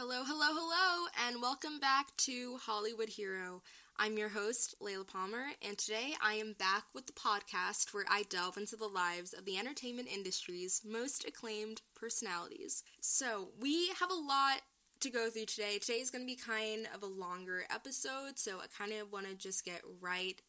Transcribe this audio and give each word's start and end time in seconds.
Hello, 0.00 0.22
hello, 0.24 0.46
hello, 0.52 1.08
and 1.26 1.42
welcome 1.42 1.80
back 1.80 2.16
to 2.18 2.56
Hollywood 2.58 3.08
Hero. 3.08 3.62
I'm 3.96 4.16
your 4.16 4.28
host, 4.28 4.76
Layla 4.80 5.04
Palmer, 5.04 5.46
and 5.60 5.76
today 5.76 6.12
I 6.22 6.34
am 6.34 6.52
back 6.52 6.84
with 6.94 7.06
the 7.06 7.12
podcast 7.12 7.92
where 7.92 8.04
I 8.08 8.22
delve 8.30 8.56
into 8.56 8.76
the 8.76 8.86
lives 8.86 9.32
of 9.32 9.44
the 9.44 9.58
entertainment 9.58 10.06
industry's 10.06 10.82
most 10.88 11.26
acclaimed 11.26 11.82
personalities. 11.96 12.84
So, 13.00 13.48
we 13.58 13.88
have 13.98 14.12
a 14.12 14.14
lot 14.14 14.60
to 15.00 15.10
go 15.10 15.30
through 15.30 15.46
today. 15.46 15.78
Today 15.78 15.98
is 15.98 16.12
going 16.12 16.22
to 16.22 16.32
be 16.32 16.40
kind 16.40 16.86
of 16.94 17.02
a 17.02 17.06
longer 17.06 17.64
episode, 17.68 18.38
so 18.38 18.58
I 18.58 18.66
kind 18.78 18.92
of 18.92 19.10
want 19.10 19.26
to 19.26 19.34
just 19.34 19.64
get 19.64 19.82
right 20.00 20.40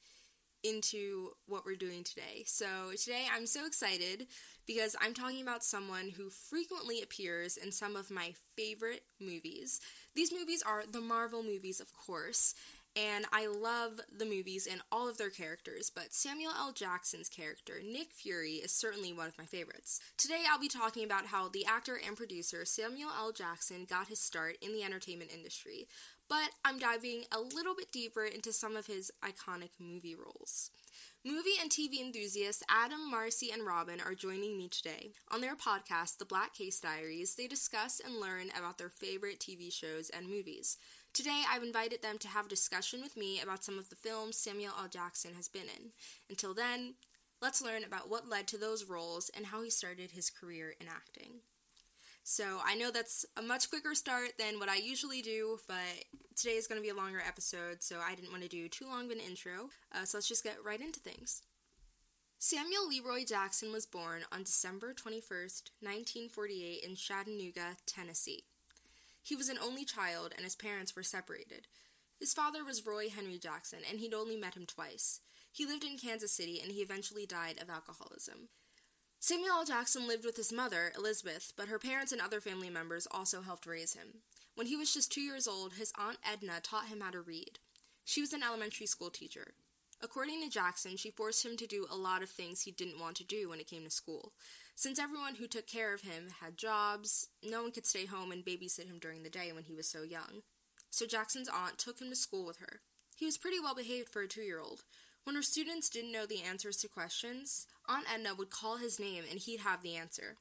into 0.62 1.30
what 1.48 1.66
we're 1.66 1.76
doing 1.76 2.04
today. 2.04 2.44
So, 2.46 2.92
today 2.96 3.26
I'm 3.36 3.48
so 3.48 3.66
excited 3.66 4.28
because 4.70 4.96
I'm 5.02 5.16
talking 5.16 5.42
about 5.42 5.64
someone 5.64 6.12
who 6.16 6.30
frequently 6.30 7.02
appears 7.02 7.58
in 7.58 7.72
some 7.72 7.96
of 7.96 8.12
my 8.12 8.36
favorite 8.56 9.02
movies. 9.20 9.82
These 10.14 10.32
movies 10.32 10.62
are 10.62 10.84
the 10.88 11.02
Marvel 11.02 11.42
movies, 11.42 11.80
of 11.80 11.92
course, 11.92 12.54
and 12.96 13.26
I 13.34 13.48
love 13.48 14.00
the 14.16 14.28
movies 14.28 14.68
and 14.70 14.82
all 14.92 15.10
of 15.10 15.18
their 15.18 15.32
characters, 15.32 15.90
but 15.90 16.14
Samuel 16.14 16.52
L. 16.56 16.72
Jackson's 16.72 17.30
character, 17.30 17.82
Nick 17.84 18.14
Fury, 18.14 18.58
is 18.58 18.72
certainly 18.72 19.12
one 19.12 19.26
of 19.26 19.40
my 19.40 19.46
favorites. 19.46 20.02
Today 20.20 20.44
I'll 20.48 20.60
be 20.60 20.68
talking 20.68 21.04
about 21.04 21.26
how 21.26 21.48
the 21.48 21.66
actor 21.66 22.00
and 22.06 22.16
producer 22.16 22.64
Samuel 22.64 23.10
L. 23.18 23.32
Jackson 23.32 23.88
got 23.90 24.08
his 24.10 24.20
start 24.20 24.58
in 24.62 24.74
the 24.74 24.84
entertainment 24.84 25.32
industry, 25.34 25.88
but 26.30 26.52
I'm 26.64 26.78
diving 26.78 27.24
a 27.32 27.40
little 27.40 27.74
bit 27.74 27.92
deeper 27.92 28.24
into 28.24 28.54
some 28.54 28.76
of 28.76 28.86
his 28.86 29.12
iconic 29.26 29.72
movie 29.80 30.16
roles. 30.16 30.70
Movie 31.26 31.60
and 31.60 31.70
TV 31.70 32.00
enthusiasts 32.00 32.64
Adam, 32.70 33.12
Marcy, 33.12 33.52
and 33.52 33.66
Robin 33.66 34.00
are 34.00 34.16
joining 34.16 34.58
me 34.58 34.70
today. 34.70 35.12
On 35.30 35.42
their 35.42 35.54
podcast, 35.54 36.18
The 36.18 36.24
Black 36.24 36.54
Case 36.54 36.80
Diaries, 36.80 37.36
they 37.36 37.46
discuss 37.46 38.00
and 38.00 38.22
learn 38.22 38.52
about 38.58 38.78
their 38.78 38.88
favorite 38.88 39.38
TV 39.38 39.70
shows 39.70 40.10
and 40.10 40.30
movies. 40.30 40.78
Today, 41.12 41.44
I've 41.52 41.62
invited 41.62 42.02
them 42.02 42.20
to 42.20 42.30
have 42.30 42.46
a 42.46 42.50
discussion 42.50 43.02
with 43.02 43.18
me 43.18 43.42
about 43.42 43.66
some 43.66 43.78
of 43.78 43.90
the 43.90 43.98
films 43.98 44.38
Samuel 44.38 44.72
L. 44.80 44.88
Jackson 44.88 45.34
has 45.34 45.50
been 45.50 45.64
in. 45.64 45.92
Until 46.30 46.54
then, 46.54 46.94
let's 47.42 47.62
learn 47.62 47.84
about 47.84 48.10
what 48.10 48.30
led 48.30 48.48
to 48.48 48.58
those 48.58 48.86
roles 48.86 49.30
and 49.36 49.48
how 49.48 49.62
he 49.62 49.70
started 49.70 50.12
his 50.12 50.30
career 50.30 50.74
in 50.80 50.88
acting. 50.88 51.42
So 52.32 52.60
I 52.64 52.76
know 52.76 52.92
that's 52.92 53.26
a 53.36 53.42
much 53.42 53.72
quicker 53.72 53.96
start 53.96 54.34
than 54.38 54.60
what 54.60 54.70
I 54.70 54.76
usually 54.76 55.24
do, 55.24 55.58
but 55.68 56.06
today 56.36 56.58
is 56.58 56.68
going 56.68 56.80
to 56.80 56.84
be 56.84 56.92
a 56.92 56.96
longer 56.96 57.24
episode, 57.28 57.82
so 57.82 57.98
I 58.08 58.14
didn't 58.14 58.30
want 58.30 58.44
to 58.44 58.48
do 58.48 58.70
too 58.70 58.86
long 58.86 59.06
of 59.06 59.12
an 59.14 59.20
intro. 59.20 59.72
Uh, 59.92 60.06
so 60.06 60.20
let's 60.20 60.28
just 60.28 60.44
get 60.44 60.64
right 60.64 60.80
into 60.80 61.00
things. 61.00 61.42
Samuel 62.38 62.88
Leroy 62.88 63.26
Jackson 63.26 63.72
was 63.72 63.88
born 63.88 64.26
on 64.32 64.44
December 64.44 64.94
21st, 64.94 65.72
1948, 65.82 66.84
in 66.88 66.96
Chattanooga, 66.96 67.78
Tennessee. 67.88 68.44
He 69.24 69.36
was 69.36 69.50
an 69.50 69.58
only 69.60 69.84
child, 69.84 70.32
and 70.36 70.44
his 70.44 70.56
parents 70.56 70.96
were 70.96 71.02
separated. 71.02 71.66
His 72.20 72.34
father 72.34 72.64
was 72.64 72.86
Roy 72.86 73.10
Henry 73.10 73.40
Jackson, 73.40 73.80
and 73.90 74.00
he'd 74.00 74.14
only 74.14 74.38
met 74.38 74.54
him 74.54 74.68
twice. 74.68 75.22
He 75.52 75.66
lived 75.66 75.84
in 75.84 75.98
Kansas 75.98 76.32
City, 76.32 76.60
and 76.62 76.72
he 76.72 76.82
eventually 76.82 77.26
died 77.26 77.60
of 77.60 77.72
alcoholism. 77.72 78.50
Samuel. 79.22 79.66
Jackson 79.66 80.08
lived 80.08 80.24
with 80.24 80.38
his 80.38 80.54
mother, 80.54 80.94
Elizabeth, 80.98 81.52
but 81.58 81.68
her 81.68 81.78
parents 81.78 82.14
and 82.14 82.22
other 82.22 82.40
family 82.40 82.70
members 82.70 83.08
also 83.12 83.42
helped 83.42 83.66
raise 83.66 83.94
him. 83.94 84.22
When 84.56 84.68
he 84.68 84.78
was 84.78 84.94
just 84.94 85.12
two 85.12 85.22
years 85.22 85.48
old, 85.48 85.74
his 85.74 85.92
aunt 85.98 86.18
Edna 86.24 86.62
taught 86.64 86.88
him 86.88 87.02
how 87.02 87.12
to 87.12 87.22
read. 87.22 87.60
She 88.06 88.22
was 88.22 88.32
an 88.32 88.44
elementary 88.44 88.88
school 88.88 89.10
teacher. 89.10 89.54
According 90.02 90.42
to 90.42 90.50
Jackson, 90.50 90.96
she 90.96 91.12
forced 91.12 91.46
him 91.46 91.58
to 91.58 91.68
do 91.68 91.86
a 91.92 91.98
lot 91.98 92.24
of 92.24 92.30
things 92.30 92.62
he 92.62 92.72
didn't 92.72 93.00
want 93.00 93.18
to 93.18 93.26
do 93.26 93.50
when 93.50 93.60
it 93.60 93.68
came 93.68 93.84
to 93.84 93.90
school. 93.90 94.32
Since 94.74 94.98
everyone 94.98 95.36
who 95.36 95.48
took 95.48 95.68
care 95.68 95.94
of 95.94 96.02
him 96.02 96.30
had 96.42 96.58
jobs, 96.58 97.28
no 97.44 97.62
one 97.62 97.74
could 97.74 97.86
stay 97.86 98.06
home 98.06 98.32
and 98.32 98.46
babysit 98.46 98.88
him 98.88 99.00
during 99.00 99.24
the 99.24 99.30
day 99.30 99.52
when 99.52 99.64
he 99.64 99.76
was 99.76 99.88
so 99.88 100.04
young. 100.04 100.44
So 100.90 101.06
Jackson's 101.06 101.50
aunt 101.50 101.78
took 101.78 102.00
him 102.00 102.10
to 102.10 102.16
school 102.16 102.46
with 102.46 102.60
her. 102.60 102.80
He 103.18 103.26
was 103.26 103.38
pretty 103.38 103.60
well 103.60 103.76
behaved 103.76 104.08
for 104.08 104.22
a 104.22 104.28
two 104.28 104.42
year 104.42 104.62
old. 104.62 104.84
When 105.30 105.36
her 105.36 105.44
students 105.44 105.90
didn't 105.90 106.12
know 106.12 106.26
the 106.26 106.42
answers 106.42 106.78
to 106.78 106.88
questions, 106.88 107.68
Aunt 107.88 108.12
Edna 108.12 108.34
would 108.34 108.50
call 108.50 108.78
his 108.78 109.00
name 109.00 109.26
and 109.30 109.40
he'd 109.40 109.60
have 109.60 109.84
the 109.84 109.96
answer. 109.96 110.38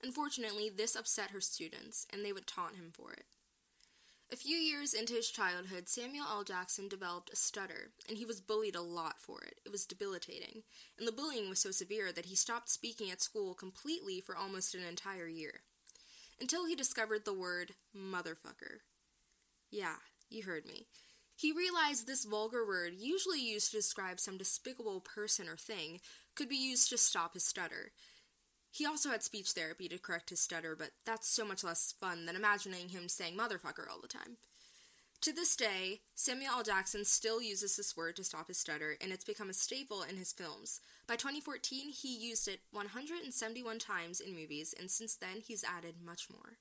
Unfortunately, 0.00 0.70
this 0.70 0.94
upset 0.94 1.32
her 1.32 1.40
students, 1.40 2.06
and 2.08 2.24
they 2.24 2.32
would 2.32 2.46
taunt 2.46 2.76
him 2.76 2.92
for 2.94 3.12
it. 3.12 3.24
A 4.32 4.36
few 4.36 4.56
years 4.56 4.94
into 4.94 5.14
his 5.14 5.28
childhood, 5.28 5.88
Samuel 5.88 6.26
L. 6.30 6.44
Jackson 6.44 6.86
developed 6.86 7.32
a 7.32 7.36
stutter, 7.36 7.90
and 8.08 8.16
he 8.16 8.24
was 8.24 8.40
bullied 8.40 8.76
a 8.76 8.80
lot 8.80 9.18
for 9.18 9.42
it. 9.42 9.58
It 9.66 9.72
was 9.72 9.86
debilitating, 9.86 10.62
and 10.96 11.08
the 11.08 11.10
bullying 11.10 11.48
was 11.48 11.58
so 11.58 11.72
severe 11.72 12.12
that 12.12 12.26
he 12.26 12.36
stopped 12.36 12.68
speaking 12.68 13.10
at 13.10 13.22
school 13.22 13.54
completely 13.54 14.20
for 14.20 14.36
almost 14.36 14.72
an 14.76 14.84
entire 14.84 15.26
year. 15.26 15.62
Until 16.40 16.66
he 16.66 16.76
discovered 16.76 17.24
the 17.24 17.34
word 17.34 17.72
motherfucker. 17.92 18.82
Yeah, 19.68 19.96
you 20.30 20.44
heard 20.44 20.64
me. 20.64 20.86
He 21.42 21.50
realized 21.50 22.06
this 22.06 22.24
vulgar 22.24 22.64
word, 22.64 22.92
usually 23.00 23.40
used 23.40 23.72
to 23.72 23.78
describe 23.78 24.20
some 24.20 24.38
despicable 24.38 25.00
person 25.00 25.48
or 25.48 25.56
thing, 25.56 25.98
could 26.36 26.48
be 26.48 26.54
used 26.54 26.88
to 26.90 26.96
stop 26.96 27.34
his 27.34 27.42
stutter. 27.42 27.90
He 28.70 28.86
also 28.86 29.08
had 29.08 29.24
speech 29.24 29.50
therapy 29.50 29.88
to 29.88 29.98
correct 29.98 30.30
his 30.30 30.38
stutter, 30.38 30.76
but 30.76 30.90
that's 31.04 31.26
so 31.26 31.44
much 31.44 31.64
less 31.64 31.96
fun 31.98 32.26
than 32.26 32.36
imagining 32.36 32.90
him 32.90 33.08
saying 33.08 33.36
motherfucker 33.36 33.90
all 33.90 34.00
the 34.00 34.06
time. 34.06 34.36
To 35.22 35.32
this 35.32 35.56
day, 35.56 36.02
Samuel 36.14 36.58
L. 36.58 36.62
Jackson 36.62 37.04
still 37.04 37.42
uses 37.42 37.74
this 37.74 37.96
word 37.96 38.14
to 38.16 38.24
stop 38.24 38.46
his 38.46 38.58
stutter, 38.58 38.96
and 39.00 39.10
it's 39.10 39.24
become 39.24 39.50
a 39.50 39.52
staple 39.52 40.02
in 40.02 40.18
his 40.18 40.32
films. 40.32 40.80
By 41.08 41.16
2014, 41.16 41.88
he 41.88 42.16
used 42.16 42.46
it 42.46 42.60
171 42.70 43.80
times 43.80 44.20
in 44.20 44.32
movies, 44.32 44.76
and 44.78 44.88
since 44.88 45.16
then, 45.16 45.40
he's 45.44 45.64
added 45.64 45.96
much 46.04 46.28
more. 46.30 46.58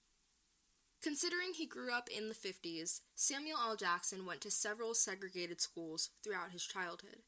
Considering 1.02 1.54
he 1.56 1.66
grew 1.66 1.92
up 1.92 2.08
in 2.16 2.30
the 2.30 2.36
50s, 2.36 3.02
Samuel 3.16 3.58
L. 3.60 3.76
Jackson 3.76 4.24
went 4.24 4.42
to 4.42 4.52
several 4.52 4.94
segregated 4.94 5.60
schools 5.60 6.10
throughout 6.24 6.52
his 6.52 6.64
childhood. 6.64 7.24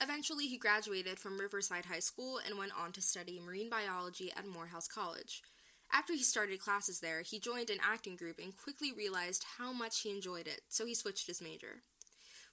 Eventually, 0.00 0.46
he 0.46 0.56
graduated 0.56 1.18
from 1.18 1.38
Riverside 1.38 1.84
High 1.84 1.98
School 2.00 2.40
and 2.44 2.56
went 2.56 2.72
on 2.78 2.92
to 2.92 3.02
study 3.02 3.38
marine 3.38 3.68
biology 3.68 4.32
at 4.34 4.46
Morehouse 4.46 4.88
College. 4.88 5.42
After 5.92 6.14
he 6.14 6.22
started 6.22 6.60
classes 6.60 7.00
there, 7.00 7.20
he 7.20 7.38
joined 7.38 7.68
an 7.68 7.80
acting 7.82 8.16
group 8.16 8.38
and 8.42 8.56
quickly 8.56 8.90
realized 8.90 9.44
how 9.58 9.70
much 9.70 10.00
he 10.00 10.10
enjoyed 10.10 10.46
it, 10.46 10.62
so 10.70 10.86
he 10.86 10.94
switched 10.94 11.26
his 11.26 11.42
major. 11.42 11.82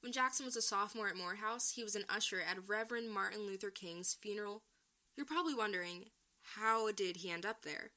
When 0.02 0.12
Jackson 0.12 0.46
was 0.46 0.58
a 0.58 0.62
sophomore 0.62 1.08
at 1.08 1.16
Morehouse, 1.16 1.72
he 1.76 1.84
was 1.84 1.96
an 1.96 2.04
usher 2.10 2.42
at 2.42 2.68
Reverend 2.68 3.10
Martin 3.10 3.48
Luther 3.48 3.70
King's 3.72 4.14
funeral. 4.20 4.64
You're 5.16 5.26
probably 5.26 5.56
wondering, 5.56 6.08
how 6.56 6.92
did 6.92 7.18
he 7.18 7.32
end 7.32 7.46
up 7.46 7.62
there? 7.62 7.92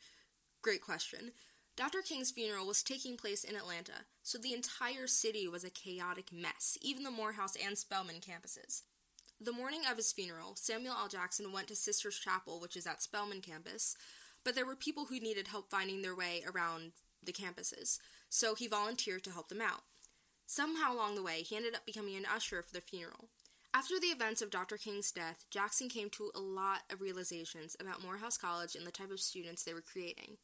Great 0.63 0.83
question. 0.83 1.33
Dr. 1.81 2.03
King's 2.03 2.31
funeral 2.31 2.67
was 2.67 2.83
taking 2.83 3.17
place 3.17 3.43
in 3.43 3.57
Atlanta, 3.57 4.05
so 4.23 4.37
the 4.37 4.53
entire 4.53 5.07
city 5.07 5.49
was 5.49 5.65
a 5.65 5.71
chaotic 5.71 6.31
mess, 6.31 6.77
even 6.83 7.05
the 7.05 7.11
Morehouse 7.11 7.57
and 7.57 7.79
Spelman 7.79 8.17
campuses. 8.17 8.83
The 9.41 9.51
morning 9.51 9.81
of 9.91 9.97
his 9.97 10.13
funeral, 10.13 10.57
Samuel 10.57 10.97
L. 11.01 11.09
Jackson 11.09 11.53
went 11.53 11.69
to 11.69 11.75
Sisters 11.75 12.19
Chapel, 12.19 12.61
which 12.61 12.77
is 12.77 12.87
at 12.87 13.01
Spelman 13.01 13.41
campus, 13.41 13.97
but 14.45 14.55
there 14.55 14.67
were 14.67 14.77
people 14.77 15.07
who 15.07 15.21
needed 15.21 15.49
help 15.49 15.71
finding 15.71 16.03
their 16.03 16.15
way 16.15 16.43
around 16.47 16.93
the 17.25 17.33
campuses, 17.33 17.99
so 18.29 18.55
he 18.55 18.69
volunteered 18.69 19.25
to 19.25 19.31
help 19.31 19.49
them 19.49 19.63
out. 19.63 19.85
Somehow 20.45 20.93
along 20.93 21.15
the 21.15 21.23
way, 21.23 21.41
he 21.41 21.57
ended 21.57 21.75
up 21.75 21.87
becoming 21.87 22.15
an 22.15 22.27
usher 22.27 22.61
for 22.61 22.75
the 22.75 22.83
funeral. 22.83 23.31
After 23.73 23.99
the 23.99 24.09
events 24.09 24.43
of 24.43 24.51
Dr. 24.51 24.77
King's 24.77 25.13
death, 25.13 25.47
Jackson 25.49 25.89
came 25.89 26.11
to 26.11 26.31
a 26.35 26.41
lot 26.41 26.81
of 26.91 27.01
realizations 27.01 27.75
about 27.81 28.03
Morehouse 28.03 28.37
College 28.37 28.77
and 28.77 28.87
the 28.87 28.91
type 28.91 29.11
of 29.11 29.21
students 29.21 29.65
they 29.65 29.73
were 29.73 29.81
creating 29.81 30.37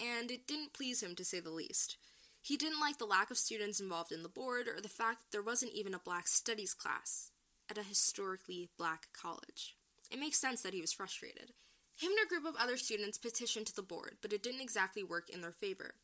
and 0.00 0.30
it 0.30 0.46
didn't 0.46 0.72
please 0.72 1.02
him 1.02 1.14
to 1.16 1.24
say 1.24 1.40
the 1.40 1.50
least. 1.50 1.96
He 2.40 2.56
didn't 2.56 2.80
like 2.80 2.98
the 2.98 3.06
lack 3.06 3.30
of 3.30 3.38
students 3.38 3.80
involved 3.80 4.12
in 4.12 4.22
the 4.22 4.28
board 4.28 4.68
or 4.68 4.80
the 4.80 4.88
fact 4.88 5.18
that 5.20 5.32
there 5.32 5.42
wasn't 5.42 5.72
even 5.72 5.94
a 5.94 5.98
black 5.98 6.28
studies 6.28 6.74
class 6.74 7.30
at 7.70 7.78
a 7.78 7.82
historically 7.82 8.70
black 8.78 9.08
college. 9.12 9.74
It 10.10 10.20
makes 10.20 10.38
sense 10.38 10.62
that 10.62 10.74
he 10.74 10.80
was 10.80 10.92
frustrated. 10.92 11.52
Him 11.98 12.12
and 12.12 12.26
a 12.26 12.28
group 12.28 12.44
of 12.44 12.60
other 12.60 12.76
students 12.76 13.18
petitioned 13.18 13.66
to 13.66 13.74
the 13.74 13.82
board, 13.82 14.18
but 14.22 14.32
it 14.32 14.42
didn't 14.42 14.60
exactly 14.60 15.02
work 15.02 15.28
in 15.28 15.40
their 15.40 15.50
favor. 15.50 15.94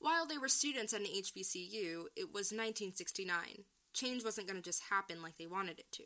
While 0.00 0.26
they 0.26 0.36
were 0.36 0.48
students 0.48 0.92
at 0.92 1.00
an 1.00 1.06
HBCU, 1.06 2.06
it 2.16 2.34
was 2.34 2.52
1969. 2.52 3.64
Change 3.94 4.24
wasn't 4.24 4.46
going 4.46 4.60
to 4.60 4.62
just 4.62 4.84
happen 4.90 5.22
like 5.22 5.38
they 5.38 5.46
wanted 5.46 5.78
it 5.78 5.90
to. 5.92 6.04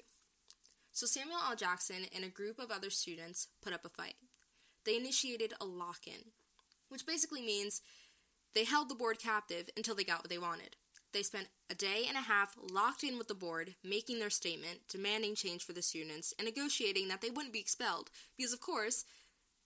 So 0.93 1.07
Samuel 1.07 1.41
L. 1.49 1.57
Jackson 1.57 2.07
and 2.15 2.25
a 2.25 2.29
group 2.29 2.59
of 2.59 2.71
other 2.71 2.91
students 2.91 3.49
put 3.63 3.73
up 3.73 3.85
a 3.85 3.89
fight. 3.89 4.15
They 4.85 4.97
initiated 4.97 5.55
a 5.61 5.65
lock 5.65 6.07
in, 6.07 6.33
which 6.93 7.07
basically 7.07 7.43
means 7.43 7.81
they 8.55 8.65
held 8.65 8.89
the 8.89 8.95
board 8.95 9.19
captive 9.19 9.71
until 9.77 9.95
they 9.95 10.05
got 10.05 10.21
what 10.21 10.29
they 10.29 10.39
wanted. 10.39 10.77
They 11.13 11.23
spent 11.23 11.49
a 11.71 11.75
day 11.75 12.05
and 12.09 12.17
a 12.17 12.23
half 12.23 12.57
locked 12.57 13.03
in 13.03 13.19
with 13.19 13.29
the 13.29 13.35
board, 13.35 13.75
making 13.85 14.19
their 14.19 14.31
statement, 14.31 14.81
demanding 14.89 15.35
change 15.35 15.65
for 15.65 15.73
the 15.73 15.83
students, 15.83 16.33
and 16.39 16.47
negotiating 16.47 17.09
that 17.09 17.21
they 17.21 17.31
wouldn't 17.31 17.53
be 17.53 17.61
expelled, 17.61 18.11
because 18.37 18.53
of 18.53 18.61
course, 18.61 19.05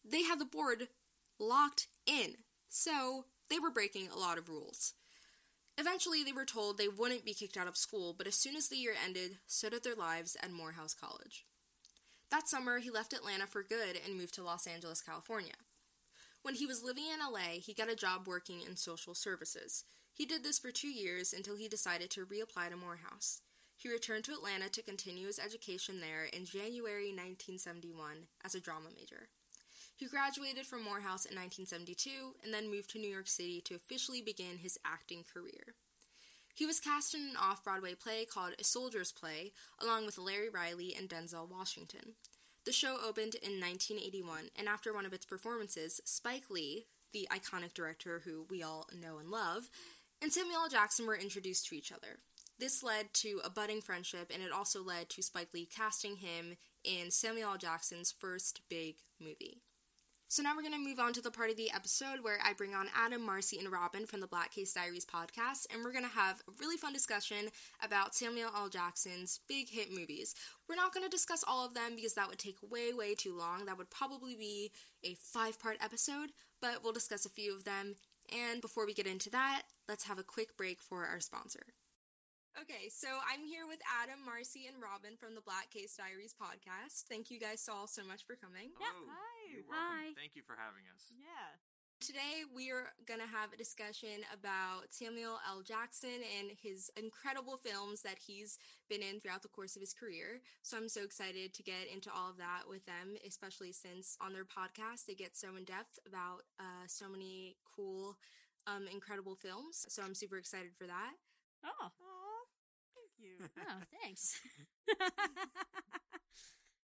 they 0.04 0.22
had 0.22 0.38
the 0.38 0.44
board 0.44 0.88
locked 1.38 1.88
in, 2.06 2.36
so 2.68 3.26
they 3.48 3.58
were 3.58 3.70
breaking 3.70 4.08
a 4.08 4.18
lot 4.18 4.38
of 4.38 4.48
rules. 4.48 4.94
Eventually, 5.78 6.24
they 6.24 6.32
were 6.32 6.44
told 6.44 6.78
they 6.78 6.88
wouldn't 6.88 7.24
be 7.24 7.34
kicked 7.34 7.56
out 7.56 7.68
of 7.68 7.76
school, 7.76 8.14
but 8.16 8.26
as 8.26 8.34
soon 8.34 8.56
as 8.56 8.68
the 8.68 8.76
year 8.76 8.94
ended, 9.04 9.38
so 9.46 9.68
did 9.68 9.84
their 9.84 9.94
lives 9.94 10.36
at 10.42 10.50
Morehouse 10.50 10.94
College. 10.94 11.44
That 12.30 12.48
summer, 12.48 12.78
he 12.78 12.90
left 12.90 13.12
Atlanta 13.12 13.46
for 13.46 13.62
good 13.62 13.98
and 14.04 14.16
moved 14.16 14.34
to 14.34 14.42
Los 14.42 14.66
Angeles, 14.66 15.02
California. 15.02 15.52
When 16.46 16.54
he 16.54 16.64
was 16.64 16.84
living 16.84 17.06
in 17.12 17.18
LA, 17.18 17.58
he 17.60 17.74
got 17.74 17.90
a 17.90 17.96
job 17.96 18.28
working 18.28 18.62
in 18.62 18.76
social 18.76 19.16
services. 19.16 19.82
He 20.14 20.24
did 20.24 20.44
this 20.44 20.60
for 20.60 20.70
two 20.70 20.86
years 20.86 21.32
until 21.32 21.56
he 21.56 21.66
decided 21.66 22.08
to 22.10 22.24
reapply 22.24 22.70
to 22.70 22.76
Morehouse. 22.76 23.40
He 23.76 23.90
returned 23.90 24.22
to 24.26 24.32
Atlanta 24.32 24.68
to 24.68 24.80
continue 24.80 25.26
his 25.26 25.40
education 25.40 26.00
there 26.00 26.22
in 26.22 26.44
January 26.44 27.08
1971 27.08 28.28
as 28.44 28.54
a 28.54 28.60
drama 28.60 28.90
major. 28.94 29.26
He 29.96 30.06
graduated 30.06 30.66
from 30.66 30.84
Morehouse 30.84 31.24
in 31.24 31.34
1972 31.34 32.36
and 32.44 32.54
then 32.54 32.70
moved 32.70 32.90
to 32.90 33.00
New 33.00 33.10
York 33.10 33.26
City 33.26 33.60
to 33.62 33.74
officially 33.74 34.22
begin 34.22 34.58
his 34.58 34.78
acting 34.84 35.24
career. 35.24 35.74
He 36.54 36.64
was 36.64 36.78
cast 36.78 37.12
in 37.12 37.22
an 37.22 37.36
off 37.36 37.64
Broadway 37.64 37.94
play 37.96 38.24
called 38.24 38.54
A 38.56 38.62
Soldier's 38.62 39.10
Play, 39.10 39.50
along 39.82 40.06
with 40.06 40.16
Larry 40.16 40.48
Riley 40.48 40.94
and 40.96 41.08
Denzel 41.08 41.50
Washington. 41.50 42.14
The 42.66 42.72
show 42.72 42.96
opened 42.96 43.36
in 43.36 43.60
1981, 43.60 44.50
and 44.56 44.68
after 44.68 44.92
one 44.92 45.06
of 45.06 45.12
its 45.12 45.24
performances, 45.24 46.00
Spike 46.04 46.50
Lee, 46.50 46.86
the 47.12 47.28
iconic 47.30 47.74
director 47.74 48.22
who 48.24 48.44
we 48.50 48.60
all 48.60 48.88
know 48.92 49.18
and 49.18 49.30
love, 49.30 49.70
and 50.20 50.32
Samuel 50.32 50.62
L. 50.62 50.68
Jackson 50.68 51.06
were 51.06 51.16
introduced 51.16 51.68
to 51.68 51.76
each 51.76 51.92
other. 51.92 52.18
This 52.58 52.82
led 52.82 53.14
to 53.14 53.40
a 53.44 53.50
budding 53.50 53.80
friendship, 53.80 54.32
and 54.34 54.42
it 54.42 54.50
also 54.50 54.82
led 54.82 55.08
to 55.10 55.22
Spike 55.22 55.54
Lee 55.54 55.64
casting 55.64 56.16
him 56.16 56.56
in 56.82 57.12
Samuel 57.12 57.52
L. 57.52 57.58
Jackson's 57.58 58.10
first 58.10 58.62
big 58.68 58.96
movie. 59.20 59.60
So 60.28 60.42
now 60.42 60.56
we're 60.56 60.62
going 60.62 60.74
to 60.74 60.88
move 60.88 60.98
on 60.98 61.12
to 61.12 61.20
the 61.22 61.30
part 61.30 61.50
of 61.50 61.56
the 61.56 61.70
episode 61.72 62.18
where 62.20 62.38
I 62.44 62.52
bring 62.52 62.74
on 62.74 62.88
Adam, 62.96 63.24
Marcy, 63.24 63.60
and 63.60 63.70
Robin 63.70 64.06
from 64.06 64.18
the 64.18 64.26
Black 64.26 64.52
Case 64.52 64.72
Diaries 64.72 65.06
podcast, 65.06 65.72
and 65.72 65.84
we're 65.84 65.92
going 65.92 66.04
to 66.04 66.10
have 66.10 66.42
a 66.48 66.52
really 66.60 66.76
fun 66.76 66.92
discussion 66.92 67.48
about 67.80 68.12
Samuel 68.12 68.50
L. 68.54 68.68
Jackson's 68.68 69.38
big 69.48 69.68
hit 69.70 69.92
movies. 69.92 70.34
We're 70.68 70.74
not 70.74 70.92
going 70.92 71.04
to 71.04 71.08
discuss 71.08 71.44
all 71.46 71.64
of 71.64 71.74
them 71.74 71.94
because 71.94 72.14
that 72.14 72.28
would 72.28 72.40
take 72.40 72.56
way, 72.60 72.92
way 72.92 73.14
too 73.14 73.38
long. 73.38 73.66
That 73.66 73.78
would 73.78 73.88
probably 73.88 74.34
be 74.34 74.72
a 75.04 75.14
five 75.14 75.60
part 75.60 75.76
episode, 75.80 76.32
but 76.60 76.82
we'll 76.82 76.92
discuss 76.92 77.24
a 77.24 77.30
few 77.30 77.54
of 77.54 77.62
them. 77.62 77.94
And 78.36 78.60
before 78.60 78.84
we 78.84 78.94
get 78.94 79.06
into 79.06 79.30
that, 79.30 79.62
let's 79.88 80.08
have 80.08 80.18
a 80.18 80.24
quick 80.24 80.56
break 80.56 80.80
for 80.80 81.06
our 81.06 81.20
sponsor. 81.20 81.66
Okay, 82.56 82.88
so 82.88 83.20
I'm 83.28 83.44
here 83.44 83.68
with 83.68 83.84
Adam, 83.84 84.24
Marcy, 84.24 84.64
and 84.64 84.80
Robin 84.80 85.12
from 85.20 85.36
the 85.36 85.44
Black 85.44 85.68
Case 85.68 85.92
Diaries 85.92 86.32
podcast. 86.32 87.04
Thank 87.04 87.28
you 87.28 87.36
guys 87.36 87.68
all 87.68 87.84
so 87.84 88.00
much 88.00 88.24
for 88.24 88.32
coming. 88.32 88.72
Yeah. 88.80 88.96
Hi. 89.12 89.40
You're 89.52 89.68
welcome. 89.68 90.16
Hi. 90.16 90.16
Thank 90.16 90.32
you 90.32 90.40
for 90.40 90.56
having 90.56 90.88
us. 90.88 91.04
Yeah. 91.12 91.60
Today, 92.00 92.48
we 92.48 92.72
are 92.72 92.96
going 93.04 93.20
to 93.20 93.28
have 93.28 93.52
a 93.52 93.60
discussion 93.60 94.24
about 94.32 94.88
Samuel 94.88 95.36
L. 95.44 95.60
Jackson 95.60 96.24
and 96.40 96.48
his 96.56 96.88
incredible 96.96 97.60
films 97.60 98.00
that 98.08 98.16
he's 98.24 98.56
been 98.88 99.04
in 99.04 99.20
throughout 99.20 99.44
the 99.44 99.52
course 99.52 99.76
of 99.76 99.84
his 99.84 99.92
career. 99.92 100.40
So 100.64 100.80
I'm 100.80 100.88
so 100.88 101.04
excited 101.04 101.52
to 101.52 101.62
get 101.62 101.92
into 101.92 102.08
all 102.08 102.32
of 102.32 102.40
that 102.40 102.64
with 102.64 102.88
them, 102.88 103.20
especially 103.20 103.72
since 103.72 104.16
on 104.24 104.32
their 104.32 104.48
podcast, 104.48 105.04
they 105.04 105.14
get 105.14 105.36
so 105.36 105.56
in 105.60 105.68
depth 105.68 106.00
about 106.08 106.48
uh, 106.56 106.88
so 106.88 107.04
many 107.08 107.56
cool, 107.68 108.16
um, 108.64 108.88
incredible 108.88 109.36
films. 109.36 109.84
So 109.92 110.00
I'm 110.00 110.16
super 110.16 110.40
excited 110.40 110.72
for 110.72 110.88
that. 110.88 111.20
Oh, 111.64 111.68
Aw, 111.68 111.90
thank 111.96 112.05
you. 113.26 113.46
oh, 113.68 113.82
thanks. 114.02 114.40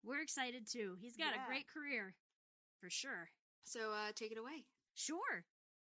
We're 0.05 0.23
excited 0.23 0.67
too. 0.71 0.97
He's 1.01 1.17
got 1.17 1.35
Yeah. 1.35 1.45
a 1.45 1.47
great 1.47 1.67
career, 1.69 2.15
for 2.81 2.91
sure. 2.91 3.31
So 3.65 3.93
uh, 3.93 4.13
take 4.15 4.33
it 4.33 4.39
away. 4.39 4.65
Sure. 4.95 5.45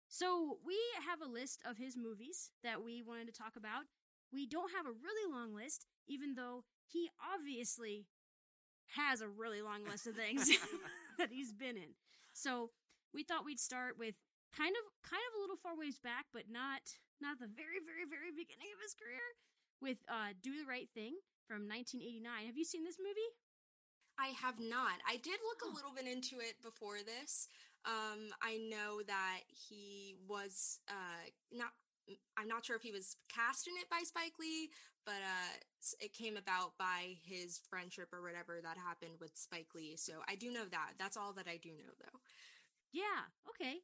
So 0.07 0.57
we 0.65 0.77
have 1.07 1.21
a 1.21 1.31
list 1.31 1.61
of 1.65 1.77
his 1.77 1.95
movies 1.95 2.51
that 2.63 2.83
we 2.83 3.03
wanted 3.03 3.27
to 3.27 3.33
talk 3.37 3.55
about. 3.55 3.85
We 4.33 4.47
don't 4.47 4.71
have 4.73 4.85
a 4.85 4.91
really 4.91 5.31
long 5.31 5.53
list, 5.53 5.85
even 6.07 6.33
though 6.35 6.63
he 6.87 7.09
obviously 7.21 8.07
has 8.97 9.21
a 9.21 9.29
really 9.29 9.61
long 9.61 9.85
list 9.85 10.07
of 10.07 10.15
things 10.15 10.49
that 11.19 11.29
he's 11.31 11.53
been 11.53 11.77
in. 11.77 11.93
So 12.33 12.71
we 13.13 13.23
thought 13.23 13.45
we'd 13.45 13.59
start 13.59 13.97
with 13.99 14.15
kind 14.55 14.73
of 14.73 14.83
kind 15.05 15.21
of 15.29 15.37
a 15.37 15.41
little 15.41 15.57
far 15.57 15.77
ways 15.77 15.99
back, 16.01 16.25
but 16.33 16.49
not 16.49 16.97
not 17.21 17.37
the 17.37 17.45
very 17.49 17.77
very 17.85 18.09
very 18.09 18.33
beginning 18.33 18.73
of 18.73 18.81
his 18.81 18.97
career 18.97 19.21
with 19.81 19.97
uh, 20.09 20.33
"Do 20.41 20.51
the 20.57 20.65
Right 20.67 20.89
Thing" 20.93 21.15
from 21.45 21.67
1989. 21.67 22.45
Have 22.47 22.57
you 22.57 22.65
seen 22.65 22.83
this 22.83 22.97
movie? 22.99 23.31
I 24.19 24.27
have 24.41 24.59
not. 24.59 24.99
I 25.07 25.15
did 25.17 25.39
look 25.47 25.61
Oh. 25.63 25.71
a 25.71 25.73
little 25.75 25.93
bit 25.95 26.05
into 26.07 26.39
it 26.39 26.61
before 26.61 26.99
this. 27.05 27.47
Um, 27.85 28.33
I 28.41 28.57
know 28.57 29.01
that 29.07 29.41
he 29.47 30.15
was 30.27 30.79
uh, 30.89 31.29
not. 31.51 31.71
I'm 32.37 32.47
not 32.47 32.65
sure 32.65 32.75
if 32.75 32.81
he 32.81 32.91
was 32.91 33.15
cast 33.33 33.67
in 33.67 33.75
it 33.77 33.87
by 33.89 34.01
Spike 34.03 34.33
Lee, 34.39 34.71
but 35.05 35.21
uh, 35.21 35.53
it 36.01 36.11
came 36.11 36.37
about 36.37 36.73
by 36.77 37.17
his 37.23 37.59
friendship 37.69 38.09
or 38.11 38.21
whatever 38.23 38.59
that 38.63 38.77
happened 38.77 39.19
with 39.21 39.37
Spike 39.37 39.69
Lee. 39.75 39.95
So 39.95 40.13
I 40.27 40.33
do 40.35 40.51
know 40.51 40.65
that. 40.71 40.93
That's 40.97 41.17
all 41.17 41.33
that 41.33 41.47
I 41.47 41.57
do 41.57 41.69
know, 41.69 41.93
though. 42.01 42.19
Yeah. 42.91 43.29
Okay. 43.49 43.77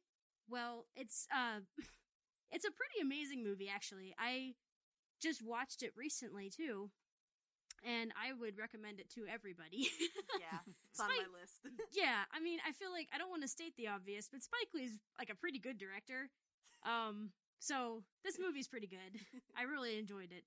Well, 0.50 0.86
it's 0.96 1.26
uh, 1.34 1.60
it's 2.52 2.64
a 2.66 2.70
pretty 2.70 3.00
amazing 3.00 3.44
movie 3.44 3.68
actually. 3.72 4.14
I 4.18 4.54
just 5.22 5.42
watched 5.42 5.82
it 5.82 5.92
recently 5.96 6.50
too, 6.50 6.90
and 7.84 8.12
I 8.16 8.32
would 8.32 8.58
recommend 8.58 9.00
it 9.00 9.10
to 9.10 9.26
everybody. 9.32 9.88
Yeah, 10.38 10.58
it's 10.90 11.00
on 11.00 11.08
my 11.08 11.40
list. 11.40 11.60
yeah, 11.92 12.24
I 12.32 12.40
mean, 12.40 12.58
I 12.66 12.72
feel 12.72 12.92
like 12.92 13.08
I 13.14 13.16
don't 13.18 13.30
want 13.30 13.42
to 13.42 13.48
state 13.48 13.74
the 13.76 13.88
obvious, 13.88 14.28
but 14.30 14.42
Spike 14.42 14.68
Lee's 14.74 14.92
like 15.18 15.30
a 15.30 15.34
pretty 15.34 15.58
good 15.58 15.78
director. 15.78 16.28
Um, 16.84 17.30
so 17.58 18.02
this 18.22 18.38
movie's 18.38 18.68
pretty 18.68 18.86
good. 18.86 19.18
I 19.58 19.62
really 19.62 19.98
enjoyed 19.98 20.30
it. 20.32 20.44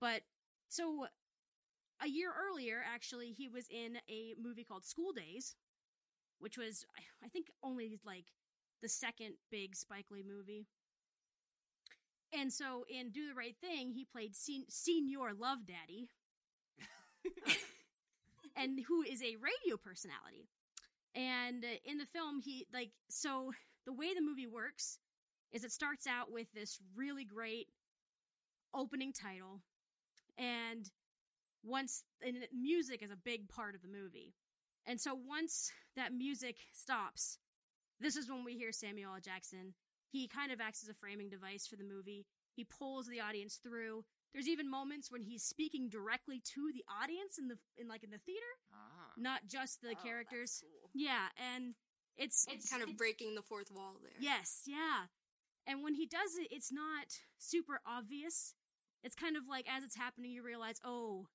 But 0.00 0.20
so 0.68 1.06
a 2.04 2.08
year 2.08 2.30
earlier, 2.30 2.82
actually, 2.94 3.32
he 3.32 3.48
was 3.48 3.66
in 3.70 3.96
a 4.10 4.34
movie 4.40 4.62
called 4.64 4.84
School 4.84 5.12
Days, 5.12 5.56
which 6.38 6.58
was 6.58 6.84
I- 6.98 7.26
I 7.26 7.28
think 7.28 7.46
only 7.62 7.98
like 8.04 8.26
the 8.82 8.88
second 8.88 9.34
big 9.50 9.74
Spike 9.74 10.10
Lee 10.10 10.22
movie. 10.26 10.66
And 12.36 12.52
so 12.52 12.84
in 12.88 13.10
Do 13.10 13.28
the 13.28 13.34
Right 13.34 13.54
Thing, 13.60 13.92
he 13.92 14.04
played 14.04 14.34
Sen- 14.34 14.68
Senior 14.68 15.32
Love 15.38 15.58
Daddy, 15.66 16.08
and 18.56 18.80
who 18.88 19.02
is 19.02 19.22
a 19.22 19.36
radio 19.36 19.76
personality. 19.76 20.48
And 21.14 21.64
uh, 21.64 21.68
in 21.84 21.98
the 21.98 22.06
film, 22.06 22.40
he 22.40 22.66
like 22.72 22.90
so 23.08 23.52
the 23.86 23.92
way 23.92 24.14
the 24.14 24.20
movie 24.20 24.48
works 24.48 24.98
is 25.52 25.62
it 25.62 25.70
starts 25.70 26.06
out 26.06 26.32
with 26.32 26.52
this 26.52 26.80
really 26.96 27.24
great 27.24 27.68
opening 28.74 29.12
title, 29.12 29.60
and 30.36 30.90
once 31.62 32.02
and 32.20 32.48
music 32.52 33.02
is 33.02 33.12
a 33.12 33.16
big 33.16 33.48
part 33.48 33.76
of 33.76 33.82
the 33.82 33.88
movie, 33.88 34.34
and 34.86 35.00
so 35.00 35.14
once 35.14 35.70
that 35.94 36.12
music 36.12 36.56
stops, 36.72 37.38
this 38.00 38.16
is 38.16 38.28
when 38.28 38.44
we 38.44 38.54
hear 38.56 38.72
Samuel 38.72 39.14
L. 39.14 39.20
Jackson. 39.20 39.74
He 40.14 40.28
kind 40.28 40.52
of 40.52 40.60
acts 40.60 40.80
as 40.84 40.88
a 40.88 40.94
framing 40.94 41.28
device 41.28 41.66
for 41.66 41.74
the 41.74 41.82
movie. 41.82 42.24
He 42.54 42.62
pulls 42.62 43.08
the 43.08 43.18
audience 43.20 43.56
through. 43.60 44.04
There's 44.32 44.46
even 44.46 44.70
moments 44.70 45.10
when 45.10 45.22
he's 45.22 45.42
speaking 45.42 45.88
directly 45.88 46.38
to 46.54 46.70
the 46.72 46.84
audience 47.02 47.36
in 47.36 47.48
the 47.48 47.56
in 47.76 47.88
like 47.88 48.04
in 48.04 48.10
the 48.10 48.18
theater, 48.18 48.52
Ah. 48.72 49.10
not 49.16 49.40
just 49.48 49.80
the 49.82 49.88
Oh, 49.88 49.90
that's 49.94 50.04
characters. 50.04 50.62
cool. 50.62 50.90
Yeah, 50.94 51.26
and 51.36 51.74
it's 52.16 52.46
It's 52.48 52.70
kind 52.70 52.82
of 52.84 52.96
breaking 52.96 53.34
the 53.34 53.42
fourth 53.42 53.70
wall 53.72 53.96
there. 54.02 54.14
yes, 54.20 54.62
yeah. 54.66 55.06
And 55.66 55.82
when 55.82 55.94
he 55.94 56.06
does 56.06 56.36
it, 56.38 56.48
it's 56.52 56.70
not 56.70 57.18
super 57.38 57.80
obvious. 57.84 58.54
It's 59.02 59.16
kind 59.16 59.36
of 59.36 59.48
like 59.48 59.66
as 59.68 59.82
it's 59.82 59.96
happening, 59.96 60.30
you 60.30 60.42
realize, 60.44 60.78
oh, 60.84 61.26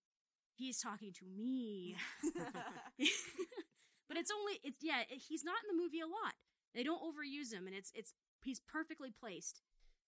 he's 0.56 0.80
talking 0.80 1.12
to 1.20 1.26
me. 1.26 1.98
but 4.08 4.18
it's 4.18 4.32
only 4.32 4.60
it's 4.64 4.78
yeah. 4.82 5.02
It, 5.10 5.22
he's 5.28 5.44
not 5.44 5.58
in 5.70 5.76
the 5.76 5.82
movie 5.84 6.00
a 6.00 6.08
lot. 6.08 6.34
They 6.76 6.84
don't 6.84 7.02
overuse 7.02 7.52
him, 7.54 7.68
and 7.68 7.76
it's 7.76 7.92
it's 7.96 8.14
he's 8.43 8.60
perfectly 8.60 9.12
placed 9.12 9.62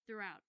throughout. 0.07 0.41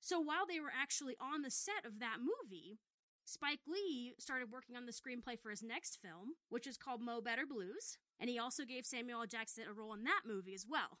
So 0.00 0.18
while 0.18 0.46
they 0.48 0.60
were 0.60 0.72
actually 0.74 1.16
on 1.20 1.42
the 1.42 1.50
set 1.50 1.84
of 1.84 2.00
that 2.00 2.18
movie, 2.18 2.78
Spike 3.24 3.60
Lee 3.68 4.14
started 4.18 4.50
working 4.50 4.76
on 4.76 4.86
the 4.86 4.92
screenplay 4.92 5.38
for 5.38 5.50
his 5.50 5.62
next 5.62 5.98
film, 6.00 6.34
which 6.48 6.66
is 6.66 6.76
called 6.76 7.00
Mo 7.00 7.20
Better 7.20 7.46
Blues, 7.46 7.98
and 8.18 8.28
he 8.28 8.38
also 8.38 8.64
gave 8.64 8.84
Samuel 8.84 9.20
L. 9.20 9.26
Jackson 9.26 9.64
a 9.68 9.72
role 9.72 9.94
in 9.94 10.04
that 10.04 10.22
movie 10.26 10.54
as 10.54 10.66
well. 10.68 10.98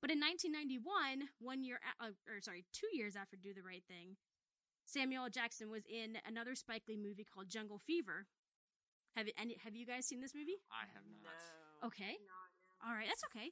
But 0.00 0.10
in 0.10 0.20
1991, 0.20 1.32
one 1.40 1.64
year, 1.64 1.80
uh, 1.98 2.12
or 2.28 2.40
sorry, 2.40 2.64
two 2.72 2.86
years 2.92 3.16
after 3.16 3.36
Do 3.36 3.54
the 3.54 3.62
Right 3.64 3.82
Thing, 3.88 4.16
Samuel 4.84 5.24
L. 5.24 5.30
Jackson 5.30 5.70
was 5.70 5.84
in 5.88 6.18
another 6.28 6.54
Spike 6.54 6.84
Lee 6.86 7.00
movie 7.00 7.24
called 7.24 7.48
Jungle 7.48 7.78
Fever. 7.78 8.26
Have 9.16 9.28
it, 9.28 9.34
any, 9.40 9.56
have 9.64 9.74
you 9.74 9.86
guys 9.86 10.06
seen 10.06 10.20
this 10.20 10.34
movie? 10.34 10.60
I 10.70 10.84
have 10.92 11.08
not. 11.24 11.32
No. 11.82 11.88
Okay. 11.88 12.20
All 12.86 12.92
right, 12.92 13.06
that's 13.08 13.24
okay. 13.34 13.50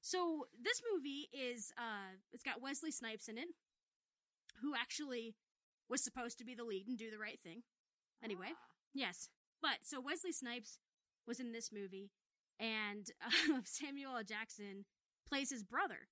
so 0.00 0.46
this 0.62 0.80
movie 0.92 1.28
is 1.32 1.72
uh 1.76 2.16
it's 2.32 2.42
got 2.42 2.62
Wesley 2.62 2.90
Snipes 2.90 3.28
in 3.28 3.36
it, 3.38 3.48
who 4.62 4.74
actually 4.74 5.34
was 5.88 6.02
supposed 6.02 6.38
to 6.38 6.44
be 6.44 6.54
the 6.54 6.64
lead 6.64 6.86
and 6.88 6.96
do 6.96 7.10
the 7.10 7.18
right 7.18 7.38
thing. 7.38 7.62
Anyway, 8.22 8.48
Ah. 8.52 8.58
yes. 8.94 9.28
But 9.60 9.78
so 9.84 10.00
Wesley 10.00 10.32
Snipes 10.32 10.78
was 11.26 11.40
in 11.40 11.52
this 11.52 11.70
movie 11.72 12.10
and 12.58 13.06
uh, 13.24 13.60
Samuel 13.64 14.16
L. 14.16 14.24
Jackson 14.24 14.84
plays 15.28 15.50
his 15.50 15.62
brother, 15.64 16.08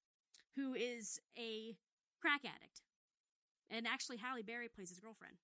who 0.57 0.75
is 0.75 1.19
a 1.39 1.77
crack 2.21 2.41
addict. 2.45 2.83
And 3.71 3.87
actually 3.87 4.17
Halle 4.19 4.43
Berry 4.43 4.69
plays 4.69 4.91
his 4.91 5.01
girlfriend. 5.01 5.37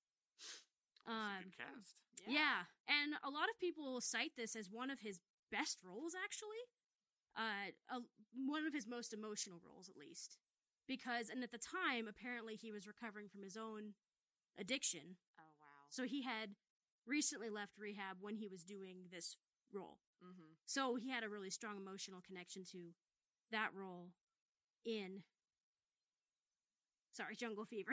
Um 1.06 1.44
good 1.44 1.56
cast. 1.58 2.00
yeah. 2.26 2.64
and 2.88 3.12
a 3.24 3.30
lot 3.30 3.48
of 3.48 3.58
people 3.60 4.00
cite 4.00 4.32
this 4.36 4.56
as 4.56 4.70
one 4.70 4.90
of 4.90 5.00
his 5.00 5.20
best 5.52 5.78
roles, 5.84 6.14
actually. 6.24 6.64
Uh, 7.36 7.70
a, 7.90 8.00
one 8.46 8.66
of 8.66 8.72
his 8.72 8.86
most 8.86 9.12
emotional 9.12 9.60
roles, 9.66 9.88
at 9.88 9.96
least. 9.96 10.38
because, 10.86 11.30
and 11.30 11.42
at 11.42 11.50
the 11.50 11.58
time, 11.58 12.06
apparently 12.08 12.54
he 12.54 12.70
was 12.72 12.86
recovering 12.86 13.28
from 13.28 13.42
his 13.42 13.56
own 13.56 13.94
addiction. 14.58 15.16
Oh 15.38 15.42
wow. 15.58 15.88
So 15.90 16.04
he 16.04 16.22
had 16.22 16.50
recently 17.06 17.50
left 17.50 17.78
rehab 17.78 18.18
when 18.20 18.36
he 18.36 18.48
was 18.48 18.62
doing 18.64 19.08
this 19.10 19.36
role. 19.72 19.98
Mm-hmm. 20.24 20.54
So 20.64 20.96
he 20.96 21.10
had 21.10 21.24
a 21.24 21.28
really 21.28 21.50
strong 21.50 21.76
emotional 21.76 22.20
connection 22.26 22.64
to 22.72 22.94
that 23.50 23.70
role 23.74 24.10
in 24.84 25.22
sorry, 27.12 27.36
Jungle 27.36 27.64
Fever. 27.64 27.92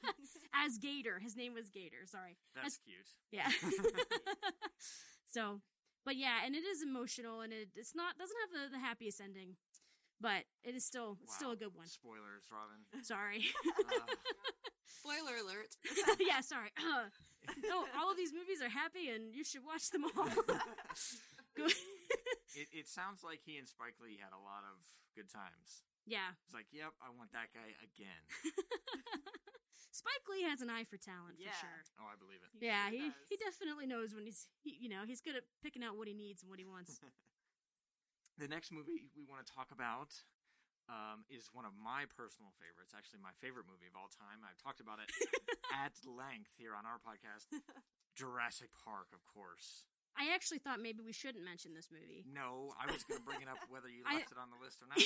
As 0.54 0.78
Gator. 0.78 1.18
His 1.18 1.36
name 1.36 1.54
was 1.54 1.68
Gator, 1.70 2.06
sorry. 2.06 2.36
That's 2.54 2.78
cute. 2.78 3.08
Yeah. 3.30 3.48
so 5.32 5.60
but 6.04 6.16
yeah, 6.16 6.44
and 6.44 6.54
it 6.54 6.64
is 6.64 6.82
emotional 6.82 7.40
and 7.40 7.52
it, 7.52 7.68
it's 7.76 7.94
not 7.94 8.18
doesn't 8.18 8.36
have 8.42 8.52
the, 8.70 8.76
the 8.76 8.82
happiest 8.82 9.20
ending. 9.20 9.56
But 10.20 10.46
it 10.62 10.76
is 10.76 10.84
still 10.84 11.18
it's 11.22 11.34
still 11.34 11.50
a 11.50 11.56
good 11.56 11.74
one. 11.74 11.86
Spoilers, 11.86 12.46
Robin. 12.50 12.80
Sorry. 13.02 13.44
Uh, 13.82 14.06
Spoiler 14.86 15.34
alert. 15.42 15.74
yeah, 16.20 16.38
sorry. 16.40 16.70
no, 17.66 17.82
all 17.98 18.12
of 18.12 18.16
these 18.16 18.30
movies 18.30 18.62
are 18.62 18.70
happy 18.70 19.10
and 19.10 19.34
you 19.34 19.42
should 19.42 19.66
watch 19.66 19.90
them 19.90 20.04
all. 20.04 20.30
Good. 21.56 21.74
it, 22.54 22.68
it 22.70 22.86
sounds 22.86 23.24
like 23.24 23.40
he 23.42 23.58
and 23.58 23.66
Spike 23.66 23.98
Lee 23.98 24.20
had 24.22 24.30
a 24.30 24.38
lot 24.38 24.62
of 24.62 24.78
good 25.16 25.26
times. 25.26 25.82
Yeah. 26.06 26.34
It's 26.46 26.54
like, 26.56 26.66
yep, 26.72 26.92
I 27.02 27.10
want 27.14 27.30
that 27.32 27.50
guy 27.54 27.72
again. 27.82 28.22
Spike 29.92 30.24
Lee 30.32 30.42
has 30.48 30.64
an 30.64 30.72
eye 30.72 30.88
for 30.88 30.96
talent 30.96 31.36
Yeah. 31.36 31.52
for 31.52 31.68
sure. 31.68 31.80
Oh, 32.00 32.08
I 32.08 32.16
believe 32.16 32.40
it. 32.40 32.48
He 32.56 32.64
yeah, 32.64 32.88
sure 32.88 32.96
he, 32.96 33.06
does. 33.12 33.28
he 33.28 33.36
definitely 33.36 33.84
knows 33.86 34.16
when 34.16 34.24
he's 34.24 34.48
he, 34.64 34.72
you 34.80 34.88
know 34.88 35.04
he's 35.04 35.20
good 35.20 35.36
at 35.36 35.44
picking 35.60 35.84
out 35.84 36.00
what 36.00 36.08
he 36.08 36.14
needs 36.16 36.40
and 36.42 36.48
what 36.50 36.58
he 36.58 36.64
wants. 36.66 36.98
The 38.40 38.48
next 38.48 38.72
movie 38.72 39.12
we 39.12 39.28
want 39.28 39.44
to 39.44 39.48
talk 39.52 39.68
about 39.76 40.08
um, 40.88 41.28
is 41.28 41.52
one 41.52 41.68
of 41.68 41.76
my 41.76 42.08
personal 42.08 42.48
favorites. 42.56 42.96
Actually, 42.96 43.20
my 43.20 43.36
favorite 43.36 43.68
movie 43.68 43.84
of 43.84 43.92
all 43.94 44.08
time. 44.08 44.40
I've 44.40 44.56
talked 44.56 44.80
about 44.80 45.04
it 45.04 45.12
at 45.84 45.92
length 46.08 46.56
here 46.56 46.72
on 46.72 46.88
our 46.88 46.96
podcast. 46.96 47.44
Jurassic 48.16 48.72
Park, 48.72 49.12
of 49.12 49.20
course. 49.28 49.84
I 50.16 50.32
actually 50.32 50.64
thought 50.64 50.80
maybe 50.80 51.04
we 51.04 51.12
shouldn't 51.12 51.44
mention 51.44 51.76
this 51.76 51.92
movie. 51.92 52.24
No, 52.24 52.72
I 52.80 52.88
was 52.88 53.04
going 53.04 53.20
to 53.20 53.26
bring 53.28 53.44
it 53.44 53.52
up 53.52 53.60
whether 53.68 53.92
you 53.92 54.00
I- 54.08 54.24
it 54.24 54.32
on 54.40 54.48
the 54.48 54.58
list 54.64 54.80
or 54.80 54.88
not. 54.88 54.96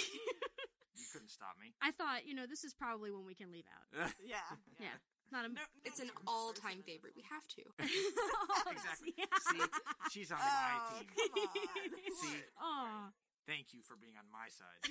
You 0.96 1.06
couldn't 1.12 1.30
stop 1.30 1.56
me. 1.60 1.74
I 1.82 1.90
thought 1.92 2.26
you 2.26 2.34
know 2.34 2.46
this 2.48 2.64
is 2.64 2.74
probably 2.74 3.10
when 3.10 3.24
we 3.26 3.34
can 3.34 3.50
leave 3.52 3.66
out. 3.70 3.86
Yeah. 4.24 4.42
Yeah, 4.80 4.96
not 5.32 5.44
a 5.44 5.48
No, 5.48 5.60
It's 5.84 6.00
an 6.00 6.10
all-time 6.26 6.82
favorite. 6.84 7.12
We 7.16 7.22
have 7.30 7.46
to. 7.56 7.62
Exactly. 8.70 9.14
Yeah. 9.16 9.24
See, 9.50 9.62
she's 10.10 10.30
on 10.32 10.38
my 10.38 10.74
Oh, 10.76 10.98
team. 10.98 11.08
come 11.14 11.30
on. 11.38 12.16
See, 12.20 12.36
Aw. 12.60 13.08
thank 13.46 13.72
you 13.72 13.80
for 13.82 13.94
being 13.96 14.14
on 14.18 14.26
my 14.32 14.48
side. 14.50 14.82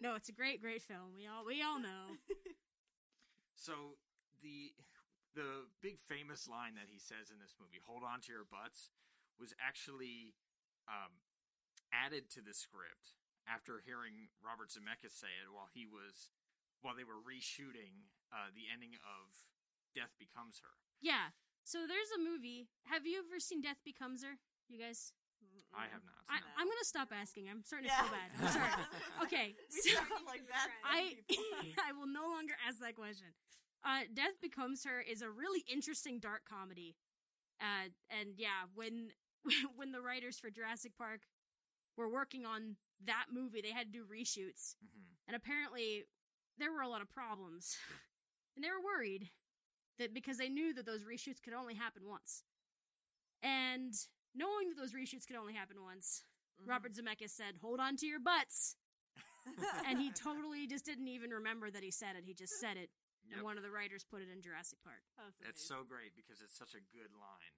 no, 0.00 0.14
it's 0.16 0.28
a 0.28 0.32
great, 0.32 0.60
great 0.60 0.82
film. 0.82 1.12
We 1.14 1.26
all 1.26 1.44
we 1.46 1.62
all 1.62 1.78
know. 1.78 2.16
So 3.56 3.98
the 4.42 4.72
the 5.34 5.68
big 5.82 5.98
famous 6.00 6.48
line 6.48 6.74
that 6.74 6.88
he 6.90 6.98
says 6.98 7.30
in 7.30 7.38
this 7.38 7.54
movie, 7.60 7.78
"Hold 7.86 8.02
on 8.02 8.20
to 8.26 8.32
your 8.32 8.44
butts," 8.48 8.90
was 9.38 9.52
actually 9.60 10.34
um, 10.88 11.20
added 11.92 12.30
to 12.34 12.40
the 12.40 12.54
script 12.54 13.14
after 13.50 13.82
hearing 13.82 14.30
Robert 14.38 14.70
Zemeckis 14.70 15.18
say 15.18 15.30
it 15.42 15.50
while 15.50 15.66
he 15.74 15.84
was 15.84 16.30
while 16.86 16.94
they 16.96 17.04
were 17.04 17.18
reshooting 17.20 18.08
uh, 18.32 18.48
the 18.54 18.70
ending 18.72 18.94
of 19.04 19.26
Death 19.92 20.14
Becomes 20.22 20.62
Her. 20.62 20.72
Yeah. 21.02 21.34
So 21.66 21.84
there's 21.84 22.08
a 22.14 22.20
movie. 22.22 22.70
Have 22.88 23.04
you 23.04 23.18
ever 23.20 23.36
seen 23.42 23.60
Death 23.60 23.82
Becomes 23.84 24.22
Her? 24.24 24.38
You 24.70 24.78
guys? 24.80 25.12
I 25.74 25.90
have 25.90 26.04
not. 26.04 26.20
I, 26.30 26.38
no. 26.40 26.46
I'm 26.56 26.68
gonna 26.68 26.86
stop 26.88 27.10
asking. 27.12 27.48
I'm 27.50 27.62
starting 27.64 27.90
Yeah. 27.90 28.00
to 28.00 28.04
feel 28.06 28.14
bad. 28.16 28.28
I'm 28.38 28.52
sorry. 28.54 28.72
Okay. 29.28 29.48
We 29.58 29.80
so- 29.82 29.98
sound 29.98 30.24
like 30.26 30.46
that. 30.48 30.68
I. 30.86 31.18
I 31.88 31.92
will 31.92 32.08
no 32.08 32.28
longer 32.32 32.54
ask 32.66 32.78
that 32.80 32.94
question. 32.96 33.34
Uh, 33.84 34.04
Death 34.12 34.36
Becomes 34.40 34.84
Her 34.84 35.00
is 35.00 35.22
a 35.22 35.30
really 35.30 35.64
interesting 35.70 36.18
dark 36.20 36.42
comedy. 36.48 36.96
Uh, 37.60 37.88
and 38.12 38.36
yeah, 38.36 38.68
when 38.74 39.10
when 39.76 39.92
the 39.92 40.00
writers 40.00 40.38
for 40.38 40.50
Jurassic 40.50 40.92
Park 40.96 41.22
were 41.96 42.08
working 42.08 42.44
on 42.46 42.76
that 43.06 43.26
movie, 43.32 43.60
they 43.60 43.72
had 43.72 43.92
to 43.92 43.98
do 43.98 44.04
reshoots, 44.06 44.76
Mhm. 44.84 45.16
and 45.26 45.36
apparently 45.36 46.04
there 46.58 46.72
were 46.72 46.82
a 46.82 46.88
lot 46.88 47.00
of 47.02 47.08
problems, 47.08 47.76
and 48.56 48.64
they 48.64 48.70
were 48.70 48.80
worried 48.82 49.30
that 49.98 50.12
because 50.14 50.38
they 50.38 50.48
knew 50.48 50.72
that 50.74 50.84
those 50.86 51.04
reshoots 51.04 51.42
could 51.42 51.52
only 51.54 51.74
happen 51.74 52.06
once, 52.06 52.44
and 53.42 53.94
knowing 54.34 54.68
that 54.68 54.76
those 54.76 54.92
reshoots 54.92 55.26
could 55.26 55.36
only 55.36 55.54
happen 55.54 55.82
once, 55.82 56.24
Mhm. 56.60 56.68
Robert 56.68 56.92
Zemeckis 56.92 57.30
said, 57.30 57.56
"Hold 57.58 57.80
on 57.80 57.96
to 57.96 58.06
your 58.06 58.20
butts." 58.20 58.76
and 59.86 59.98
he 59.98 60.12
totally 60.12 60.66
just 60.66 60.84
didn't 60.84 61.08
even 61.08 61.30
remember 61.30 61.70
that 61.70 61.82
he 61.82 61.90
said 61.90 62.14
it. 62.16 62.24
He 62.24 62.34
just 62.34 62.52
said 62.60 62.76
it, 62.76 62.90
Yep. 63.24 63.32
and 63.36 63.42
one 63.42 63.56
of 63.56 63.62
the 63.62 63.70
writers 63.70 64.04
put 64.04 64.20
it 64.22 64.28
in 64.28 64.42
Jurassic 64.42 64.78
Park. 64.82 65.02
That's 65.16 65.40
It's 65.40 65.64
so 65.66 65.82
great 65.84 66.14
because 66.14 66.42
it's 66.42 66.54
such 66.56 66.74
a 66.74 66.80
good 66.80 67.12
line. 67.14 67.54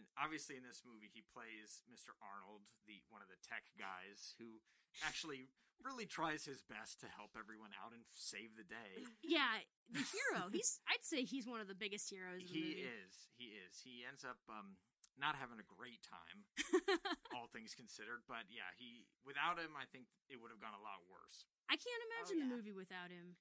And 0.00 0.08
obviously 0.16 0.56
in 0.56 0.64
this 0.64 0.80
movie 0.80 1.12
he 1.12 1.20
plays 1.20 1.84
Mr. 1.92 2.16
Arnold, 2.24 2.64
the 2.88 3.04
one 3.12 3.20
of 3.20 3.28
the 3.28 3.36
tech 3.44 3.68
guys 3.76 4.32
who 4.40 4.64
actually 5.04 5.52
really 5.84 6.08
tries 6.08 6.48
his 6.48 6.64
best 6.64 7.04
to 7.04 7.08
help 7.12 7.36
everyone 7.36 7.76
out 7.76 7.92
and 7.92 8.00
save 8.16 8.56
the 8.56 8.64
day. 8.64 9.04
Yeah, 9.20 9.60
the 9.92 10.00
hero. 10.00 10.48
He's 10.48 10.80
I'd 10.88 11.04
say 11.04 11.28
he's 11.28 11.44
one 11.44 11.60
of 11.60 11.68
the 11.68 11.76
biggest 11.76 12.08
heroes. 12.08 12.40
Of 12.40 12.48
the 12.48 12.56
he 12.56 12.64
movie. 12.80 12.88
is. 12.88 13.12
He 13.36 13.48
is. 13.60 13.76
He 13.84 14.08
ends 14.08 14.24
up 14.24 14.40
um 14.48 14.80
not 15.20 15.36
having 15.36 15.60
a 15.60 15.68
great 15.76 16.00
time, 16.00 16.48
all 17.36 17.44
things 17.52 17.76
considered, 17.76 18.24
but 18.24 18.48
yeah, 18.48 18.72
he 18.80 19.04
without 19.20 19.60
him 19.60 19.76
I 19.76 19.84
think 19.92 20.08
it 20.32 20.40
would 20.40 20.48
have 20.48 20.64
gone 20.64 20.72
a 20.72 20.80
lot 20.80 21.04
worse. 21.12 21.44
I 21.68 21.76
can't 21.76 22.04
imagine 22.08 22.40
the 22.40 22.48
yeah. 22.48 22.56
movie 22.56 22.72
without 22.72 23.12
him. 23.12 23.36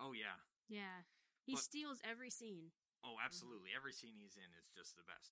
Oh 0.00 0.16
yeah. 0.16 0.40
Yeah, 0.72 1.04
he 1.44 1.52
But- 1.52 1.68
steals 1.68 2.00
every 2.00 2.32
scene. 2.32 2.72
Oh, 3.06 3.14
absolutely. 3.22 3.70
Every 3.78 3.94
scene 3.94 4.18
he's 4.18 4.34
in 4.34 4.50
is 4.58 4.66
just 4.74 4.98
the 4.98 5.06
best. 5.06 5.30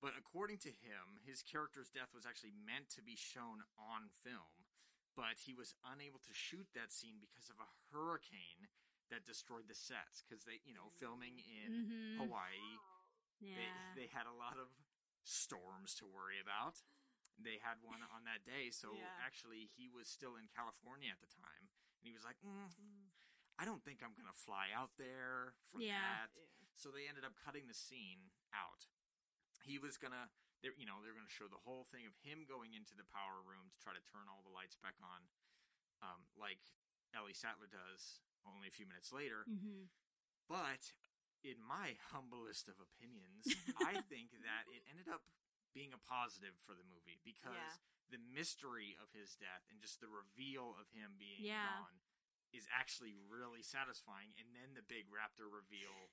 But 0.00 0.14
according 0.16 0.58
to 0.62 0.70
him, 0.70 1.18
his 1.26 1.42
character's 1.42 1.90
death 1.90 2.14
was 2.14 2.26
actually 2.26 2.52
meant 2.54 2.88
to 2.94 3.02
be 3.02 3.16
shown 3.18 3.66
on 3.74 4.08
film, 4.10 4.66
but 5.18 5.42
he 5.42 5.54
was 5.54 5.74
unable 5.82 6.20
to 6.22 6.34
shoot 6.34 6.70
that 6.74 6.92
scene 6.94 7.18
because 7.18 7.50
of 7.50 7.58
a 7.58 7.72
hurricane 7.90 8.70
that 9.10 9.26
destroyed 9.26 9.66
the 9.66 9.74
sets 9.74 10.22
because 10.22 10.44
they, 10.44 10.60
you 10.62 10.70
know, 10.74 10.90
filming 10.94 11.40
in 11.42 11.72
Mhm. 11.90 12.16
Hawaii, 12.18 12.78
Yeah, 13.40 13.58
they 13.94 14.06
they 14.06 14.08
had 14.12 14.26
a 14.26 14.32
lot 14.38 14.58
of 14.58 14.70
storms 15.24 15.94
to 15.96 16.06
worry 16.06 16.38
about. 16.38 16.82
They 17.38 17.58
had 17.58 17.82
one 17.82 18.02
on 18.02 18.24
that 18.24 18.44
day, 18.44 18.70
so 18.70 18.94
Yeah. 18.94 19.18
actually 19.18 19.66
he 19.66 19.88
was 19.88 20.06
still 20.08 20.36
in 20.36 20.48
California 20.48 21.10
at 21.10 21.20
the 21.20 21.26
time, 21.26 21.70
and 21.98 22.06
he 22.06 22.12
was 22.12 22.22
like, 22.24 22.38
mm, 22.42 23.10
"I 23.58 23.64
don't 23.64 23.82
think 23.84 24.02
I'm 24.02 24.14
gonna 24.14 24.32
fly 24.32 24.70
out 24.70 24.96
there 24.96 25.54
for 25.66 25.80
Yeah. 25.80 25.98
that." 26.26 26.38
So 26.76 26.90
they 26.92 27.08
ended 27.08 27.24
up 27.24 27.34
cutting 27.36 27.66
the 27.66 27.74
scene 27.74 28.30
out. 28.52 28.86
He 29.64 29.78
was 29.78 29.96
gonna, 29.98 30.30
they, 30.62 30.70
you 30.76 30.86
know, 30.86 31.00
they're 31.02 31.16
gonna 31.16 31.30
show 31.30 31.46
the 31.50 31.62
whole 31.66 31.84
thing 31.88 32.06
of 32.06 32.14
him 32.22 32.44
going 32.48 32.74
into 32.74 32.94
the 32.96 33.06
power 33.08 33.40
room 33.42 33.70
to 33.70 33.78
try 33.78 33.92
to 33.94 34.02
turn 34.10 34.26
all 34.30 34.42
the 34.46 34.52
lights 34.54 34.76
back 34.78 34.96
on, 35.02 35.28
um, 36.02 36.26
like 36.38 36.60
Ellie 37.14 37.36
Sattler 37.36 37.68
does 37.70 38.22
only 38.46 38.68
a 38.70 38.74
few 38.74 38.86
minutes 38.86 39.10
later. 39.12 39.44
hmm 39.48 39.88
But 40.48 40.92
in 41.44 41.60
my 41.60 41.96
humblest 42.12 42.68
of 42.68 42.78
opinions, 42.80 43.48
I 43.82 44.00
think 44.08 44.32
that 44.44 44.66
it 44.70 44.82
ended 44.88 45.08
up 45.10 45.26
being 45.76 45.92
a 45.92 46.00
positive 46.00 46.56
for 46.64 46.72
the 46.74 46.86
movie 46.88 47.20
because 47.22 47.52
Yeah. 47.54 48.16
the 48.16 48.22
mystery 48.32 48.96
of 48.96 49.12
his 49.12 49.36
death 49.36 49.68
and 49.68 49.78
just 49.84 50.00
the 50.00 50.08
reveal 50.08 50.72
of 50.80 50.88
him 50.96 51.20
being 51.20 51.44
Yeah. 51.44 51.60
gone 51.60 52.00
is 52.56 52.64
actually 52.72 53.12
really 53.12 53.60
satisfying. 53.60 54.32
And 54.40 54.56
then 54.56 54.72
the 54.72 54.80
big 54.86 55.12
raptor 55.12 55.44
reveal, 55.44 56.08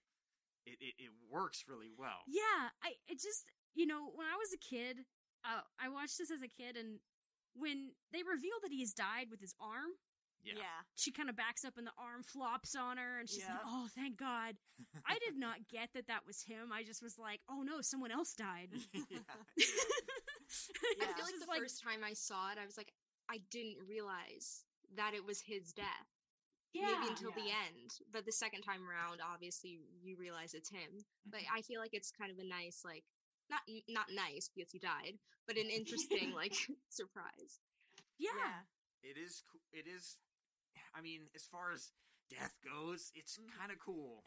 it, 0.65 0.77
it, 0.81 0.93
it 0.98 1.12
works 1.29 1.65
really 1.67 1.89
well. 1.98 2.22
yeah. 2.27 2.69
I 2.84 2.93
it 3.07 3.22
just 3.22 3.45
you 3.74 3.86
know 3.86 4.10
when 4.15 4.27
I 4.27 4.36
was 4.38 4.51
a 4.53 4.57
kid, 4.57 4.98
uh, 5.45 5.62
I 5.79 5.89
watched 5.89 6.17
this 6.17 6.31
as 6.31 6.41
a 6.41 6.48
kid, 6.48 6.75
and 6.77 7.00
when 7.55 7.91
they 8.12 8.24
reveal 8.24 8.57
that 8.63 8.72
he's 8.72 8.93
died 8.93 9.27
with 9.31 9.39
his 9.39 9.53
arm, 9.62 9.91
Yeah. 10.43 10.53
Yeah. 10.57 10.79
she 10.95 11.12
kind 11.12 11.29
of 11.29 11.36
backs 11.36 11.63
up 11.65 11.77
and 11.77 11.88
the 11.88 11.95
arm 11.98 12.22
flops 12.24 12.75
on 12.75 12.98
her 12.98 13.19
and 13.19 13.29
she's 13.29 13.48
like 13.48 13.65
oh 13.65 13.88
thank 13.95 14.17
god 14.17 14.55
i 15.07 15.17
did 15.19 15.36
not 15.45 15.67
get 15.72 15.89
that 15.95 16.05
that 16.07 16.22
was 16.27 16.43
him 16.43 16.69
i 16.72 16.84
just 16.84 17.01
was 17.01 17.17
like 17.17 17.39
oh 17.50 17.63
no 17.63 17.81
someone 17.81 18.12
else 18.12 18.34
died 18.34 18.69
I 19.00 19.05
Yeah. 21.00 21.13
feel 21.15 21.25
like 21.25 21.39
the 21.39 21.51
is 21.53 21.60
first 21.60 21.84
time 21.84 22.03
I 22.05 22.13
saw 22.13 22.51
it, 22.51 22.57
I 22.62 22.65
was 22.65 22.77
like, 22.77 22.93
I 23.29 23.39
didn't 23.51 23.77
realize 23.88 24.63
that 24.95 25.13
it 25.13 25.25
was 25.25 25.41
his 25.41 25.74
death. 25.74 26.07
Maybe 26.82 27.08
until 27.08 27.32
the 27.32 27.48
end. 27.51 27.91
But 28.12 28.25
the 28.25 28.32
second 28.32 28.62
time 28.63 28.82
around, 28.88 29.22
obviously, 29.24 29.79
you 30.03 30.17
realize 30.20 30.53
it's 30.53 30.70
him. 30.70 31.05
But 31.25 31.41
I 31.53 31.62
feel 31.62 31.79
like 31.79 31.94
it's 31.94 32.12
kind 32.12 32.32
of 32.32 32.38
a 32.39 32.44
nice, 32.48 32.82
like, 32.84 33.03
not 33.50 33.62
not 33.88 34.08
nice 34.12 34.50
because 34.53 34.72
he 34.72 34.79
died, 34.79 35.20
but 35.48 35.55
an 35.58 35.70
interesting 35.70 36.34
like 36.34 36.53
surprise. 36.89 37.62
yeah, 38.17 38.32
Yeah. 38.36 38.60
It 39.12 39.17
is. 39.22 39.44
coo- 39.51 39.62
It 39.72 39.86
is. 39.88 40.17
I 40.96 41.01
mean, 41.01 41.27
as 41.36 41.44
far 41.46 41.72
as 41.72 41.91
death 42.32 42.58
goes, 42.65 43.12
it's 43.13 43.38
Mhm. 43.38 43.53
kind 43.53 43.70
of 43.72 43.77
cool. 43.77 44.24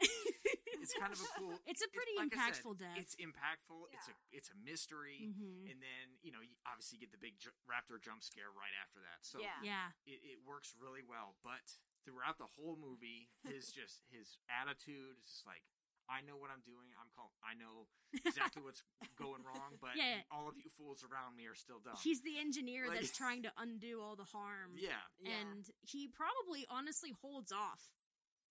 It's 0.79 0.93
kind 0.95 1.11
of 1.11 1.19
a 1.19 1.27
cool. 1.37 1.59
It's 1.67 1.81
a 1.83 1.89
pretty 1.91 2.15
like 2.15 2.31
I 2.31 2.47
said, 2.53 2.63
impactful 2.63 2.79
death. 2.79 2.95
It's 2.95 3.15
impactful. 3.19 3.91
It's 3.91 4.07
a. 4.07 4.15
It's 4.31 4.49
a 4.49 4.55
mystery. 4.63 5.35
Mhm. 5.35 5.67
And 5.67 5.81
then 5.83 6.15
you 6.23 6.31
know, 6.31 6.39
you 6.39 6.55
obviously 6.63 6.95
get 6.97 7.11
the 7.11 7.19
big 7.19 7.35
ju- 7.43 7.51
raptor 7.67 7.99
jump 7.99 8.23
scare 8.23 8.47
right 8.55 8.71
after 8.79 9.01
that. 9.03 9.25
So 9.27 9.41
Yeah. 9.43 9.59
yeah 9.61 9.87
it, 10.07 10.23
it 10.23 10.39
works 10.47 10.71
really 10.79 11.03
well. 11.03 11.35
But 11.43 11.75
throughout 12.09 12.41
the 12.41 12.49
whole 12.57 12.73
movie, 12.81 13.29
his 13.45 13.69
just 13.79 14.01
his 14.09 14.37
attitude 14.49 15.13
is 15.21 15.29
just 15.29 15.45
like 15.45 15.61
I 16.09 16.25
know 16.25 16.41
what 16.41 16.49
I'm 16.49 16.65
doing. 16.65 16.89
I'm 16.97 17.05
call 17.13 17.29
I 17.45 17.53
know 17.53 17.85
exactly 18.25 18.65
what's 18.65 18.81
going 19.21 19.45
wrong, 19.45 19.77
but 19.77 19.93
Yeah. 19.93 20.25
all 20.33 20.49
of 20.49 20.57
you 20.57 20.65
fools 20.73 21.05
around 21.05 21.37
me 21.37 21.45
are 21.45 21.53
still 21.53 21.77
dumb. 21.77 21.93
He's 22.01 22.25
the 22.25 22.39
engineer 22.41 22.87
Like- 22.89 23.05
that's 23.05 23.13
trying 23.15 23.43
to 23.45 23.53
undo 23.61 24.01
all 24.01 24.15
the 24.17 24.25
harm. 24.25 24.73
yeah, 24.73 24.97
Yeah. 25.21 25.37
And 25.37 25.69
he 25.85 26.07
probably 26.09 26.65
honestly 26.73 27.13
holds 27.21 27.51
off 27.53 27.93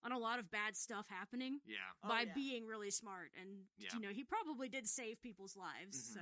on 0.07 0.13
a 0.15 0.17
lot 0.17 0.39
of 0.39 0.47
bad 0.49 0.77
stuff 0.79 1.11
happening 1.11 1.59
yeah. 1.67 1.83
Oh, 2.01 2.07
by 2.07 2.21
yeah. 2.23 2.31
being 2.33 2.63
really 2.65 2.91
smart. 2.91 3.35
And, 3.35 3.67
Yeah. 3.75 3.91
you 3.93 3.99
know, 3.99 4.15
he 4.15 4.23
probably 4.23 4.69
did 4.71 4.87
save 4.87 5.19
people's 5.19 5.57
lives. 5.59 5.99
Mhm. 5.99 6.13
So, 6.15 6.21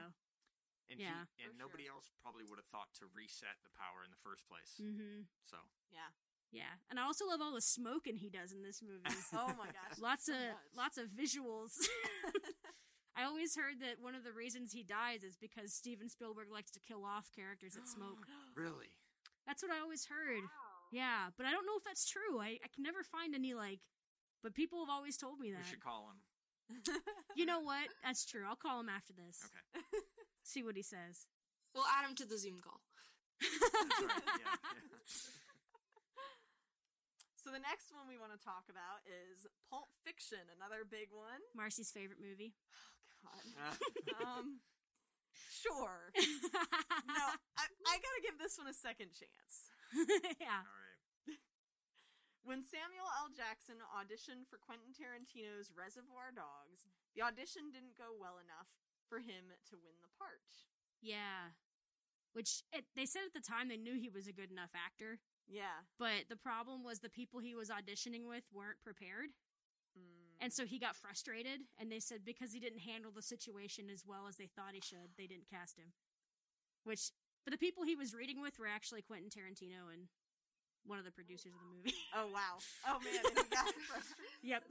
And 0.89 0.99
Yeah. 0.99 1.25
he, 1.35 1.43
and 1.43 1.57
nobody 1.59 1.83
sure. 1.85 1.93
else 1.99 2.09
probably 2.23 2.45
would 2.45 2.57
have 2.57 2.65
thought 2.65 2.89
to 2.95 3.05
reset 3.13 3.61
the 3.61 3.69
power 3.77 4.03
in 4.03 4.09
the 4.09 4.17
first 4.17 4.47
place. 4.47 4.77
hmm 4.81 5.23
So 5.43 5.57
Yeah. 5.91 6.09
Yeah. 6.51 6.73
And 6.89 6.99
I 6.99 7.03
also 7.03 7.25
love 7.27 7.41
all 7.41 7.53
the 7.53 7.61
smoking 7.61 8.15
he 8.17 8.29
does 8.29 8.51
in 8.51 8.63
this 8.63 8.81
movie. 8.81 9.03
Oh 9.33 9.47
my 9.57 9.67
gosh. 9.67 9.99
lots 10.01 10.25
so 10.25 10.33
of 10.33 10.39
much. 10.39 10.75
lots 10.75 10.97
of 10.97 11.07
visuals. 11.09 11.73
I 13.17 13.23
always 13.25 13.55
heard 13.55 13.81
that 13.81 13.97
one 13.99 14.13
of 14.13 14.23
the 14.23 14.31
reasons 14.31 14.71
he 14.71 14.83
dies 14.83 15.23
is 15.23 15.35
because 15.41 15.73
Steven 15.73 16.07
Spielberg 16.07 16.47
likes 16.53 16.71
to 16.71 16.79
kill 16.79 17.03
off 17.03 17.29
characters 17.35 17.73
that 17.73 17.87
smoke. 17.87 18.27
really, 18.55 18.93
That's 19.47 19.63
what 19.63 19.71
I 19.71 19.79
always 19.81 20.05
heard. 20.05 20.41
Wow. 20.43 20.91
Yeah, 20.91 21.29
but 21.35 21.45
I 21.45 21.51
don't 21.51 21.65
know 21.65 21.75
if 21.77 21.83
that's 21.83 22.05
true. 22.07 22.39
I, 22.39 22.59
I 22.63 22.69
can 22.73 22.83
never 22.83 23.03
find 23.03 23.33
any 23.35 23.53
like 23.53 23.79
but 24.43 24.53
people 24.53 24.79
have 24.85 24.89
always 24.93 25.17
told 25.17 25.39
me 25.39 25.51
that. 25.51 25.63
we 25.65 25.69
should 25.69 25.83
call 25.83 26.11
him. 26.13 26.21
You 27.35 27.45
know 27.45 27.59
what? 27.61 27.87
That's 28.03 28.25
true. 28.25 28.43
I'll 28.47 28.55
call 28.55 28.79
him 28.79 28.89
after 28.89 29.13
this. 29.13 29.39
Okay, 29.45 29.81
See 30.43 30.63
what 30.63 30.75
he 30.75 30.81
says. 30.83 31.25
We'll 31.75 31.85
add 31.85 32.07
him 32.09 32.15
to 32.15 32.25
the 32.25 32.37
Zoom 32.37 32.59
call. 32.63 32.81
that's 33.41 34.01
right. 34.01 34.23
Yeah, 34.39 34.55
yeah. 34.65 35.46
So 37.57 37.65
the 37.65 37.73
next 37.73 37.89
one 37.89 38.05
we 38.05 38.21
want 38.21 38.37
to 38.37 38.41
talk 38.45 38.69
about 38.69 39.01
is 39.09 39.49
Pulp 39.65 39.89
Fiction, 40.05 40.45
another 40.53 40.85
big 40.85 41.09
one. 41.09 41.41
Marcy's 41.57 41.89
favorite 41.89 42.21
movie. 42.21 42.53
Oh 43.25 43.41
God. 43.57 43.73
um, 44.21 44.61
sure. 45.33 46.13
No, 47.07 47.23
I, 47.57 47.65
I 47.65 47.95
gotta 47.97 48.21
give 48.21 48.37
this 48.37 48.61
one 48.61 48.69
a 48.69 48.77
second 48.77 49.15
chance. 49.15 49.73
yeah. 50.43 50.61
All 50.61 50.83
right. 50.85 51.39
When 52.45 52.61
Samuel 52.61 53.09
L. 53.25 53.33
Jackson 53.33 53.81
auditioned 53.89 54.45
for 54.45 54.61
Quentin 54.61 54.93
Tarantino's 54.93 55.73
Reservoir 55.73 56.29
Dogs, 56.29 56.85
the 57.17 57.25
audition 57.25 57.73
didn't 57.73 57.97
go 57.97 58.13
well 58.13 58.37
enough 58.37 58.69
for 59.09 59.17
him 59.23 59.49
to 59.71 59.81
win 59.81 59.97
the 60.03 60.13
part. 60.13 60.45
Yeah. 61.01 61.57
Which 62.37 62.61
it, 62.69 62.85
they 62.93 63.07
said 63.07 63.25
at 63.25 63.33
the 63.33 63.41
time 63.41 63.71
they 63.71 63.81
knew 63.81 63.97
he 63.97 64.13
was 64.13 64.27
a 64.27 64.35
good 64.35 64.51
enough 64.51 64.75
actor, 64.77 65.23
Yeah. 65.47 65.87
but 65.97 66.27
the 66.29 66.35
problem 66.35 66.83
was 66.83 66.99
the 66.99 67.09
people 67.09 67.39
he 67.39 67.55
was 67.55 67.69
auditioning 67.69 68.27
with 68.27 68.43
weren't 68.53 68.83
prepared. 68.83 69.31
Mm. 69.97 70.43
And 70.43 70.53
so 70.53 70.65
he 70.65 70.77
got 70.77 70.95
frustrated, 70.95 71.61
and 71.79 71.91
they 71.91 71.99
said 71.99 72.21
because 72.25 72.51
he 72.53 72.59
didn't 72.59 72.83
handle 72.83 73.11
the 73.15 73.23
situation 73.23 73.89
as 73.91 74.05
well 74.05 74.27
as 74.27 74.35
they 74.35 74.47
thought 74.47 74.75
he 74.75 74.81
should, 74.81 75.15
they 75.17 75.25
didn't 75.25 75.49
cast 75.49 75.79
him. 75.79 75.93
Which, 76.83 77.11
but 77.43 77.51
the 77.51 77.57
people 77.57 77.83
he 77.83 77.95
was 77.95 78.13
reading 78.13 78.41
with 78.41 78.59
were 78.59 78.67
actually 78.67 79.01
Quentin 79.01 79.29
Tarantino 79.31 79.89
and 79.91 80.07
one 80.87 80.99
of 80.99 81.05
the 81.05 81.11
producers 81.11 81.51
of 81.51 81.59
the 81.59 81.67
movie. 81.67 81.95
Oh 82.15 82.31
wow. 82.31 82.63
Oh 82.87 82.99
man, 83.03 83.19
and 83.19 83.35
he 83.35 83.47
got 83.51 83.67
yep. 84.39 84.63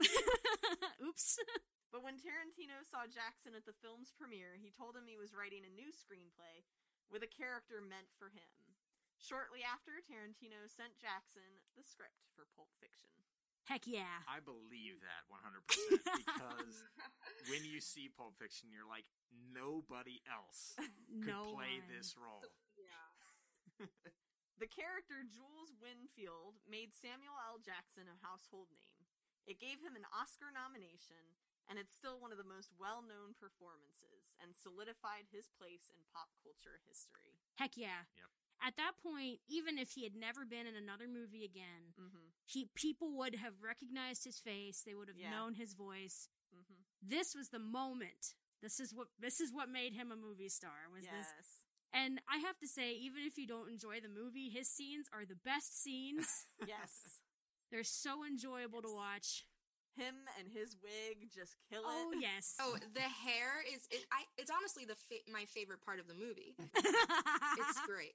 Oops. 1.05 1.37
But 1.93 2.03
when 2.03 2.17
Tarantino 2.17 2.81
saw 2.83 3.05
Jackson 3.05 3.53
at 3.53 3.63
the 3.69 3.77
film's 3.79 4.11
premiere, 4.17 4.57
he 4.57 4.73
told 4.73 4.97
him 4.97 5.05
he 5.05 5.15
was 5.15 5.37
writing 5.37 5.63
a 5.63 5.71
new 5.71 5.93
screenplay 5.93 6.65
with 7.07 7.23
a 7.23 7.29
character 7.29 7.79
meant 7.79 8.09
for 8.19 8.33
him. 8.33 8.66
Shortly 9.17 9.65
after, 9.65 9.97
Tarantino 10.05 10.69
sent 10.69 10.95
Jackson 11.01 11.65
the 11.75 11.83
script 11.83 12.21
for 12.37 12.45
Pulp 12.55 12.69
Fiction. 12.79 13.09
Heck 13.67 13.83
yeah. 13.83 14.23
I 14.29 14.39
believe 14.39 15.03
that 15.03 15.27
100% 15.33 15.59
because 16.23 16.87
when 17.51 17.67
you 17.67 17.83
see 17.83 18.07
Pulp 18.07 18.39
Fiction, 18.39 18.71
you're 18.71 18.87
like, 18.87 19.03
nobody 19.51 20.23
else 20.29 20.77
could 21.25 21.27
no 21.35 21.51
play 21.57 21.83
one. 21.83 21.89
this 21.91 22.15
role. 22.15 22.43
Yeah. 22.77 23.89
The 24.61 24.69
character 24.69 25.21
Jules 25.25 25.73
Winfield 25.77 26.61
made 26.65 26.93
Samuel 26.93 27.37
L. 27.45 27.57
Jackson 27.61 28.05
a 28.09 28.17
household 28.25 28.69
name. 28.73 29.05
It 29.45 29.61
gave 29.61 29.81
him 29.85 29.93
an 29.93 30.05
Oscar 30.13 30.49
nomination, 30.49 31.37
and 31.69 31.77
it's 31.77 31.93
still 31.93 32.17
one 32.17 32.33
of 32.33 32.37
the 32.41 32.47
most 32.47 32.73
well 32.77 33.01
known 33.05 33.33
performances 33.37 34.33
and 34.41 34.53
solidified 34.57 35.29
his 35.29 35.49
place 35.57 35.89
in 35.93 36.01
pop 36.09 36.33
culture 36.41 36.81
history. 36.85 37.37
Heck 37.57 37.77
yeah. 37.77 38.09
Yep. 38.17 38.29
At 38.65 38.75
that 38.77 38.93
point, 39.03 39.39
even 39.47 39.77
if 39.77 39.91
he 39.91 40.03
had 40.03 40.15
never 40.15 40.45
been 40.45 40.65
in 40.65 40.75
another 40.75 41.07
movie 41.07 41.45
again, 41.45 41.93
Mm-hmm. 41.99 42.27
he 42.45 42.69
people 42.75 43.13
would 43.17 43.35
have 43.35 43.61
recognized 43.63 44.23
his 44.25 44.39
face. 44.39 44.81
They 44.85 44.95
would 44.95 45.07
have 45.07 45.17
Yeah. 45.17 45.31
known 45.31 45.53
his 45.53 45.73
voice. 45.73 46.29
Mm-hmm. 46.55 46.81
This 47.01 47.35
was 47.35 47.49
the 47.49 47.59
moment. 47.59 48.33
This 48.61 48.79
is 48.79 48.93
what 48.95 49.07
this 49.19 49.39
is 49.39 49.53
what 49.53 49.69
made 49.69 49.93
him 49.93 50.11
a 50.11 50.15
movie 50.15 50.49
star. 50.49 50.89
Was 50.93 51.03
this 51.05 51.27
And 51.93 52.19
I 52.27 52.37
have 52.39 52.57
to 52.59 52.67
say, 52.67 52.93
even 52.93 53.21
if 53.23 53.37
you 53.37 53.45
don't 53.47 53.69
enjoy 53.69 53.99
the 54.01 54.09
movie, 54.09 54.49
his 54.49 54.67
scenes 54.67 55.07
are 55.13 55.25
the 55.25 55.35
best 55.45 55.81
scenes. 55.81 56.25
yes. 56.67 57.21
They're 57.71 57.83
so 57.83 58.25
enjoyable 58.25 58.81
to 58.81 58.89
watch. 58.93 59.45
Him 59.97 60.13
and 60.37 60.47
his 60.53 60.77
wig 60.83 61.29
just 61.33 61.55
kill 61.69 61.81
it. 61.81 61.89
Oh 61.89 62.11
it. 62.13 62.21
yes. 62.21 62.53
Oh, 62.61 62.77
the 62.93 63.01
hair 63.01 63.65
is 63.73 63.81
it, 63.89 64.05
I 64.11 64.25
it's 64.37 64.51
honestly 64.53 64.85
the 64.85 64.93
fa- 64.95 65.25
my 65.31 65.45
favorite 65.45 65.81
part 65.81 65.99
of 65.99 66.07
the 66.07 66.13
movie. 66.13 66.53
It's 67.57 67.81
great. 67.85 68.13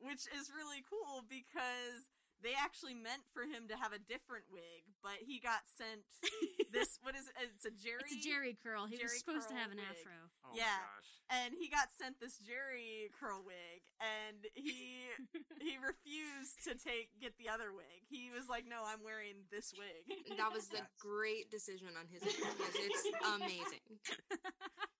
Which 0.00 0.26
is 0.34 0.50
really 0.52 0.82
cool 0.86 1.24
because 1.28 2.10
they 2.42 2.52
actually 2.52 2.92
meant 2.92 3.24
for 3.32 3.48
him 3.48 3.72
to 3.72 3.76
have 3.76 3.96
a 3.96 3.98
different 3.98 4.44
wig, 4.52 4.84
but 5.00 5.16
he 5.24 5.40
got 5.40 5.64
sent 5.64 6.04
this 6.74 6.98
what 7.00 7.16
is 7.16 7.28
it? 7.28 7.34
It's 7.56 7.64
a 7.64 7.72
Jerry 7.72 8.04
it's 8.04 8.20
a 8.20 8.20
Jerry 8.20 8.56
curl. 8.60 8.84
He 8.84 9.00
was 9.00 9.16
supposed 9.16 9.48
to 9.48 9.56
have 9.56 9.72
an 9.72 9.80
wig. 9.80 9.88
afro. 9.88 10.18
Oh 10.44 10.52
Yeah. 10.52 10.84
My 11.28 11.34
gosh. 11.34 11.44
and 11.44 11.54
he 11.56 11.68
got 11.68 11.88
sent 11.96 12.20
this 12.20 12.38
Jerry 12.38 13.10
curl 13.18 13.42
wig 13.44 13.82
and 14.00 14.44
he 14.54 15.08
he 15.60 15.76
refused 15.80 16.60
to 16.68 16.74
take 16.76 17.10
get 17.20 17.36
the 17.38 17.48
other 17.48 17.72
wig. 17.72 18.04
He 18.08 18.30
was 18.34 18.48
like, 18.48 18.64
"No, 18.68 18.84
I'm 18.84 19.02
wearing 19.04 19.48
this 19.50 19.72
wig." 19.76 20.04
That 20.36 20.52
was 20.52 20.68
a 20.72 20.84
great 21.00 21.50
decision 21.50 21.96
on 21.98 22.06
his 22.08 22.22
part. 22.22 22.56
because 22.58 22.76
it's 22.76 23.04
amazing. 23.36 23.86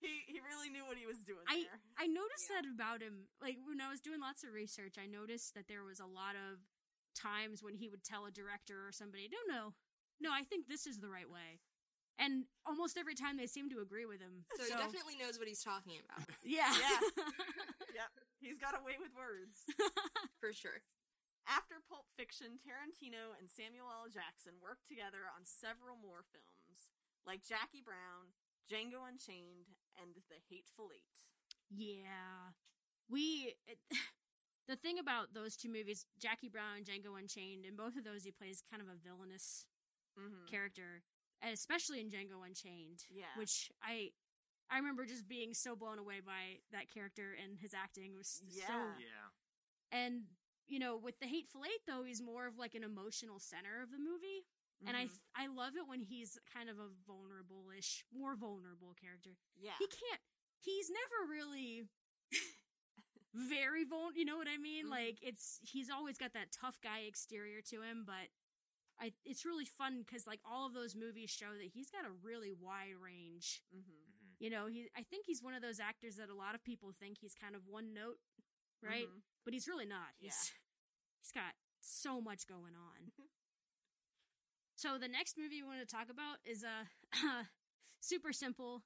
he 0.00 0.24
he 0.26 0.38
really 0.40 0.70
knew 0.70 0.84
what 0.86 0.96
he 0.96 1.06
was 1.06 1.20
doing 1.24 1.44
I 1.48 1.64
there. 1.68 1.80
I 1.98 2.06
noticed 2.06 2.48
that 2.54 2.64
about 2.68 3.02
him. 3.02 3.28
Like 3.42 3.58
when 3.66 3.80
I 3.80 3.90
was 3.90 4.00
doing 4.00 4.20
lots 4.20 4.44
of 4.44 4.52
research, 4.52 4.96
I 4.96 5.06
noticed 5.06 5.54
that 5.54 5.68
there 5.68 5.84
was 5.84 6.00
a 6.00 6.06
lot 6.08 6.36
of 6.36 6.58
times 7.14 7.62
when 7.62 7.74
he 7.74 7.88
would 7.88 8.02
tell 8.02 8.26
a 8.26 8.32
director 8.32 8.86
or 8.86 8.92
somebody, 8.92 9.28
"No, 9.30 9.38
no, 9.46 9.62
no, 10.20 10.30
I 10.32 10.42
think 10.42 10.66
this 10.68 10.86
is 10.86 11.00
the 11.00 11.08
right 11.08 11.28
way," 11.30 11.60
and 12.18 12.44
almost 12.66 12.96
every 12.96 13.14
time 13.14 13.36
they 13.36 13.46
seem 13.46 13.68
to 13.70 13.80
agree 13.80 14.06
with 14.06 14.20
him. 14.20 14.44
So, 14.56 14.64
he 14.64 14.70
definitely 14.70 15.16
knows 15.18 15.38
what 15.38 15.48
he's 15.48 15.62
talking 15.62 15.98
about 15.98 16.22
yeah, 16.44 16.70
Yeah. 16.78 17.00
yep. 18.06 18.10
He's 18.40 18.58
got 18.58 18.76
a 18.78 18.82
way 18.84 18.94
with 19.00 19.10
words. 19.16 19.64
for 20.40 20.52
sure. 20.52 20.84
After 21.48 21.76
Pulp 21.84 22.06
Fiction, 22.16 22.56
Tarantino 22.56 23.36
and 23.36 23.48
Samuel 23.50 23.88
L. 23.92 24.08
Jackson 24.08 24.56
worked 24.64 24.88
together 24.88 25.28
on 25.32 25.44
several 25.44 25.96
more 26.00 26.24
films, 26.32 26.92
like 27.28 27.44
Jackie 27.44 27.84
Brown, 27.84 28.32
Django 28.64 29.04
Unchained, 29.04 29.68
and 30.00 30.16
The 30.16 30.40
Hateful 30.48 30.88
Eight. 30.94 31.28
yeah. 31.68 32.52
We 33.10 33.52
it, 33.68 33.76
the 34.68 34.76
thing 34.76 34.98
about 34.98 35.34
those 35.36 35.56
two 35.56 35.68
movies, 35.68 36.06
Jackie 36.16 36.48
Brown 36.48 36.80
and 36.80 36.86
Django 36.88 37.18
Unchained, 37.20 37.66
in 37.68 37.76
both 37.76 37.96
of 37.96 38.04
those 38.04 38.24
he 38.24 38.32
plays 38.32 38.62
kind 38.70 38.80
of 38.80 38.88
a 38.88 38.96
villainous 38.96 39.66
Mm-hmm. 40.14 40.46
character, 40.48 41.02
and 41.44 41.52
especially 41.52 42.00
in 42.00 42.08
Django 42.08 42.40
Unchained. 42.44 43.04
Yeah. 43.10 43.26
which 43.36 43.70
I 43.82 44.10
I 44.70 44.78
remember 44.78 45.04
just 45.04 45.28
being 45.28 45.52
so 45.54 45.76
blown 45.76 45.98
away 45.98 46.20
by 46.24 46.58
that 46.72 46.88
character 46.92 47.36
and 47.42 47.58
his 47.58 47.74
acting 47.74 48.12
It 48.14 48.16
was 48.16 48.28
so. 48.48 48.72
Yeah. 48.72 48.94
Yeah. 48.98 49.28
And 49.92 50.22
you 50.66 50.78
know, 50.78 50.96
with 50.96 51.20
the 51.20 51.26
Hateful 51.26 51.60
Eight, 51.66 51.82
though, 51.86 52.02
he's 52.04 52.22
more 52.22 52.46
of 52.46 52.56
like 52.56 52.74
an 52.74 52.82
emotional 52.82 53.38
center 53.38 53.82
of 53.82 53.90
the 53.90 53.98
movie, 53.98 54.46
and 54.86 54.96
I 54.96 55.04
Mhm. 55.06 55.20
I 55.36 55.46
love 55.48 55.76
it 55.76 55.86
when 55.86 56.00
he's 56.00 56.38
kind 56.52 56.70
of 56.70 56.78
a 56.78 56.88
vulnerable-ish, 57.06 58.04
more 58.10 58.34
vulnerable 58.34 58.94
character. 58.94 59.36
yeah. 59.60 59.76
He 59.78 59.86
can't. 59.86 60.22
He's 60.60 60.88
never 60.90 61.30
really. 61.30 61.88
very 63.34 63.84
vulnerable 63.84 64.16
you 64.16 64.24
know 64.24 64.36
what 64.36 64.46
i 64.48 64.56
mean 64.56 64.86
Mhm. 64.86 64.90
like 64.90 65.18
it's 65.20 65.58
he's 65.62 65.90
always 65.90 66.16
got 66.16 66.32
that 66.34 66.52
tough 66.52 66.80
guy 66.80 67.00
exterior 67.00 67.60
to 67.62 67.82
him 67.82 68.04
but 68.06 68.28
I, 69.04 69.12
it's 69.24 69.44
really 69.44 69.66
fun 69.66 70.00
because 70.00 70.26
like 70.26 70.40
all 70.48 70.64
of 70.66 70.72
those 70.72 70.96
movies 70.96 71.28
show 71.30 71.52
that 71.52 71.68
he's 71.76 71.90
got 71.90 72.04
a 72.08 72.12
really 72.24 72.52
wide 72.56 72.96
range 73.02 73.60
Mm-hmm. 73.68 73.84
hmm 73.84 74.10
you 74.42 74.50
know, 74.50 74.66
he 74.66 74.90
I 74.98 75.02
think 75.06 75.26
he's 75.26 75.42
one 75.42 75.54
of 75.54 75.62
those 75.62 75.78
actors 75.78 76.16
that 76.16 76.28
a 76.28 76.34
lot 76.34 76.54
of 76.56 76.64
people 76.64 76.90
think 76.92 77.18
he's 77.22 77.34
kind 77.38 77.54
of 77.54 77.62
one 77.70 77.94
note, 77.94 78.18
right? 78.82 79.06
Mhm. 79.06 79.22
But 79.44 79.54
he's 79.54 79.68
really 79.68 79.86
not. 79.86 80.10
Yeah. 80.18 80.34
He's 80.34 80.52
he's 81.22 81.32
got 81.32 81.54
so 81.80 82.20
much 82.20 82.48
going 82.48 82.74
on. 82.74 83.12
so 84.74 84.98
the 84.98 85.08
next 85.08 85.38
movie 85.38 85.62
we 85.62 85.68
want 85.68 85.80
to 85.80 85.86
talk 85.86 86.10
about 86.10 86.42
is 86.44 86.64
a 86.64 86.88
super 88.00 88.32
simple, 88.32 88.82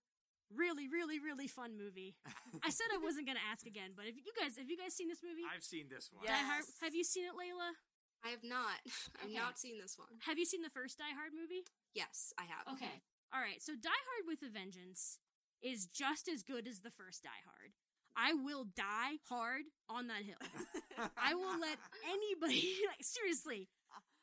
really, 0.54 0.86
really, 0.86 1.18
really 1.18 1.48
fun 1.48 1.76
movie. 1.78 2.14
I 2.62 2.70
said 2.70 2.86
I 2.94 2.98
wasn't 3.02 3.26
gonna 3.26 3.42
ask 3.50 3.66
again, 3.66 3.92
but 3.96 4.04
if 4.06 4.16
you 4.16 4.32
guys 4.38 4.56
have 4.58 4.68
you 4.68 4.76
guys 4.76 4.94
seen 4.94 5.08
this 5.08 5.22
movie? 5.24 5.42
I've 5.48 5.64
seen 5.64 5.88
this 5.88 6.10
one. 6.12 6.24
Yeah. 6.24 6.38
Yes. 6.60 6.76
Have 6.82 6.94
you 6.94 7.04
seen 7.04 7.24
it, 7.24 7.32
Layla? 7.32 7.72
I 8.24 8.30
have 8.30 8.42
not. 8.44 8.78
I've 9.22 9.26
Okay. 9.30 9.34
not 9.34 9.58
seen 9.58 9.78
this 9.80 9.96
one. 9.98 10.08
Have 10.26 10.38
you 10.38 10.44
seen 10.44 10.62
the 10.62 10.70
first 10.70 10.98
Die 10.98 11.14
Hard 11.16 11.32
movie? 11.38 11.64
Yes, 11.94 12.32
I 12.38 12.42
have. 12.44 12.74
Okay. 12.74 13.02
All 13.34 13.40
right. 13.40 13.62
So 13.62 13.74
Die 13.74 13.88
Hard 13.88 14.24
with 14.26 14.42
a 14.42 14.50
Vengeance 14.52 15.18
is 15.62 15.86
just 15.86 16.28
as 16.28 16.42
good 16.42 16.66
as 16.66 16.80
the 16.80 16.90
first 16.90 17.22
Die 17.22 17.42
Hard. 17.46 17.72
I 18.16 18.32
will 18.34 18.64
die 18.76 19.18
hard 19.28 19.62
on 19.88 20.08
that 20.08 20.22
hill. 20.24 20.42
I 21.16 21.34
will 21.34 21.58
let 21.60 21.78
anybody 22.08 22.74
like 22.88 23.02
seriously. 23.02 23.68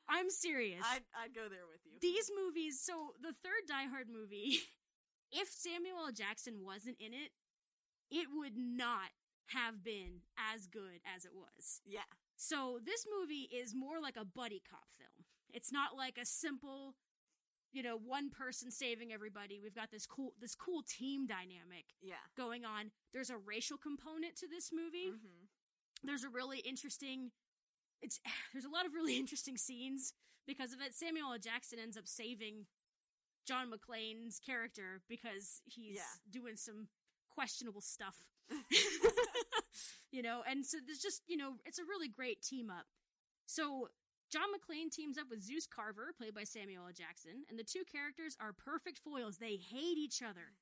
I'm 0.09 0.29
serious. 0.29 0.83
I'd, 0.85 1.01
I'd 1.17 1.33
go 1.33 1.47
there 1.49 1.65
with 1.71 1.79
you. 1.85 1.97
These 2.01 2.29
movies, 2.37 2.79
so 2.83 3.13
the 3.21 3.31
third 3.33 3.63
Die 3.67 3.87
Hard 3.89 4.07
movie, 4.11 4.59
if 5.31 5.47
Samuel 5.49 6.07
L. 6.07 6.11
Jackson 6.11 6.63
wasn't 6.63 6.97
in 6.99 7.13
it, 7.13 7.31
it 8.11 8.27
would 8.33 8.57
not 8.57 9.09
have 9.47 9.83
been 9.83 10.21
as 10.53 10.67
good 10.67 10.99
as 11.15 11.23
it 11.25 11.31
was. 11.33 11.81
yeah. 11.85 12.01
So 12.35 12.79
this 12.83 13.05
movie 13.19 13.49
is 13.53 13.73
more 13.75 13.99
like 14.01 14.17
a 14.17 14.25
buddy 14.25 14.61
cop 14.69 14.89
film. 14.91 15.25
It's 15.53 15.71
not 15.71 15.95
like 15.95 16.17
a 16.21 16.25
simple, 16.25 16.95
you 17.71 17.81
know, 17.81 17.97
one 17.97 18.29
person 18.29 18.71
saving 18.71 19.13
everybody. 19.13 19.59
We've 19.61 19.75
got 19.75 19.91
this 19.91 20.05
cool 20.05 20.33
this 20.39 20.55
cool 20.55 20.83
team 20.83 21.27
dynamic 21.27 21.85
Yeah. 22.01 22.15
going 22.35 22.65
on. 22.65 22.91
There's 23.13 23.29
a 23.29 23.37
racial 23.37 23.77
component 23.77 24.35
to 24.37 24.47
this 24.47 24.71
movie. 24.73 25.09
hmm 25.09 25.45
There's 26.03 26.23
a 26.23 26.29
really 26.29 26.59
interesting 26.59 27.31
it's 28.01 28.19
there's 28.53 28.65
a 28.65 28.69
lot 28.69 28.85
of 28.85 28.93
really 28.93 29.17
interesting 29.23 29.57
scenes 29.57 30.13
because 30.45 30.73
of 30.73 30.81
it. 30.81 30.93
Samuel 30.93 31.31
L. 31.33 31.39
Jackson 31.39 31.79
ends 31.79 31.97
up 31.97 32.07
saving 32.07 32.65
John 33.47 33.71
McClane's 33.71 34.39
character 34.39 35.01
because 35.07 35.61
he's 35.65 35.95
Yeah. 35.95 36.01
doing 36.29 36.55
some 36.57 36.87
questionable 37.29 37.81
stuff. 37.81 38.15
you 40.11 40.21
know, 40.21 40.43
and 40.47 40.65
so 40.65 40.77
there's 40.85 40.99
just, 40.99 41.21
you 41.27 41.37
know, 41.37 41.53
it's 41.65 41.79
a 41.79 41.83
really 41.83 42.07
great 42.07 42.41
team 42.41 42.69
up. 42.69 42.85
So 43.45 43.89
John 44.31 44.47
McClane 44.53 44.91
teams 44.91 45.17
up 45.17 45.27
with 45.29 45.43
Zeus 45.43 45.67
Carver, 45.67 46.13
played 46.17 46.33
by 46.33 46.43
Samuel 46.43 46.87
L. 46.87 46.93
Jackson, 46.93 47.43
and 47.49 47.59
the 47.59 47.63
two 47.63 47.83
characters 47.91 48.35
are 48.39 48.53
perfect 48.53 48.97
foils. 48.97 49.37
They 49.37 49.57
hate 49.57 49.97
each 49.97 50.21
other. 50.21 50.53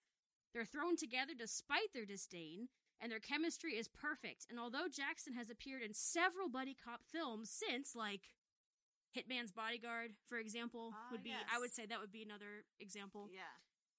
They're 0.53 0.65
thrown 0.65 0.95
together 0.95 1.33
despite 1.37 1.93
their 1.93 2.05
disdain, 2.05 2.67
and 3.01 3.11
their 3.11 3.19
chemistry 3.19 3.73
is 3.73 3.87
perfect. 3.87 4.45
And 4.49 4.59
although 4.59 4.87
Jackson 4.91 5.33
has 5.33 5.49
appeared 5.49 5.81
in 5.81 5.93
several 5.93 6.49
buddy 6.49 6.75
cop 6.75 7.01
films 7.11 7.49
since, 7.49 7.95
like 7.95 8.21
Hitman's 9.17 9.51
Bodyguard, 9.51 10.11
for 10.27 10.37
example, 10.37 10.93
Ah, 10.93 11.07
would 11.11 11.23
be 11.23 11.31
I 11.33 11.59
would 11.59 11.73
say 11.73 11.85
that 11.85 11.99
would 11.99 12.11
be 12.11 12.23
another 12.23 12.65
example. 12.79 13.29
Yeah. 13.31 13.41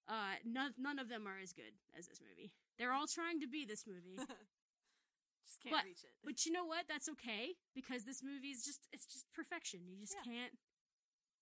Uh, 0.09 0.37
none 0.45 0.75
none 0.77 0.99
of 0.99 1.09
them 1.09 1.27
are 1.27 1.39
as 1.43 1.53
good 1.53 1.73
as 1.99 2.07
this 2.07 2.21
movie. 2.21 2.53
They're 2.79 2.93
all 2.93 3.07
trying 3.07 3.41
to 3.41 3.47
be 3.49 3.65
this 3.65 3.87
movie. 3.87 4.17
Just 5.47 5.61
can't 5.63 5.75
But- 5.77 5.85
reach 5.85 6.05
it. 6.05 6.13
But 6.25 6.45
you 6.47 6.53
know 6.53 6.65
what? 6.65 6.85
That's 6.89 7.09
okay 7.11 7.57
because 7.75 8.05
this 8.05 8.23
movie 8.23 8.49
is 8.51 8.65
just 8.65 8.89
it's 8.93 9.07
just 9.07 9.25
perfection. 9.33 9.81
You 9.89 9.97
just 10.01 10.17
Yeah. 10.25 10.33
can't 10.33 10.53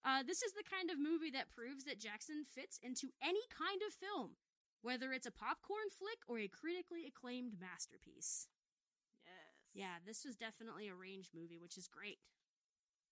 Uh, 0.07 0.22
this 0.22 0.38
is 0.40 0.52
the 0.55 0.62
kind 0.62 0.87
of 0.88 1.02
movie 1.02 1.35
that 1.35 1.50
proves 1.50 1.83
that 1.83 1.98
Jackson 1.98 2.44
fits 2.55 2.79
into 2.81 3.11
any 3.20 3.42
kind 3.50 3.83
of 3.83 3.90
film, 3.92 4.38
whether 4.81 5.11
it's 5.12 5.26
a 5.26 5.35
popcorn 5.35 5.90
flick 5.90 6.22
or 6.31 6.38
a 6.38 6.46
critically 6.46 7.11
acclaimed 7.11 7.59
masterpiece. 7.59 8.46
yes. 9.26 9.74
Yeah, 9.74 9.98
this 10.07 10.22
was 10.24 10.37
definitely 10.38 10.87
a 10.87 10.94
range 10.94 11.31
movie, 11.35 11.59
which 11.59 11.76
is 11.76 11.88
great. 11.90 12.22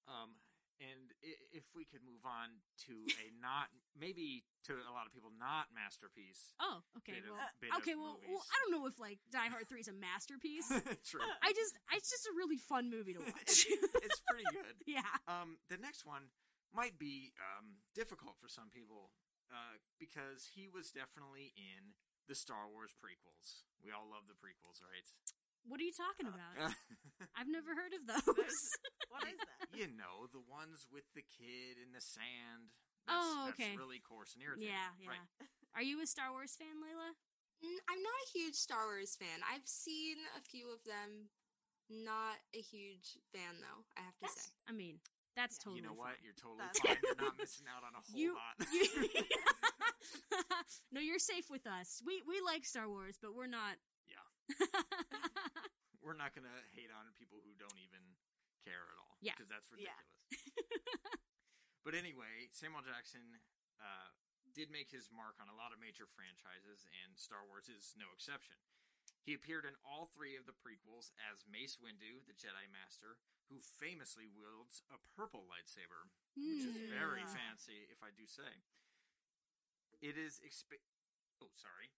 Um, 0.06 0.38
and 0.82 1.14
if 1.54 1.70
we 1.74 1.84
could 1.87 2.02
move 2.02 2.22
on 2.26 2.62
to 2.87 2.94
a 3.22 3.26
not, 3.44 3.70
maybe 3.94 4.44
to 4.66 4.74
a 4.74 4.92
lot 4.92 5.06
of 5.06 5.12
people, 5.14 5.30
not 5.34 5.70
masterpiece. 5.74 6.54
Oh, 6.58 6.82
okay. 7.02 7.20
Of- 7.22 7.30
well, 7.30 7.78
okay. 7.82 7.94
Well, 7.94 8.18
well. 8.26 8.42
I 8.42 8.56
don't 8.62 8.72
know 8.74 8.87
if 8.87 8.98
like 8.98 9.18
Die 9.30 9.50
Hard 9.50 9.66
Three 9.68 9.80
is 9.82 9.90
a 9.90 9.96
masterpiece. 9.96 10.68
True. 11.10 11.24
I 11.42 11.50
just, 11.54 11.74
it's 11.94 12.10
just 12.10 12.26
a 12.26 12.34
really 12.34 12.58
fun 12.58 12.90
movie 12.90 13.14
to 13.14 13.22
watch. 13.24 13.66
it's 14.02 14.20
pretty 14.26 14.46
good. 14.50 14.74
yeah. 14.87 15.06
Um, 15.30 15.58
the 15.70 15.78
next 15.78 16.04
one 16.06 16.32
might 16.74 16.98
be 16.98 17.32
um, 17.38 17.78
difficult 17.94 18.34
for 18.42 18.50
some 18.50 18.68
people 18.74 19.14
uh, 19.52 19.78
because 20.02 20.50
he 20.58 20.66
was 20.66 20.90
definitely 20.90 21.54
in 21.54 21.94
the 22.26 22.34
Star 22.34 22.66
Wars 22.66 22.96
prequels. 22.98 23.62
We 23.84 23.92
all 23.92 24.08
love 24.08 24.26
the 24.26 24.34
prequels, 24.34 24.80
right? 24.82 25.06
What 25.66 25.81
are 25.81 25.87
you 25.88 25.96
talking 25.96 26.29
about? 26.29 26.72
I've 27.38 27.48
never 27.48 27.72
heard 27.74 27.92
of 27.96 28.05
those. 28.07 28.57
What 29.14 29.31
is 29.31 29.38
that? 29.38 29.70
you 29.79 29.87
know, 29.94 30.27
the 30.35 30.42
ones 30.50 30.90
with 30.90 31.07
the 31.14 31.22
kid 31.22 31.79
in 31.79 31.94
the 31.94 32.03
sand. 32.03 32.74
That's, 33.07 33.14
Oh, 33.14 33.46
okay. 33.55 33.70
That's 33.70 33.79
really 33.79 34.03
coarse 34.03 34.35
and 34.35 34.42
irritating. 34.42 34.74
yeah, 34.74 34.90
yeah. 34.98 35.14
Right. 35.14 35.29
Are 35.79 35.87
you 35.87 36.03
a 36.03 36.07
Star 36.11 36.35
Wars 36.35 36.50
fan, 36.59 36.83
Layla? 36.83 37.14
Mm, 37.62 37.79
I'm 37.87 38.03
not 38.03 38.18
a 38.27 38.29
huge 38.35 38.59
Star 38.59 38.90
Wars 38.90 39.14
fan. 39.14 39.38
I've 39.46 39.62
seen 39.70 40.18
a 40.35 40.42
few 40.42 40.66
of 40.74 40.83
them. 40.83 41.31
Not 41.87 42.42
a 42.57 42.62
huge 42.64 43.22
fan, 43.31 43.61
though. 43.62 43.87
I 43.94 44.03
have 44.03 44.18
to 44.18 44.29
say. 44.35 44.50
I 44.66 44.74
mean, 44.74 44.98
that's 45.38 45.62
Yeah. 45.62 45.70
totally. 45.70 45.79
You 45.79 45.87
know 45.87 45.94
what? 45.94 46.18
fine. 46.18 46.27
You're 46.27 46.35
totally 46.42 46.64
That's- 46.66 46.83
fine. 46.83 46.98
You're 47.07 47.22
not 47.22 47.38
missing 47.44 47.66
out 47.70 47.87
on 47.87 47.94
a 47.94 48.03
whole 48.03 48.18
You- 48.18 48.35
lot. 48.35 48.57
You- 48.66 49.31
no, 50.90 50.98
you're 51.00 51.22
safe 51.22 51.46
with 51.50 51.66
us. 51.70 52.03
We 52.03 52.18
we 52.27 52.42
like 52.42 52.66
Star 52.66 52.88
Wars, 52.90 53.14
but 53.22 53.31
we're 53.35 53.46
not. 53.46 53.79
Yeah. 54.48 54.57
We're 56.04 56.16
not 56.18 56.37
going 56.37 56.44
to 56.44 56.59
hate 56.76 56.92
on 56.92 57.09
people 57.16 57.40
who 57.40 57.57
don't 57.57 57.80
even 57.80 58.02
care 58.61 58.85
at 58.92 58.98
all. 59.00 59.16
Yeah. 59.24 59.33
Because 59.37 59.48
that's 59.48 59.72
Yeah. 59.72 59.96
ridiculous. 59.96 61.24
but 61.85 61.96
anyway, 61.96 62.52
Samuel 62.52 62.85
Jackson 62.85 63.40
uh, 63.80 64.12
did 64.52 64.68
make 64.68 64.92
his 64.92 65.09
mark 65.09 65.40
on 65.40 65.48
a 65.48 65.57
lot 65.57 65.72
of 65.72 65.80
major 65.80 66.04
franchises, 66.04 66.85
and 67.04 67.16
Star 67.16 67.40
Wars 67.48 67.72
is 67.72 67.96
no 67.96 68.12
exception. 68.12 68.61
He 69.24 69.33
appeared 69.33 69.64
in 69.64 69.72
all 69.80 70.04
three 70.12 70.37
of 70.37 70.44
the 70.44 70.52
prequels 70.52 71.09
as 71.16 71.48
Mace 71.48 71.80
Windu, 71.80 72.20
the 72.28 72.37
Jedi 72.37 72.68
Master, 72.68 73.16
who 73.48 73.57
famously 73.64 74.28
wields 74.28 74.85
a 74.92 75.00
purple 75.16 75.48
lightsaber, 75.48 76.12
which 76.37 76.68
is 76.68 76.76
very 76.92 77.24
Hmm. 77.24 77.33
fancy, 77.33 77.88
if 77.88 78.04
I 78.04 78.12
do 78.12 78.28
say. 78.28 78.61
It 80.04 80.20
is 80.20 80.37
exp- 80.44 80.85
oh 81.40 81.48
sorry. 81.57 81.88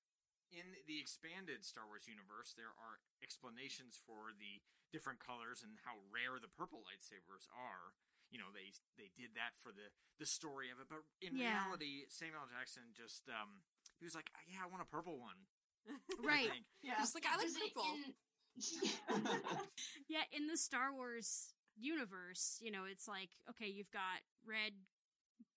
In 0.54 0.78
the 0.86 0.98
expanded 1.02 1.64
Star 1.66 1.84
Wars 1.86 2.06
universe, 2.06 2.54
there 2.56 2.72
are 2.78 3.02
explanations 3.22 3.98
for 3.98 4.32
the 4.38 4.62
different 4.94 5.18
colors 5.20 5.60
and 5.66 5.76
how 5.84 5.98
rare 6.08 6.38
the 6.40 6.48
purple 6.48 6.80
lightsabers 6.86 7.50
are. 7.52 7.92
You 8.30 8.38
know, 8.42 8.50
they 8.54 8.72
they 8.96 9.10
did 9.14 9.34
that 9.38 9.54
for 9.58 9.70
the 9.74 9.90
the 10.18 10.26
story 10.26 10.70
of 10.70 10.78
it, 10.80 10.88
but 10.88 11.02
in 11.20 11.36
Yeah. 11.36 11.66
reality, 11.66 12.06
Samuel 12.08 12.46
L. 12.46 12.50
Jackson 12.50 12.94
just 12.94 13.28
um 13.28 13.62
he 13.98 14.04
was 14.06 14.14
like, 14.14 14.30
"Yeah, 14.46 14.62
I 14.64 14.66
want 14.70 14.82
a 14.82 14.90
purple 14.90 15.18
one." 15.18 15.46
Right. 16.22 16.64
Yeah. 16.82 16.98
Just 16.98 17.14
like 17.14 17.26
I 17.26 17.36
like 17.36 17.52
purple. 17.54 17.94
in- 17.94 18.14
Yeah, 20.08 20.24
in 20.32 20.46
the 20.46 20.56
Star 20.56 20.92
Wars 20.92 21.52
universe, 21.76 22.58
you 22.62 22.70
know, 22.70 22.84
it's 22.90 23.06
like 23.08 23.30
okay, 23.50 23.68
you've 23.68 23.90
got 23.90 24.22
red 24.46 24.72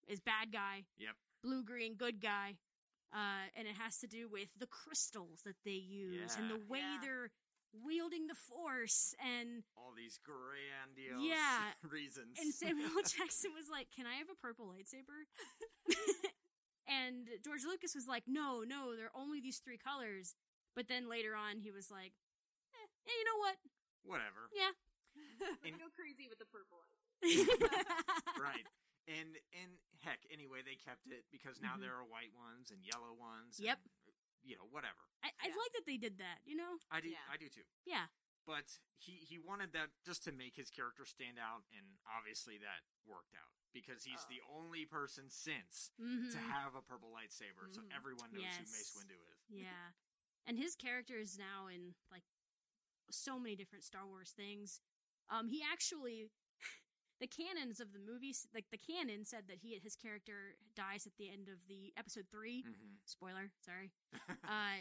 is 0.07 0.19
bad 0.19 0.51
guy, 0.51 0.85
Yep. 0.97 1.15
blue 1.43 1.63
green 1.63 1.95
good 1.95 2.19
guy, 2.21 2.57
uh, 3.13 3.49
and 3.57 3.67
it 3.67 3.75
has 3.75 3.97
to 3.99 4.07
do 4.07 4.27
with 4.29 4.49
the 4.59 4.67
crystals 4.67 5.41
that 5.45 5.55
they 5.65 5.71
use 5.81 6.35
and 6.37 6.49
the 6.49 6.59
way 6.69 6.79
Yeah. 6.79 6.97
they're 7.01 7.31
wielding 7.85 8.25
the 8.27 8.33
Force 8.35 9.13
and 9.21 9.61
All 9.77 9.93
these 9.95 10.17
grandiose 10.25 11.21
Yeah. 11.21 11.73
reasons. 11.89 12.37
and 12.39 12.53
Samuel 12.53 12.89
Jackson 13.05 13.51
was 13.53 13.69
like, 13.69 13.87
"Can 13.95 14.05
I 14.07 14.15
have 14.17 14.29
a 14.29 14.35
purple 14.41 14.65
lightsaber?" 14.73 15.29
and 16.87 17.29
George 17.43 17.63
Lucas 17.65 17.93
was 17.93 18.07
like, 18.07 18.23
"No, 18.27 18.63
no, 18.65 18.95
there 18.95 19.05
are 19.13 19.17
only 19.21 19.39
these 19.41 19.57
three 19.61 19.77
colors." 19.77 20.33
But 20.75 20.87
then 20.87 21.09
later 21.09 21.35
on, 21.35 21.59
he 21.59 21.71
was 21.71 21.89
like, 21.91 22.13
eh, 22.73 22.87
"Yeah, 23.05 23.13
you 23.17 23.25
know 23.25 23.37
what? 23.37 23.55
Whatever. 24.05 24.49
Yeah, 24.55 24.73
And- 25.65 25.77
Go 25.77 25.89
crazy 25.95 26.27
with 26.29 26.39
the 26.39 26.45
purple 26.49 26.81
light. 26.81 27.45
right. 28.39 28.65
And 29.09 29.33
and 29.57 29.71
heck, 30.05 30.21
anyway, 30.29 30.61
they 30.61 30.77
kept 30.77 31.07
it 31.09 31.25
because 31.33 31.57
now 31.59 31.75
Mhm. 31.75 31.81
there 31.81 31.95
are 31.97 32.05
white 32.05 32.31
ones 32.37 32.69
and 32.69 32.85
yellow 32.85 33.13
ones. 33.13 33.57
Yep. 33.59 33.81
and, 33.81 33.89
you 34.45 34.55
know, 34.55 34.65
whatever. 34.71 35.09
I, 35.23 35.33
I 35.41 35.47
Yeah. 35.49 35.55
like 35.57 35.71
that 35.73 35.85
they 35.85 35.97
did 35.97 36.17
that. 36.19 36.39
You 36.45 36.55
know? 36.55 36.79
I 36.89 37.01
do. 37.01 37.09
Yeah. 37.09 37.25
I 37.29 37.35
do 37.37 37.49
too. 37.49 37.65
Yeah, 37.85 38.07
But 38.45 38.79
he 38.97 39.13
he 39.25 39.37
wanted 39.37 39.73
that 39.73 39.89
just 40.05 40.23
to 40.25 40.31
make 40.31 40.55
his 40.55 40.69
character 40.71 41.05
stand 41.05 41.37
out, 41.39 41.65
and 41.75 41.99
obviously 42.07 42.57
that 42.59 42.83
worked 43.05 43.33
out 43.35 43.51
because 43.73 44.03
he's 44.05 44.21
Oh. 44.23 44.29
the 44.29 44.41
only 44.43 44.85
person 44.85 45.29
since 45.29 45.91
hmm 45.97 46.29
to 46.31 46.37
have 46.39 46.73
a 46.75 46.81
purple 46.81 47.11
lightsaber, 47.11 47.67
so 47.73 47.81
Mhm. 47.81 47.91
everyone 47.91 48.31
knows 48.31 48.55
who 48.57 48.63
Mace 48.71 48.95
Windu 48.95 49.19
is. 49.33 49.39
yeah. 49.49 49.91
And 50.45 50.57
his 50.57 50.75
character 50.75 51.17
is 51.17 51.37
now 51.37 51.67
in 51.67 51.95
like 52.09 52.23
so 53.11 53.39
many 53.39 53.55
different 53.55 53.83
Star 53.83 54.05
Wars 54.07 54.31
things. 54.31 54.81
Um, 55.29 55.47
he 55.49 55.61
actually. 55.63 56.31
The 57.19 57.27
canons 57.27 57.79
of 57.79 57.91
the 57.91 57.99
movies, 57.99 58.47
like 58.55 58.71
the 58.71 58.79
canon, 58.79 59.25
said 59.25 59.43
that 59.49 59.59
he 59.59 59.77
his 59.83 59.95
character 59.95 60.55
dies 60.75 61.05
at 61.05 61.17
the 61.17 61.29
end 61.29 61.49
of 61.49 61.67
the 61.67 61.91
episode 61.97 62.25
three. 62.31 62.63
Mm-hmm. 62.63 63.03
Spoiler, 63.05 63.51
sorry. 63.59 63.91
uh, 64.47 64.79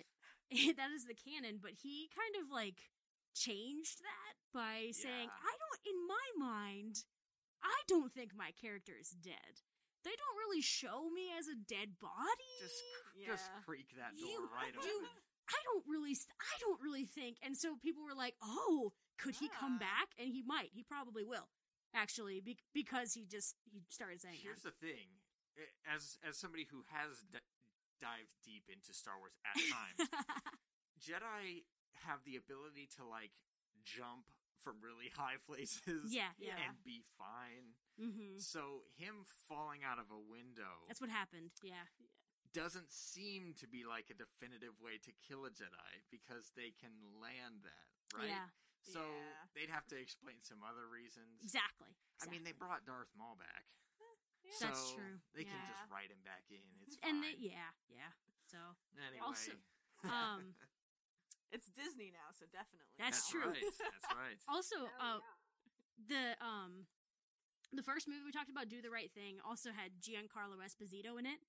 that 0.79 0.91
is 0.95 1.05
the 1.07 1.19
canon, 1.19 1.59
but 1.61 1.73
he 1.83 2.09
kind 2.15 2.39
of 2.43 2.51
like 2.51 2.95
changed 3.35 3.99
that 4.07 4.35
by 4.55 4.91
saying, 4.95 5.29
Yeah. 5.29 5.43
I 5.45 5.53
don't, 5.59 5.81
in 5.87 5.99
my 6.07 6.27
mind, 6.39 7.05
I 7.63 7.75
don't 7.89 8.13
think 8.13 8.33
my 8.35 8.51
character 8.55 8.93
is 8.99 9.11
dead. 9.11 9.63
They 10.05 10.15
don't 10.15 10.39
really 10.39 10.63
show 10.63 11.11
me 11.11 11.35
as 11.37 11.49
a 11.51 11.59
dead 11.59 11.99
body. 12.01 12.53
just 12.63 12.83
just 13.27 13.51
Yeah. 13.51 13.63
creak 13.67 13.91
that 13.99 14.15
door 14.17 14.29
You 14.31 14.49
right 14.55 14.73
do- 14.73 14.79
open. 14.79 15.11
I 15.51 15.59
don't 15.65 15.85
really, 15.89 16.13
I 16.39 16.55
don't 16.61 16.81
really 16.81 17.07
think. 17.07 17.39
And 17.43 17.57
so 17.57 17.75
people 17.77 18.05
were 18.05 18.15
like, 18.15 18.37
oh, 18.43 18.93
could 19.19 19.35
he 19.37 19.49
come 19.49 19.79
back? 19.79 20.13
And 20.19 20.29
he 20.29 20.43
might. 20.47 20.71
He 20.75 20.83
probably 20.85 21.25
will, 21.25 21.49
actually, 21.95 22.41
be- 22.41 22.59
because 22.75 23.15
he 23.15 23.25
just 23.27 23.55
he 23.71 23.83
started 23.89 24.21
saying 24.21 24.39
Here's 24.43 24.63
that. 24.63 24.79
the 24.81 24.87
thing: 24.87 25.09
as 25.89 26.19
as 26.27 26.37
somebody 26.37 26.67
who 26.71 26.85
has 26.93 27.25
d- 27.31 27.39
dived 28.01 28.31
deep 28.45 28.65
into 28.73 28.93
Star 28.95 29.19
Wars 29.19 29.35
at 29.45 29.55
times, 29.75 30.11
Jedi 31.01 31.65
have 32.07 32.23
the 32.25 32.37
ability 32.37 32.89
to 32.99 33.05
like 33.05 33.31
jump 33.85 34.27
from 34.59 34.83
really 34.83 35.11
high 35.19 35.39
places, 35.47 36.11
yeah, 36.11 36.35
yeah. 36.39 36.59
And 36.59 36.79
be 36.85 37.03
fine. 37.19 37.79
hmm 37.99 38.39
So 38.39 38.87
him 38.99 39.23
falling 39.47 39.81
out 39.87 39.99
of 39.99 40.11
a 40.11 40.19
window 40.19 40.87
That's 40.87 41.01
what 41.01 41.11
happened. 41.11 41.51
Yeah. 41.63 41.87
doesn't 42.53 42.91
seem 42.91 43.55
to 43.63 43.67
be 43.71 43.85
like 43.87 44.11
a 44.11 44.19
definitive 44.19 44.75
way 44.83 44.99
to 45.07 45.13
kill 45.27 45.47
a 45.47 45.51
Jedi 45.51 46.03
because 46.11 46.51
they 46.59 46.75
can 46.75 46.91
land 47.23 47.63
that, 47.63 47.87
right? 48.19 48.29
Yeah. 48.35 48.51
So 48.89 49.05
Yeah. 49.05 49.45
they'd 49.55 49.71
have 49.71 49.87
to 49.93 49.97
explain 50.01 50.41
some 50.41 50.65
other 50.65 50.89
reasons. 50.89 51.43
Exactly. 51.45 51.93
I 52.23 52.27
mean, 52.27 52.43
they 52.45 52.53
brought 52.53 52.85
Darth 52.89 53.13
Maul 53.17 53.37
back. 53.37 53.67
Yeah. 54.45 54.55
That's 54.61 54.81
so 54.81 54.97
true. 54.97 55.21
They 55.35 55.45
can 55.45 55.61
just 55.69 55.85
write 55.93 56.09
him 56.11 56.23
back 56.25 56.45
in. 56.49 56.65
It's 56.87 56.97
and 57.03 57.23
they, 57.23 57.37
yeah, 57.37 57.69
yeah. 57.93 58.11
So, 58.49 58.57
Anyway, 58.97 59.21
Also, 59.21 59.53
um, 60.09 60.55
It's 61.53 61.69
Disney 61.69 62.11
now, 62.13 62.33
so 62.33 62.47
definitely. 62.49 62.89
That's 62.99 63.21
that's 63.25 63.31
true. 63.31 63.45
right. 63.49 63.61
That's 63.61 64.09
right. 64.15 64.39
also, 64.49 64.89
uh, 65.01 65.21
yeah. 65.21 65.37
the 66.09 66.45
um, 66.45 66.87
the 67.73 67.83
first 67.83 68.09
movie 68.09 68.25
we 68.25 68.33
talked 68.33 68.49
about, 68.51 68.69
"Do 68.69 68.81
the 68.81 68.91
Right 68.91 69.11
Thing," 69.13 69.41
also 69.45 69.73
had 69.73 70.01
Giancarlo 70.01 70.57
Esposito 70.65 71.19
in 71.19 71.27
it, 71.27 71.41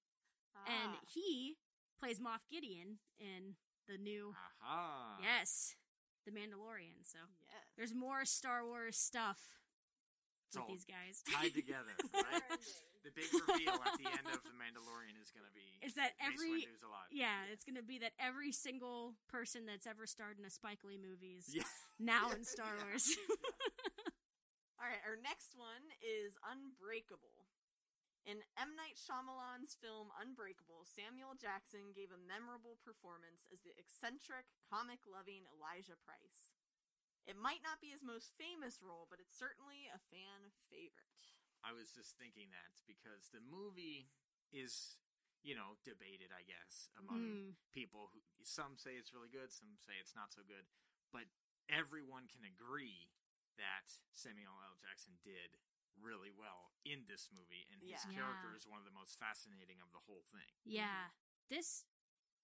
and 0.67 0.95
Ah. 0.95 0.99
he 1.08 1.58
plays 1.99 2.19
Moff 2.19 2.47
Gideon 2.49 2.99
in 3.19 3.56
the 3.88 3.97
new 3.97 4.36
Aha. 4.62 5.19
yes, 5.21 5.75
The 6.25 6.32
Mandalorian. 6.32 7.01
So 7.03 7.17
yes. 7.47 7.63
there's 7.77 7.93
more 7.95 8.25
Star 8.25 8.65
Wars 8.65 8.97
stuff 8.97 9.39
It's 10.47 10.55
with 10.58 10.62
all 10.63 10.67
these 10.69 10.86
guys. 10.86 11.23
tied 11.25 11.55
together, 11.55 11.95
right? 12.13 12.43
the 13.03 13.12
big 13.15 13.32
reveal 13.32 13.79
at 13.79 13.95
the 13.97 14.05
end 14.12 14.27
of 14.29 14.43
the 14.43 14.53
Mandalorian 14.60 15.15
is 15.23 15.32
going 15.32 15.47
to 15.47 15.55
be 15.55 15.65
Is 15.82 15.95
that 15.95 16.13
every- 16.19 16.67
Windu's 16.67 16.84
alive. 16.84 17.08
Yeah, 17.10 17.47
it's 17.51 17.63
gonna 17.63 17.82
be 17.82 17.97
that 18.03 18.12
every 18.19 18.51
single 18.51 19.15
person 19.32 19.65
that's 19.65 19.88
ever 19.88 20.05
starred 20.05 20.38
in 20.38 20.43
a 20.45 20.51
Spike 20.51 20.84
Lee 20.84 20.99
movie 20.99 21.39
is 21.39 21.47
Yeah. 21.49 21.63
now 21.97 22.29
in 22.36 22.43
Star 22.43 22.75
Yeah. 22.77 22.84
Wars. 22.91 23.08
All 24.79 24.88
right, 24.88 25.01
our 25.08 25.19
next 25.19 25.55
one 25.60 25.84
is 25.99 26.36
Unbreakable. 26.45 27.48
In 28.27 28.43
M. 28.60 28.75
Night 28.77 28.99
Shyamalan's 28.99 29.73
film 29.79 30.12
Unbreakable, 30.19 30.86
Samuel 30.86 31.34
Jackson 31.39 31.95
gave 31.95 32.12
a 32.13 32.19
memorable 32.19 32.77
performance 32.84 33.47
as 33.49 33.63
the 33.65 33.73
eccentric, 33.79 34.45
comic 34.69 35.01
loving 35.08 35.47
Elijah 35.49 35.97
Price. 35.97 36.53
It 37.25 37.38
might 37.39 37.62
not 37.65 37.82
be 37.82 37.89
his 37.93 38.05
most 38.05 38.34
famous 38.38 38.82
role, 38.82 39.05
but 39.10 39.17
it's 39.21 39.34
certainly 39.38 39.89
a 39.89 40.01
fan 40.13 40.53
favorite. 40.69 41.10
I 41.65 41.73
was 41.75 41.91
just 41.91 42.15
thinking 42.17 42.49
that 42.55 42.79
because 42.88 43.29
the 43.34 43.41
movie 43.43 44.10
is, 44.53 44.97
you 45.43 45.53
know, 45.58 45.77
debated, 45.84 46.32
I 46.34 46.43
guess, 46.45 46.89
among 46.97 47.21
Mm. 47.21 47.55
people 47.71 48.10
who 48.13 48.21
some 48.43 48.77
say 48.77 48.95
it's 48.97 49.13
really 49.13 49.29
good, 49.29 49.51
some 49.51 49.77
say 49.84 49.97
it's 49.99 50.15
not 50.15 50.32
so 50.32 50.41
good, 50.43 50.65
but 51.12 51.27
everyone 51.67 52.27
can 52.27 52.45
agree 52.45 53.12
that 53.58 53.99
Samuel 54.13 54.62
L. 54.63 54.77
Jackson 54.79 55.19
did 55.21 55.58
really 55.97 56.32
well 56.32 56.71
in 56.86 57.06
this 57.08 57.30
movie, 57.34 57.67
and 57.71 57.82
his 57.82 58.06
Yeah. 58.06 58.13
character 58.13 58.54
is 58.56 58.67
one 58.67 58.80
of 58.80 58.86
the 58.86 58.91
most 58.95 59.17
fascinating 59.17 59.82
of 59.82 59.91
the 59.91 59.99
whole 60.06 60.23
thing. 60.32 60.54
Yeah. 60.65 61.10
This 61.49 61.86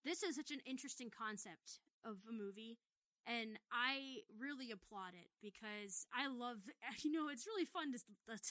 this 0.03 0.21
is 0.23 0.36
such 0.36 0.51
an 0.51 0.62
interesting 0.65 1.10
concept 1.10 1.79
of 2.03 2.27
a 2.29 2.31
movie 2.31 2.77
and 3.25 3.58
I 3.71 4.21
really 4.38 4.69
applaud 4.69 5.15
it 5.15 5.31
because 5.41 6.05
I 6.13 6.27
love 6.27 6.69
you 7.03 7.12
know 7.12 7.27
it's 7.29 7.47
really 7.47 7.65
fun 7.65 7.91
to 7.93 7.99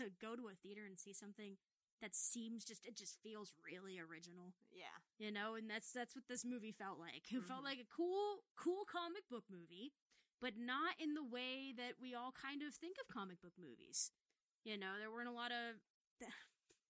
to 0.03 0.11
go 0.21 0.35
to 0.35 0.49
a 0.49 0.55
theater 0.55 0.85
and 0.85 0.99
see 0.99 1.13
something 1.13 1.57
that 2.01 2.15
seems 2.15 2.65
just 2.65 2.85
it 2.87 2.97
just 2.97 3.23
feels 3.23 3.53
really 3.65 3.99
original, 4.01 4.53
Yeah. 4.73 4.91
you 5.19 5.31
know, 5.31 5.55
and 5.55 5.71
that's 5.71 5.93
that's 5.93 6.15
what 6.17 6.27
this 6.29 6.45
movie 6.45 6.73
felt 6.73 6.99
like. 6.99 7.31
It 7.33 7.45
felt 7.45 7.61
Mhm. 7.61 7.65
like 7.71 7.79
a 7.79 7.85
cool 7.87 8.43
cool 8.57 8.85
comic 8.85 9.29
book 9.29 9.45
movie, 9.49 9.93
but 10.41 10.57
not 10.57 10.99
in 11.01 11.15
the 11.15 11.23
way 11.25 11.73
that 11.73 12.01
we 12.01 12.13
all 12.15 12.33
kind 12.33 12.63
of 12.63 12.75
think 12.75 12.97
of 13.01 13.07
comic 13.09 13.41
book 13.41 13.55
movies. 13.57 14.11
You 14.65 14.77
know, 14.79 14.97
there 14.99 15.11
weren't 15.13 15.29
a 15.29 15.33
lot 15.37 15.53
of 15.53 15.77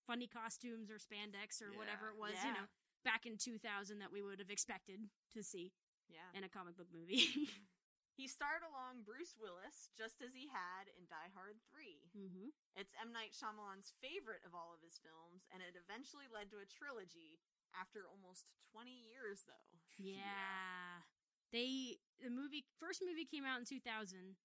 funny 0.06 0.26
costumes 0.26 0.90
or 0.90 0.96
spandex 1.00 1.58
or 1.64 1.72
whatever 1.74 2.10
it 2.12 2.16
was, 2.18 2.34
Yeah. 2.36 2.46
you 2.46 2.52
know, 2.54 2.66
back 3.04 3.26
in 3.26 3.36
2000 3.36 3.98
that 3.98 4.12
we 4.12 4.22
would 4.22 4.38
have 4.38 4.50
expected 4.50 5.08
to 5.32 5.42
see 5.42 5.72
Yeah. 6.08 6.30
in 6.34 6.44
a 6.44 6.48
comic 6.48 6.76
book 6.76 6.88
movie. 6.92 7.26
He 8.16 8.28
starred 8.28 8.62
along 8.62 9.02
Bruce 9.02 9.34
Willis, 9.34 9.90
just 9.98 10.22
as 10.22 10.34
he 10.38 10.46
had 10.46 10.86
in 10.94 11.02
Die 11.10 11.30
Hard 11.34 11.58
3. 11.66 11.98
mm-hmm. 12.14 12.50
It's 12.76 12.94
M. 12.94 13.10
Night 13.10 13.34
Shyamalan's 13.34 13.90
favorite 14.00 14.44
of 14.46 14.54
all 14.54 14.70
of 14.72 14.78
his 14.86 14.98
films, 15.02 15.48
and 15.50 15.58
it 15.60 15.74
eventually 15.74 16.28
led 16.30 16.48
to 16.54 16.62
a 16.62 16.64
trilogy 16.64 17.40
after 17.74 18.06
almost 18.06 18.52
20 18.70 18.94
years, 18.94 19.42
though. 19.50 19.78
Yeah. 19.98 21.02
They 21.50 21.98
the 22.22 22.30
movie 22.30 22.66
first 22.78 23.02
movie 23.02 23.24
came 23.26 23.44
out 23.44 23.58
in 23.58 23.64
2000 23.66 24.36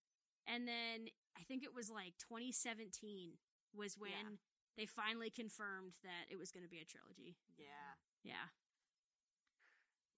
and 0.47 0.67
then 0.67 1.09
I 1.37 1.43
think 1.43 1.63
it 1.63 1.73
was 1.73 1.89
like 1.89 2.17
2017 2.29 3.37
was 3.73 3.97
when 3.97 4.11
Yeah. 4.11 4.37
they 4.77 4.85
finally 4.85 5.29
confirmed 5.29 5.93
that 6.03 6.29
it 6.29 6.37
was 6.37 6.51
going 6.51 6.63
to 6.65 6.71
be 6.71 6.79
a 6.81 6.85
trilogy. 6.87 7.37
Yeah. 7.57 7.95
Yeah. 8.23 8.47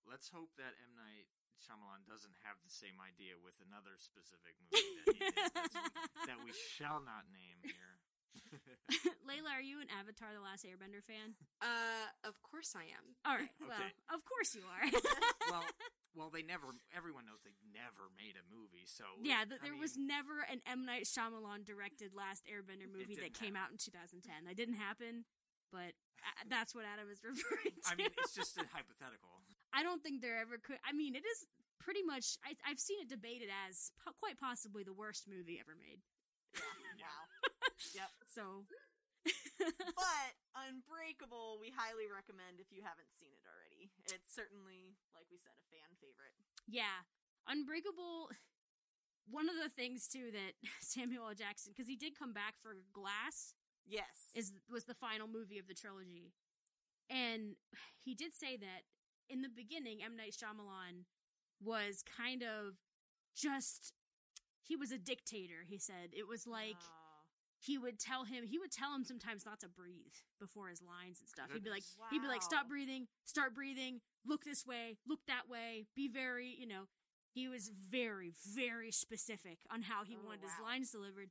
Let's 0.08 0.30
hope 0.34 0.50
that 0.58 0.74
M. 0.82 0.97
Night 0.97 1.30
Shyamalan 1.62 2.04
doesn't 2.10 2.34
have 2.41 2.58
the 2.65 2.74
same 2.74 2.97
idea 2.97 3.38
with 3.38 3.54
another 3.62 3.93
specific 4.02 4.58
movie 4.65 4.82
that 4.97 5.13
he 5.13 5.19
did 5.21 5.36
that's- 5.54 5.78
that 6.28 6.39
we 6.41 6.52
shall 6.74 6.97
not 7.00 7.30
name 7.30 7.62
here. 7.62 8.00
Layla, 9.28 9.52
are 9.56 9.63
you 9.63 9.80
an 9.80 9.88
Avatar 9.91 10.36
The 10.36 10.44
Last 10.44 10.67
Airbender 10.67 11.00
fan? 11.00 11.39
Uh, 11.63 12.08
of 12.28 12.36
course 12.44 12.76
I 12.76 12.91
am. 12.91 13.15
All 13.24 13.39
right. 13.39 13.52
Well, 13.63 13.80
of 14.12 14.22
course 14.28 14.52
you 14.56 14.65
are. 14.67 14.84
well, 15.52 15.63
well, 16.12 16.30
they 16.34 16.44
never. 16.44 16.67
Everyone 16.91 17.24
knows 17.24 17.39
they 17.48 17.56
never 17.72 18.12
made 18.20 18.36
a 18.36 18.44
movie, 18.52 18.84
so 18.84 19.08
yeah, 19.24 19.48
th- 19.48 19.63
I 19.63 19.72
there 19.72 19.80
was 19.80 19.96
never 19.96 20.44
an 20.52 20.60
M 20.67 20.84
Night 20.84 21.08
Shyamalan 21.08 21.63
directed 21.63 22.12
Last 22.12 22.44
Airbender 22.44 22.91
movie 22.91 23.15
that 23.15 23.32
didn't 23.32 23.39
came 23.39 23.56
out 23.56 23.72
in 23.72 23.80
2010. 23.80 24.20
That 24.44 24.60
didn't 24.60 24.76
happen, 24.80 25.24
but 25.72 25.96
uh, 26.20 26.44
that's 26.52 26.76
what 26.76 26.84
Adam 26.84 27.08
is 27.08 27.24
referring 27.24 27.80
to. 27.80 27.88
I 27.88 27.96
mean, 27.96 28.12
it's 28.20 28.36
just 28.36 28.60
a 28.60 28.67
hypothetical. 28.76 29.32
I 29.72 29.88
don't 29.88 30.04
think 30.04 30.20
there 30.20 30.36
ever 30.44 30.60
could. 30.60 30.84
I 30.84 30.91
mean, 30.91 31.15
it 31.15 31.24
is 31.24 31.48
pretty 31.80 32.04
much. 32.04 32.36
I, 32.44 32.60
I've 32.67 32.80
seen 32.84 33.00
it 33.00 33.08
debated 33.08 33.48
as 33.70 33.96
po- 34.04 34.12
quite 34.20 34.36
possibly 34.36 34.84
the 34.84 34.91
worst 34.91 35.32
movie 35.32 35.63
ever 35.63 35.80
made. 35.80 36.04
Yeah. 37.00 37.08
Wow. 37.08 37.24
Yep. 37.94 38.12
So, 38.30 38.65
But 39.62 40.32
Unbreakable, 40.58 41.58
we 41.62 41.70
highly 41.74 42.10
recommend 42.10 42.58
if 42.60 42.74
you 42.74 42.82
haven't 42.82 43.12
seen 43.13 43.30
it 43.34 43.46
already. 43.46 43.94
It's 44.10 44.34
certainly, 44.34 44.98
like 45.13 45.30
we 45.30 45.38
said, 45.38 45.54
a 45.58 45.65
fan 45.70 45.89
favorite. 46.02 46.34
yeah, 46.67 47.06
Unbreakable. 47.48 48.30
One 49.30 49.48
of 49.48 49.56
the 49.62 49.70
things 49.70 50.08
too 50.10 50.34
that 50.34 50.58
Samuel 50.82 51.30
L. 51.30 51.36
Jackson, 51.38 51.72
because 51.76 51.88
he 51.88 51.96
did 51.96 52.17
come 52.17 52.34
back 52.34 52.58
for 52.58 52.78
Glass, 52.91 53.54
Yes. 53.88 54.30
is 54.36 54.54
was 54.72 54.86
the 54.86 54.94
final 54.98 55.28
movie 55.28 55.58
of 55.60 55.67
the 55.67 55.74
trilogy, 55.74 56.34
and 57.10 57.56
he 58.04 58.13
did 58.13 58.34
say 58.34 58.58
that 58.58 58.84
in 59.30 59.41
the 59.41 59.50
beginning, 59.50 60.02
M 60.04 60.15
Night 60.15 60.34
Shyamalan 60.38 61.06
was 61.63 62.04
kind 62.17 62.41
of 62.44 62.76
just 63.36 63.94
he 64.62 64.76
was 64.76 64.91
a 64.91 64.98
dictator. 64.98 65.63
He 65.67 65.78
said 65.78 66.10
it 66.13 66.28
was 66.28 66.46
like 66.48 66.78
Oh. 66.80 67.00
He 67.62 67.78
would 67.78 68.00
tell 68.00 68.26
him 68.26 68.43
he 68.43 68.58
would 68.58 68.71
tell 68.74 68.93
him 68.95 69.04
sometimes 69.06 69.45
not 69.45 69.60
to 69.62 69.69
breathe 69.69 70.17
before 70.39 70.67
his 70.69 70.82
lines 70.82 71.19
and 71.21 71.30
stuff. 71.30 71.54
He'd 71.54 71.63
be 71.63 71.69
like 71.69 71.84
Goodness. 71.86 72.10
he'd 72.12 72.21
be 72.26 72.28
like 72.28 72.41
stop 72.41 72.67
breathing, 72.67 73.06
start 73.26 73.54
breathing, 73.54 74.02
look 74.26 74.43
this 74.43 74.65
way, 74.65 74.97
look 75.08 75.19
that 75.28 75.45
way, 75.47 75.86
be 75.95 76.08
very, 76.10 76.50
you 76.58 76.65
know, 76.65 76.89
he 77.34 77.47
was 77.47 77.69
very 77.69 78.34
very 78.56 78.91
specific 78.91 79.60
on 79.71 79.84
how 79.84 80.04
he 80.04 80.17
Oh, 80.19 80.26
wanted 80.26 80.41
his 80.41 80.58
lines 80.62 80.89
delivered. 80.91 81.30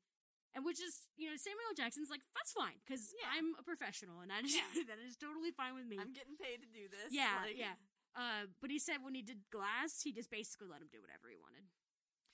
And 0.55 0.65
which 0.65 0.81
is, 0.83 1.07
you 1.17 1.29
know, 1.31 1.37
Samuel 1.37 1.75
Jackson's 1.77 2.11
like 2.11 2.23
that's 2.35 2.53
fine 2.53 2.79
cuz 2.87 3.13
Yeah. 3.21 3.31
I'm 3.37 3.55
a 3.59 3.63
professional 3.63 4.21
and 4.21 4.31
that 4.31 4.45
is 4.45 4.55
Yeah. 4.55 4.83
that 4.89 4.99
is 5.03 5.17
totally 5.17 5.51
fine 5.51 5.75
with 5.75 5.87
me. 5.87 5.99
I'm 5.99 6.13
getting 6.15 6.37
paid 6.39 6.63
to 6.63 6.69
do 6.71 6.87
this. 6.89 7.11
yeah, 7.13 7.43
like- 7.45 7.59
yeah. 7.59 7.75
Uh, 8.15 8.47
but 8.61 8.71
he 8.71 8.79
said 8.81 9.03
when 9.03 9.15
he 9.15 9.23
did 9.23 9.39
Glass, 9.51 10.03
he 10.03 10.11
just 10.13 10.31
basically 10.31 10.67
let 10.67 10.81
him 10.83 10.89
do 10.91 11.01
whatever 11.01 11.29
he 11.31 11.37
wanted. 11.39 11.63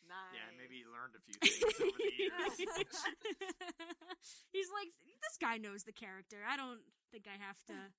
Nice. 0.08 0.38
Yeah, 0.38 0.48
maybe 0.56 0.82
he 0.82 0.86
learned 0.86 1.14
a 1.18 1.22
few 1.22 1.34
things 1.38 1.58
over 1.82 1.98
the 1.98 2.14
years. 2.18 2.54
He's 4.54 4.70
like, 4.70 4.90
this 5.22 5.36
guy 5.40 5.58
knows 5.58 5.82
the 5.84 5.92
character. 5.92 6.38
I 6.46 6.56
don't 6.56 6.80
think 7.10 7.26
I 7.26 7.36
have 7.42 7.58
to. 7.68 7.74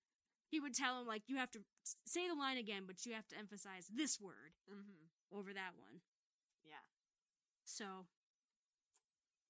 He 0.49 0.61
would 0.63 0.73
tell 0.79 1.01
him, 1.01 1.05
like, 1.05 1.23
you 1.27 1.35
have 1.43 1.51
to 1.51 1.61
say 2.07 2.23
the 2.29 2.33
line 2.33 2.55
again, 2.55 2.83
but 2.87 3.03
you 3.05 3.11
have 3.19 3.27
to 3.27 3.37
emphasize 3.37 3.83
this 3.91 4.15
word 4.21 4.55
hmm 4.63 5.11
over 5.27 5.51
that 5.51 5.75
one. 5.75 5.99
Yeah. 6.63 6.79
So, 7.67 8.07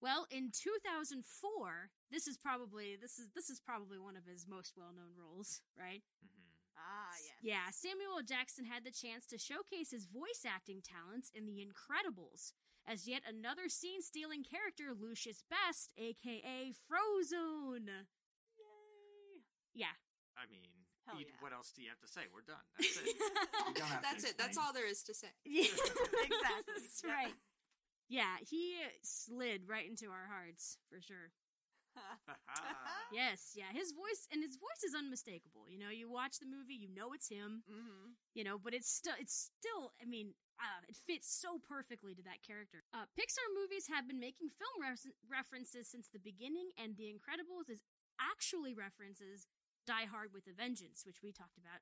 well, 0.02 0.26
in 0.34 0.50
2004, 0.50 1.22
this 2.10 2.26
is 2.26 2.38
probably 2.42 2.98
this 3.00 3.20
is 3.20 3.30
this 3.38 3.50
is 3.54 3.62
probably 3.62 4.00
one 4.00 4.18
of 4.18 4.26
his 4.26 4.48
most 4.50 4.74
well 4.76 4.90
known 4.90 5.14
roles, 5.14 5.62
right? 5.78 6.02
Mhm. 6.26 6.47
Ah, 6.78 7.12
yes. 7.18 7.34
Yeah, 7.42 7.66
Samuel 7.72 8.22
Jackson 8.28 8.66
had 8.66 8.86
the 8.86 8.92
chance 8.92 9.26
to 9.28 9.38
showcase 9.38 9.92
his 9.92 10.06
voice 10.06 10.46
acting 10.46 10.82
talents 10.82 11.32
in 11.34 11.46
The 11.46 11.60
Incredibles 11.66 12.54
as 12.88 13.08
yet 13.08 13.22
another 13.28 13.68
scene 13.68 14.02
stealing 14.02 14.44
character, 14.44 14.94
Lucius 14.98 15.44
Best, 15.50 15.92
aka 15.98 16.72
Frozone. 16.88 18.08
Yay. 18.58 19.44
Yeah. 19.74 19.96
I 20.38 20.46
mean, 20.52 20.62
you- 21.18 21.26
yeah. 21.28 21.36
what 21.40 21.52
else 21.54 21.72
do 21.76 21.82
you 21.82 21.90
have 21.90 22.00
to 22.02 22.08
say? 22.08 22.22
We're 22.34 22.42
done. 22.46 22.64
That's 22.78 22.98
it. 22.98 23.06
You 23.68 23.74
don't 23.74 23.88
have 23.88 24.02
to 24.02 24.08
That's 24.08 24.24
it. 24.24 24.38
That's 24.38 24.58
all 24.58 24.72
there 24.74 24.88
is 24.90 25.04
to 25.04 25.14
say. 25.14 25.28
Yeah. 25.46 25.64
Exactly. 25.64 26.74
That's 26.78 27.02
Yeah. 27.04 27.12
right. 27.14 27.34
Yeah, 28.10 28.36
he 28.50 28.76
slid 29.04 29.68
right 29.68 29.86
into 29.86 30.08
our 30.08 30.28
hearts 30.32 30.78
for 30.90 31.02
sure. 31.02 31.32
Yes, 33.12 33.56
yeah, 33.56 33.72
his 33.72 33.96
voice 33.96 34.28
and 34.36 34.44
his 34.44 34.60
voice 34.60 34.84
is 34.84 34.92
unmistakable. 34.92 35.64
You 35.72 35.80
know, 35.80 35.88
you 35.88 36.12
watch 36.12 36.44
the 36.44 36.50
movie, 36.50 36.76
you 36.76 36.92
know 36.92 37.16
it's 37.16 37.32
him. 37.32 37.64
mm-hmm. 37.64 38.12
You 38.36 38.44
know, 38.44 38.60
but 38.60 38.76
it's 38.76 38.92
still, 38.92 39.16
it's 39.16 39.48
still. 39.56 39.96
I 40.02 40.06
mean, 40.06 40.36
uh, 40.60 40.84
it 40.92 40.96
fits 41.08 41.32
so 41.32 41.56
perfectly 41.64 42.12
to 42.20 42.24
that 42.28 42.44
character. 42.44 42.84
Uh, 42.92 43.08
Pixar 43.16 43.48
movies 43.56 43.88
have 43.88 44.08
been 44.12 44.20
making 44.20 44.52
film 44.52 44.76
res- 44.84 45.08
references 45.24 45.88
since 45.88 46.12
the 46.12 46.20
beginning, 46.20 46.76
and 46.76 47.00
The 47.00 47.08
Incredibles 47.08 47.72
is 47.72 47.80
actually 48.20 48.76
references 48.76 49.48
Die 49.88 50.06
Hard 50.12 50.36
with 50.36 50.44
a 50.52 50.54
Vengeance, 50.54 51.08
which 51.08 51.24
we 51.24 51.32
talked 51.32 51.56
about 51.58 51.80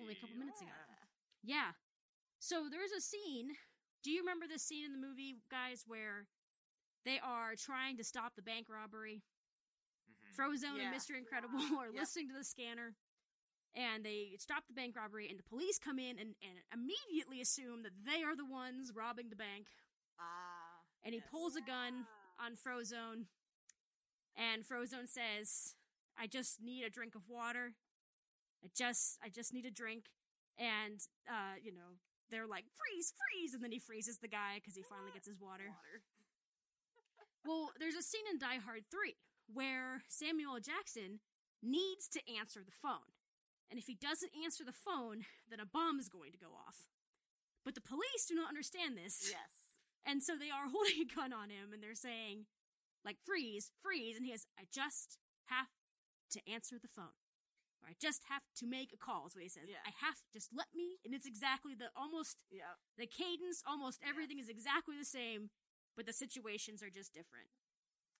Only 0.00 0.16
a 0.16 0.20
couple 0.20 0.40
minutes 0.40 0.64
ago. 0.64 0.72
Yeah. 1.44 1.76
So 2.40 2.68
there's 2.72 2.92
a 2.92 3.00
scene. 3.04 3.52
Do 4.02 4.10
you 4.10 4.20
remember 4.20 4.46
this 4.48 4.62
scene 4.64 4.84
in 4.84 4.92
the 4.92 5.00
movie, 5.06 5.36
guys, 5.50 5.84
where 5.86 6.26
they 7.04 7.18
are 7.20 7.54
trying 7.56 7.96
to 7.98 8.04
stop 8.04 8.32
the 8.36 8.42
bank 8.42 8.66
robbery? 8.68 9.22
Frozone 10.34 10.76
Yeah. 10.78 10.90
and 10.90 10.94
Mr. 10.94 11.16
Incredible 11.16 11.58
are 11.80 11.86
Yep. 11.90 12.00
listening 12.00 12.28
to 12.28 12.34
the 12.34 12.44
scanner. 12.44 12.94
And 13.74 14.04
they 14.04 14.36
stop 14.38 14.66
the 14.68 14.72
bank 14.74 14.94
robbery, 14.94 15.28
and 15.28 15.36
the 15.38 15.42
police 15.42 15.78
come 15.80 15.98
in 15.98 16.18
and, 16.18 16.36
and 16.42 16.56
immediately 16.72 17.40
assume 17.40 17.82
that 17.82 17.90
they 18.06 18.22
are 18.22 18.36
the 18.36 18.44
ones 18.46 18.92
robbing 18.94 19.30
the 19.30 19.36
bank. 19.36 19.66
Ah. 20.18 20.78
And 21.02 21.12
he 21.12 21.18
yes. 21.20 21.28
pulls 21.30 21.56
a 21.56 21.60
gun 21.60 22.06
on 22.38 22.54
Frozone. 22.54 23.26
And 24.36 24.62
Frozone 24.64 25.08
says, 25.08 25.74
I 26.16 26.26
just 26.28 26.62
need 26.62 26.84
a 26.84 26.90
drink 26.90 27.14
of 27.16 27.28
water. 27.28 27.74
I 28.64 28.68
just 28.74 29.18
I 29.22 29.28
just 29.28 29.52
need 29.52 29.66
a 29.66 29.70
drink. 29.70 30.04
And 30.56 31.00
uh, 31.28 31.58
you 31.60 31.72
know, 31.72 31.98
they're 32.30 32.46
like, 32.46 32.64
freeze, 32.78 33.12
freeze, 33.18 33.54
and 33.54 33.62
then 33.62 33.72
he 33.72 33.78
freezes 33.80 34.18
the 34.18 34.28
guy 34.28 34.56
because 34.62 34.76
he 34.76 34.82
finally 34.82 35.10
gets 35.12 35.26
his 35.26 35.40
water. 35.40 35.64
Water. 35.66 36.02
Well, 37.46 37.72
there's 37.78 37.94
a 37.94 38.02
scene 38.02 38.24
in 38.30 38.38
Die 38.38 38.56
Hard 38.64 38.84
3 38.90 39.14
where 39.52 40.02
Samuel 40.08 40.58
Jackson 40.60 41.20
needs 41.62 42.08
to 42.08 42.20
answer 42.28 42.60
the 42.64 42.72
phone. 42.74 43.12
And 43.70 43.78
if 43.78 43.86
he 43.86 43.94
doesn't 43.94 44.32
answer 44.44 44.64
the 44.64 44.72
phone, 44.76 45.24
then 45.48 45.60
a 45.60 45.66
bomb 45.66 45.98
is 45.98 46.08
going 46.08 46.32
to 46.32 46.38
go 46.38 46.52
off. 46.54 46.88
But 47.64 47.74
the 47.74 47.80
police 47.80 48.26
do 48.28 48.34
not 48.34 48.48
understand 48.48 48.96
this. 48.96 49.28
Yes. 49.30 49.80
And 50.04 50.22
so 50.22 50.36
they 50.36 50.50
are 50.52 50.68
holding 50.72 51.00
a 51.00 51.14
gun 51.14 51.32
on 51.32 51.48
him 51.48 51.72
and 51.72 51.82
they're 51.82 51.96
saying, 51.96 52.44
like, 53.04 53.16
freeze, 53.24 53.70
freeze. 53.80 54.16
And 54.16 54.24
he 54.24 54.32
has, 54.32 54.44
I 54.58 54.64
just 54.72 55.18
have 55.46 55.68
to 56.32 56.40
answer 56.50 56.76
the 56.80 56.88
phone. 56.92 57.16
Or 57.80 57.88
I 57.88 57.96
just 58.00 58.22
have 58.28 58.44
to 58.60 58.66
make 58.66 58.92
a 58.92 59.00
call, 59.00 59.26
is 59.28 59.34
what 59.34 59.42
he 59.42 59.48
says. 59.48 59.64
Yeah. 59.68 59.80
I 59.84 59.92
have, 60.04 60.16
just 60.32 60.48
let 60.56 60.68
me. 60.74 61.00
And 61.04 61.12
it's 61.14 61.26
exactly 61.26 61.74
the, 61.74 61.88
almost, 61.96 62.44
Yep. 62.52 62.64
the 62.96 63.06
cadence, 63.08 63.62
almost 63.66 64.00
Yeah. 64.02 64.08
everything 64.12 64.38
is 64.38 64.48
exactly 64.48 64.96
the 64.96 65.04
same, 65.04 65.50
but 65.96 66.04
the 66.06 66.12
situations 66.12 66.82
are 66.82 66.88
just 66.92 67.12
different. 67.12 67.48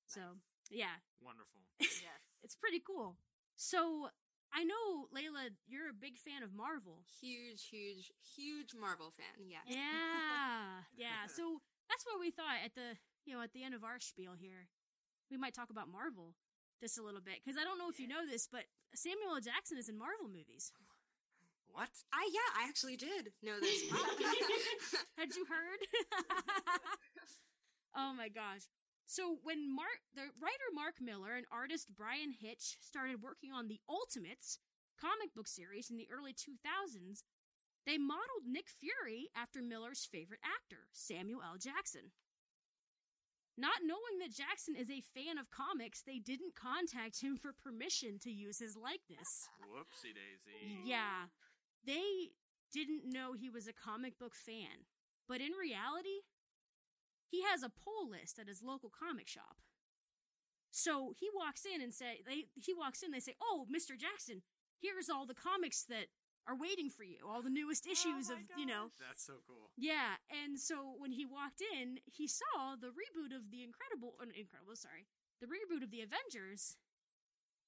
So, 0.07 0.21
Nice. 0.21 0.45
Yeah, 0.71 1.01
Wonderful. 1.21 1.61
Yes. 1.81 2.21
it's 2.43 2.55
pretty 2.57 2.81
cool. 2.81 3.17
So, 3.57 4.09
I 4.53 4.65
know, 4.65 5.09
Layla, 5.15 5.51
you're 5.67 5.89
a 5.91 5.97
big 5.97 6.19
fan 6.19 6.43
of 6.43 6.55
Marvel. 6.55 7.03
Huge, 7.21 7.67
huge, 7.69 8.13
huge 8.37 8.75
Marvel 8.79 9.11
fan. 9.11 9.47
Yes. 9.49 9.67
Yeah, 9.67 10.85
yeah. 10.97 11.27
So 11.29 11.61
that's 11.89 12.05
what 12.07 12.21
we 12.21 12.31
thought 12.31 12.63
at 12.65 12.75
the 12.75 12.97
you 13.27 13.35
know 13.35 13.43
at 13.43 13.53
the 13.53 13.65
end 13.65 13.75
of 13.75 13.85
our 13.85 13.99
spiel 14.01 14.33
here. 14.39 14.69
We 15.31 15.37
might 15.37 15.55
talk 15.55 15.71
about 15.71 15.89
Marvel 15.89 16.35
just 16.81 16.99
a 16.99 17.03
little 17.03 17.21
bit 17.23 17.41
because 17.43 17.59
I 17.59 17.65
don't 17.65 17.79
know 17.79 17.89
if 17.89 17.99
you 17.99 18.07
know 18.07 18.27
this, 18.29 18.47
but 18.51 18.65
Samuel 18.95 19.35
L. 19.35 19.41
Jackson 19.41 19.79
is 19.79 19.89
in 19.89 19.99
Marvel 19.99 20.29
movies. 20.29 20.71
What? 21.73 21.91
I 22.13 22.29
yeah, 22.31 22.63
I 22.63 22.69
actually 22.69 22.97
did 22.97 23.33
know 23.43 23.59
this. 23.59 23.83
Had 25.19 25.35
you 25.35 25.45
heard? 25.47 25.81
oh 27.97 28.13
my 28.15 28.29
gosh. 28.29 28.63
So 29.07 29.39
when 29.43 29.75
Mark, 29.75 30.01
the 30.15 30.33
writer 30.41 30.69
Mark 30.75 30.95
Millar 31.01 31.35
and 31.37 31.47
artist 31.53 31.95
Bryan 31.95 32.33
Hitch 32.33 32.77
started 32.81 33.23
working 33.23 33.53
on 33.53 33.69
the 33.69 33.81
Ultimates 33.89 34.59
comic 35.01 35.35
book 35.35 35.49
series 35.49 35.91
in 35.91 35.97
the 35.97 36.09
early 36.11 36.33
2000s, 36.33 37.23
they 37.87 37.99
modeled 37.99 38.49
Nick 38.49 38.69
Fury 38.71 39.29
after 39.37 39.61
Millar's 39.61 40.09
favorite 40.11 40.41
actor, 40.43 40.89
Samuel 40.93 41.43
L. 41.45 41.59
Jackson. 41.59 42.13
Not 43.57 43.87
knowing 43.87 44.19
that 44.19 44.35
Jackson 44.35 44.75
is 44.75 44.91
a 44.91 45.05
fan 45.15 45.39
of 45.39 45.51
comics, 45.51 46.03
they 46.03 46.19
didn't 46.19 46.57
contact 46.57 47.21
him 47.21 47.37
for 47.37 47.53
permission 47.53 48.19
to 48.21 48.31
use 48.31 48.59
his 48.59 48.75
likeness. 48.75 49.49
Whoopsie 49.63 50.17
daisy. 50.17 50.83
Yeah. 50.85 51.31
They 51.87 52.33
didn't 52.73 53.05
know 53.05 53.35
he 53.35 53.51
was 53.51 53.69
a 53.69 53.73
comic 53.73 54.19
book 54.19 54.35
fan. 54.35 54.89
But 55.29 55.41
in 55.41 55.53
reality, 55.53 56.27
he 57.35 57.43
has 57.51 57.63
a 57.67 57.69
pull 57.83 58.07
list 58.09 58.39
at 58.39 58.47
his 58.47 58.63
local 58.63 58.91
comic 58.91 59.27
shop. 59.27 59.59
So 60.71 61.15
he 61.19 61.29
walks 61.35 61.67
in 61.67 61.83
and 61.83 61.93
say 61.93 62.23
they 62.27 62.47
he 62.55 62.73
walks 62.75 63.03
in, 63.03 63.11
they 63.11 63.21
say, 63.21 63.35
Oh, 63.43 63.67
Mr. 63.67 63.99
Jackson, 63.99 64.43
here's 64.81 65.09
all 65.11 65.27
the 65.27 65.35
comics 65.35 65.83
that 65.91 66.07
are 66.47 66.57
waiting 66.57 66.91
for 66.91 67.05
you, 67.05 67.19
all 67.27 67.43
the 67.43 67.51
newest 67.51 67.87
issues 67.87 68.29
my 68.29 68.35
of 68.35 68.41
you 68.59 68.67
know 68.67 68.91
That's 69.01 69.25
so 69.25 69.35
cool. 69.49 69.71
yeah, 69.77 70.21
and 70.31 70.59
so 70.59 70.95
when 70.99 71.11
he 71.13 71.25
walked 71.25 71.63
in, 71.63 71.99
he 72.05 72.29
saw 72.29 72.77
the 72.79 72.89
reboot 72.93 73.35
of 73.35 73.51
the 73.51 73.63
Incredible, 73.65 74.15
uh, 74.21 74.27
Incredible, 74.37 74.77
sorry, 74.77 75.07
the 75.41 75.47
reboot 75.47 75.83
of 75.83 75.91
the 75.91 76.03
Avengers, 76.03 76.77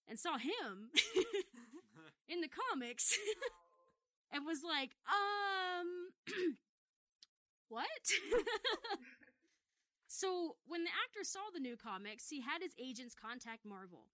and 0.07 0.19
saw 0.19 0.37
him 0.39 0.91
in 2.29 2.41
the 2.43 2.49
comics, 2.53 3.17
and 4.31 4.45
was 4.45 4.61
like, 4.63 4.91
um, 5.09 6.13
what? 7.69 8.05
So 10.17 10.57
when 10.65 10.85
the 10.85 10.97
actor 11.05 11.25
saw 11.25 11.53
the 11.53 11.61
new 11.61 11.77
comics, 11.77 12.31
he 12.31 12.41
had 12.41 12.63
his 12.63 12.73
agents 12.81 13.13
contact 13.15 13.67
Marvel. 13.69 14.09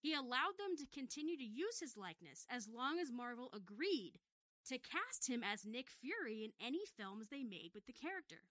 He 0.00 0.14
allowed 0.14 0.56
them 0.56 0.72
to 0.80 0.86
continue 0.88 1.36
to 1.36 1.44
use 1.44 1.80
his 1.80 1.98
likeness 1.98 2.46
as 2.48 2.66
long 2.66 2.98
as 2.98 3.12
Marvel 3.12 3.50
agreed 3.52 4.16
to 4.68 4.78
cast 4.78 5.28
him 5.28 5.44
as 5.44 5.66
Nick 5.66 5.90
Fury 5.90 6.48
in 6.48 6.52
any 6.64 6.80
films 6.96 7.28
they 7.28 7.44
made 7.44 7.72
with 7.74 7.84
the 7.84 7.92
character. 7.92 8.48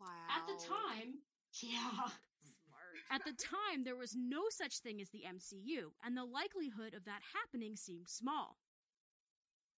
wow. 0.00 0.06
At 0.30 0.46
the 0.46 0.54
time, 0.62 1.26
yeah. 1.58 2.14
Smart. 2.38 3.02
At 3.10 3.24
the 3.24 3.34
time, 3.34 3.82
there 3.82 3.96
was 3.96 4.14
no 4.14 4.42
such 4.50 4.78
thing 4.78 5.00
as 5.00 5.10
the 5.10 5.24
MCU, 5.26 5.90
and 6.04 6.16
the 6.16 6.24
likelihood 6.24 6.94
of 6.94 7.06
that 7.06 7.22
happening 7.34 7.74
seemed 7.74 8.08
small. 8.08 8.58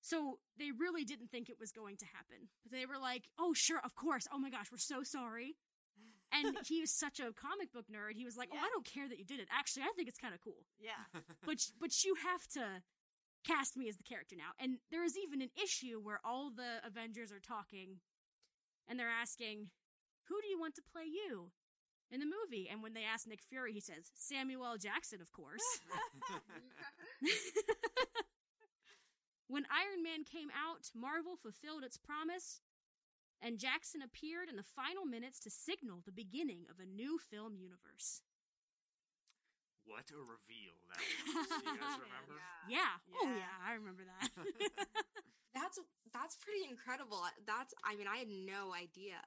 So 0.03 0.39
they 0.59 0.71
really 0.71 1.05
didn't 1.05 1.31
think 1.31 1.49
it 1.49 1.59
was 1.59 1.73
going 1.73 1.97
to 1.97 2.07
happen. 2.07 2.49
They 2.71 2.85
were 2.85 2.99
like, 3.01 3.25
oh, 3.39 3.55
sure, 3.55 3.81
of 3.83 3.95
course. 3.95 4.29
Oh 4.33 4.39
my 4.39 4.51
gosh, 4.51 4.69
we're 4.71 4.79
so 4.79 5.03
sorry. 5.03 5.57
And 6.33 6.57
he 6.67 6.81
was 6.81 6.91
such 6.91 7.21
a 7.21 7.33
comic 7.33 7.73
book 7.73 7.87
nerd. 7.93 8.17
He 8.17 8.25
was 8.25 8.37
like, 8.37 8.51
oh, 8.53 8.59
I 8.59 8.69
don't 8.73 8.85
care 8.85 9.09
that 9.09 9.19
you 9.19 9.25
did 9.25 9.41
it. 9.41 9.49
Actually, 9.51 9.85
I 9.85 9.93
think 9.97 10.09
it's 10.09 10.19
kind 10.19 10.35
of 10.35 10.41
cool. 10.41 10.67
Yeah. 10.81 11.01
But, 11.45 11.59
but 11.81 12.05
you 12.05 12.15
have 12.23 12.47
to 12.55 12.83
cast 13.47 13.77
me 13.77 13.89
as 13.89 13.97
the 13.97 14.03
character 14.03 14.37
now. 14.37 14.53
And 14.59 14.79
there 14.91 15.05
is 15.05 15.17
even 15.17 15.41
an 15.41 15.51
issue 15.57 16.01
where 16.03 16.21
all 16.25 16.51
the 16.51 16.85
Avengers 16.85 17.33
are 17.33 17.41
talking 17.41 18.01
and 18.89 18.99
they're 18.99 19.09
asking, 19.09 19.69
who 20.29 20.41
do 20.43 20.49
you 20.49 20.59
want 20.61 20.75
to 20.77 20.83
play 20.83 21.05
you 21.05 21.51
in 22.11 22.21
the 22.21 22.27
movie? 22.27 22.69
And 22.71 22.83
when 22.83 22.95
they 22.95 23.05
ask 23.05 23.27
Nick 23.27 23.41
Fury, 23.43 23.73
he 23.73 23.81
says, 23.81 24.11
Samuel 24.15 24.77
Jackson, 24.77 25.21
of 25.21 25.33
course. 25.33 25.65
when 29.49 29.65
Iron 29.73 30.03
Man 30.03 30.25
came 30.25 30.49
out, 30.53 30.91
Marvel 30.95 31.37
fulfilled 31.37 31.85
its 31.85 31.97
promise, 31.97 32.61
and 33.43 33.59
Jackson 33.59 34.03
appeared 34.03 34.49
in 34.49 34.57
the 34.57 34.63
final 34.67 35.05
minutes 35.05 35.39
to 35.41 35.51
signal 35.51 36.03
the 36.05 36.13
beginning 36.13 36.67
of 36.71 36.81
a 36.81 36.87
new 36.87 37.19
film 37.19 37.55
universe. 37.57 38.23
what 39.87 40.11
a 40.13 40.21
reveal 40.21 40.77
that 40.93 41.01
was. 41.01 41.49
Do 41.49 41.71
you 41.71 41.79
guys 41.81 41.97
remember? 42.09 42.37
Yeah. 42.69 43.01
Oh, 43.17 43.25
Yeah. 43.27 43.37
yeah, 43.41 43.57
I 43.65 43.73
remember 43.75 44.03
that. 44.05 44.29
That's 45.55 45.81
that's 46.13 46.37
pretty 46.37 46.65
incredible. 46.71 47.21
That's 47.47 47.75
I 47.85 47.97
mean 47.97 48.07
I 48.07 48.19
had 48.19 48.29
no 48.29 48.73
idea 48.75 49.19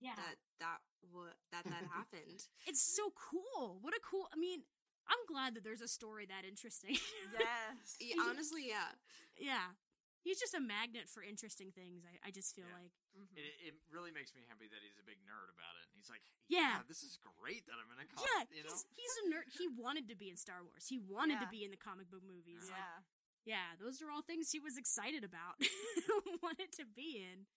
yeah. 0.00 0.16
that 0.16 0.36
that 0.58 0.78
what 1.12 1.36
that 1.52 1.64
that 1.64 1.84
happened. 1.92 2.48
It's 2.66 2.80
so 2.82 3.12
cool. 3.14 3.78
What 3.82 3.94
a 3.94 4.00
cool. 4.02 4.26
I 4.34 4.36
mean, 4.40 4.62
I'm 5.08 5.20
glad 5.28 5.54
that 5.54 5.64
there's 5.64 5.80
a 5.82 5.88
story 5.88 6.26
that 6.26 6.48
interesting. 6.48 6.96
Yes. 7.38 7.96
Yeah, 8.00 8.16
honestly, 8.28 8.66
yeah. 8.68 8.96
yeah. 9.38 9.76
He's 10.20 10.36
just 10.38 10.52
a 10.52 10.60
magnet 10.60 11.08
for 11.08 11.24
interesting 11.24 11.72
things. 11.72 12.04
I, 12.04 12.28
I 12.28 12.30
just 12.30 12.52
feel 12.54 12.68
Yeah. 12.68 12.76
like. 12.84 12.92
Mhm. 13.16 13.32
It, 13.40 13.72
it 13.72 13.74
really 13.88 14.12
makes 14.12 14.36
me 14.36 14.44
happy 14.46 14.68
that 14.68 14.80
he's 14.84 15.00
a 15.00 15.06
big 15.06 15.16
nerd 15.24 15.48
about 15.48 15.74
it. 15.80 15.88
He's 15.96 16.08
like, 16.12 16.20
Yeah. 16.46 16.80
yeah, 16.80 16.86
this 16.86 17.00
is 17.02 17.16
great 17.16 17.64
that 17.66 17.80
I'm 17.80 17.88
in 17.92 17.98
a 18.04 18.06
comic. 18.06 18.28
yeah, 18.28 18.44
you 18.52 18.62
know, 18.62 18.70
he's, 18.70 18.84
he's 18.94 19.14
a 19.20 19.24
nerd. 19.32 19.48
He 19.56 19.66
wanted 19.72 20.08
to 20.12 20.16
be 20.16 20.28
in 20.28 20.36
Star 20.36 20.60
Wars. 20.62 20.84
He 20.86 21.00
wanted 21.00 21.40
to 21.40 21.48
be 21.48 21.64
in 21.64 21.70
the 21.72 21.80
comic 21.80 22.10
book 22.12 22.22
movies. 22.22 22.68
Like, 22.68 22.76
Yeah. 22.76 23.00
Yeah, 23.48 23.68
those 23.80 24.02
are 24.04 24.12
all 24.12 24.20
things 24.20 24.52
he 24.52 24.60
was 24.60 24.76
excited 24.76 25.24
about, 25.24 25.56
wanted 26.44 26.68
to 26.76 26.84
be 26.84 27.24
in. 27.24 27.48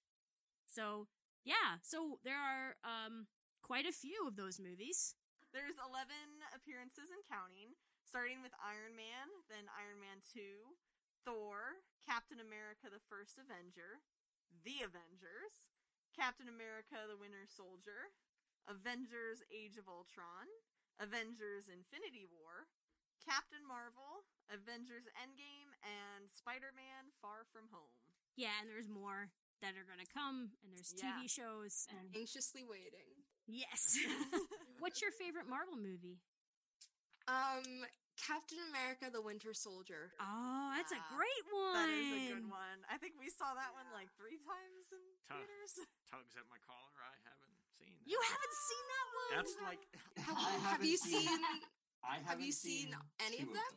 So, 0.65 1.11
yeah, 1.43 1.83
so 1.83 2.23
there 2.23 2.39
are 2.39 2.79
um, 2.87 3.27
quite 3.61 3.83
a 3.85 3.91
few 3.91 4.23
of 4.25 4.39
those 4.39 4.63
movies. 4.63 5.13
There's 5.51 5.75
11 5.83 6.07
appearances 6.55 7.11
and 7.11 7.19
counting, 7.27 7.75
starting 8.07 8.39
with 8.41 8.55
Iron 8.63 8.95
Man, 8.95 9.27
then 9.51 9.67
Iron 9.75 9.99
Man 9.99 10.23
2, 10.31 10.39
Thor, 11.23 11.81
Captain 12.03 12.39
America 12.39 12.91
the 12.91 13.01
First 13.07 13.39
Avenger, 13.39 14.03
The 14.67 14.83
Avengers, 14.83 15.71
Captain 16.15 16.47
America 16.51 17.07
the 17.09 17.17
Winter 17.19 17.47
Soldier, 17.47 18.11
Avengers 18.69 19.43
Age 19.51 19.75
of 19.79 19.87
Ultron, 19.91 20.47
Avengers 21.01 21.67
Infinity 21.71 22.27
War, 22.29 22.69
Captain 23.23 23.63
Marvel, 23.63 24.27
Avengers 24.51 25.07
Endgame, 25.15 25.71
and 25.83 26.27
Spider 26.29 26.71
Man 26.75 27.11
Far 27.23 27.47
From 27.51 27.71
Home. 27.71 27.95
Yeah, 28.35 28.53
and 28.59 28.67
there's 28.67 28.91
more 28.91 29.31
that 29.63 29.79
are 29.79 29.87
going 29.87 30.03
to 30.03 30.11
come, 30.11 30.59
and 30.63 30.75
there's 30.75 30.91
Yeah. 30.95 31.15
TV 31.23 31.31
shows. 31.31 31.87
And 31.87 32.11
Anxiously 32.15 32.63
waiting. 32.67 33.23
yes. 33.47 33.95
What's 34.83 34.99
your 35.01 35.11
favorite 35.15 35.47
Marvel 35.47 35.79
movie? 35.79 36.19
Um, 37.27 37.87
Captain 38.17 38.61
America: 38.69 39.09
The 39.09 39.21
Winter 39.21 39.53
Soldier. 39.57 40.13
Oh, 40.21 40.69
that's 40.77 40.93
a 40.93 41.01
Ah, 41.01 41.09
great 41.17 41.45
one. 41.49 41.73
That 41.73 41.89
is 41.89 42.09
a 42.13 42.21
good 42.37 42.47
one. 42.49 42.79
I 42.89 42.97
think 43.01 43.17
we 43.17 43.29
saw 43.33 43.51
that 43.57 43.73
one 43.73 43.89
like 43.93 44.09
three 44.15 44.37
times 44.37 44.85
in 44.93 45.01
Tough. 45.25 45.41
theaters. 45.41 45.73
Tugs 46.13 46.33
at 46.37 46.45
my 46.49 46.61
collar. 46.61 46.93
I 47.01 47.17
haven't 47.25 47.57
seen. 47.79 47.89
That. 47.97 48.05
You 48.05 48.19
haven't 48.21 48.55
seen 48.69 48.85
that 48.93 49.07
one? 49.17 49.29
That's 49.33 49.55
like 49.65 49.81
Have, 50.29 50.37
I 50.37 50.53
have 50.69 50.83
you 50.85 50.97
seen- 50.97 51.25
seen? 51.25 51.41
I 52.03 52.19
Have 52.27 52.37
you 52.43 52.51
haven't 52.53 52.59
seen 52.59 52.87
any 53.23 53.39
two 53.41 53.49
of 53.49 53.55
them? 53.55 53.73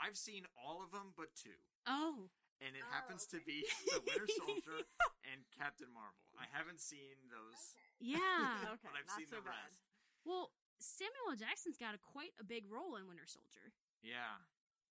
I've 0.00 0.16
seen 0.18 0.46
all 0.58 0.82
of 0.82 0.90
them 0.90 1.14
but 1.14 1.30
two, 1.38 1.54
Oh. 1.86 2.30
and 2.62 2.74
it 2.74 2.82
Oh, 2.82 2.90
happens 2.94 3.26
to 3.30 3.38
be 3.46 3.62
the 3.90 4.02
Winter 4.02 4.26
Soldier 4.42 4.78
and 5.26 5.42
Captain 5.54 5.86
Marvel. 5.94 6.18
I 6.34 6.46
haven't 6.50 6.82
seen 6.82 7.14
those, 7.30 7.74
Yeah. 8.02 8.18
okay, 8.74 8.90
but 8.90 8.98
I've 8.98 9.06
not 9.06 9.18
seen 9.22 9.26
so 9.30 9.38
the 9.38 9.46
bad. 9.46 9.70
rest. 9.70 9.78
well, 10.26 10.50
Samuel 10.78 11.32
L. 11.32 11.36
Jackson's 11.36 11.76
got 11.78 11.94
a 11.94 12.00
quite 12.00 12.32
a 12.40 12.44
big 12.44 12.64
role 12.70 12.96
in 12.96 13.06
Winter 13.08 13.26
Soldier. 13.26 13.72
Yeah, 14.02 14.36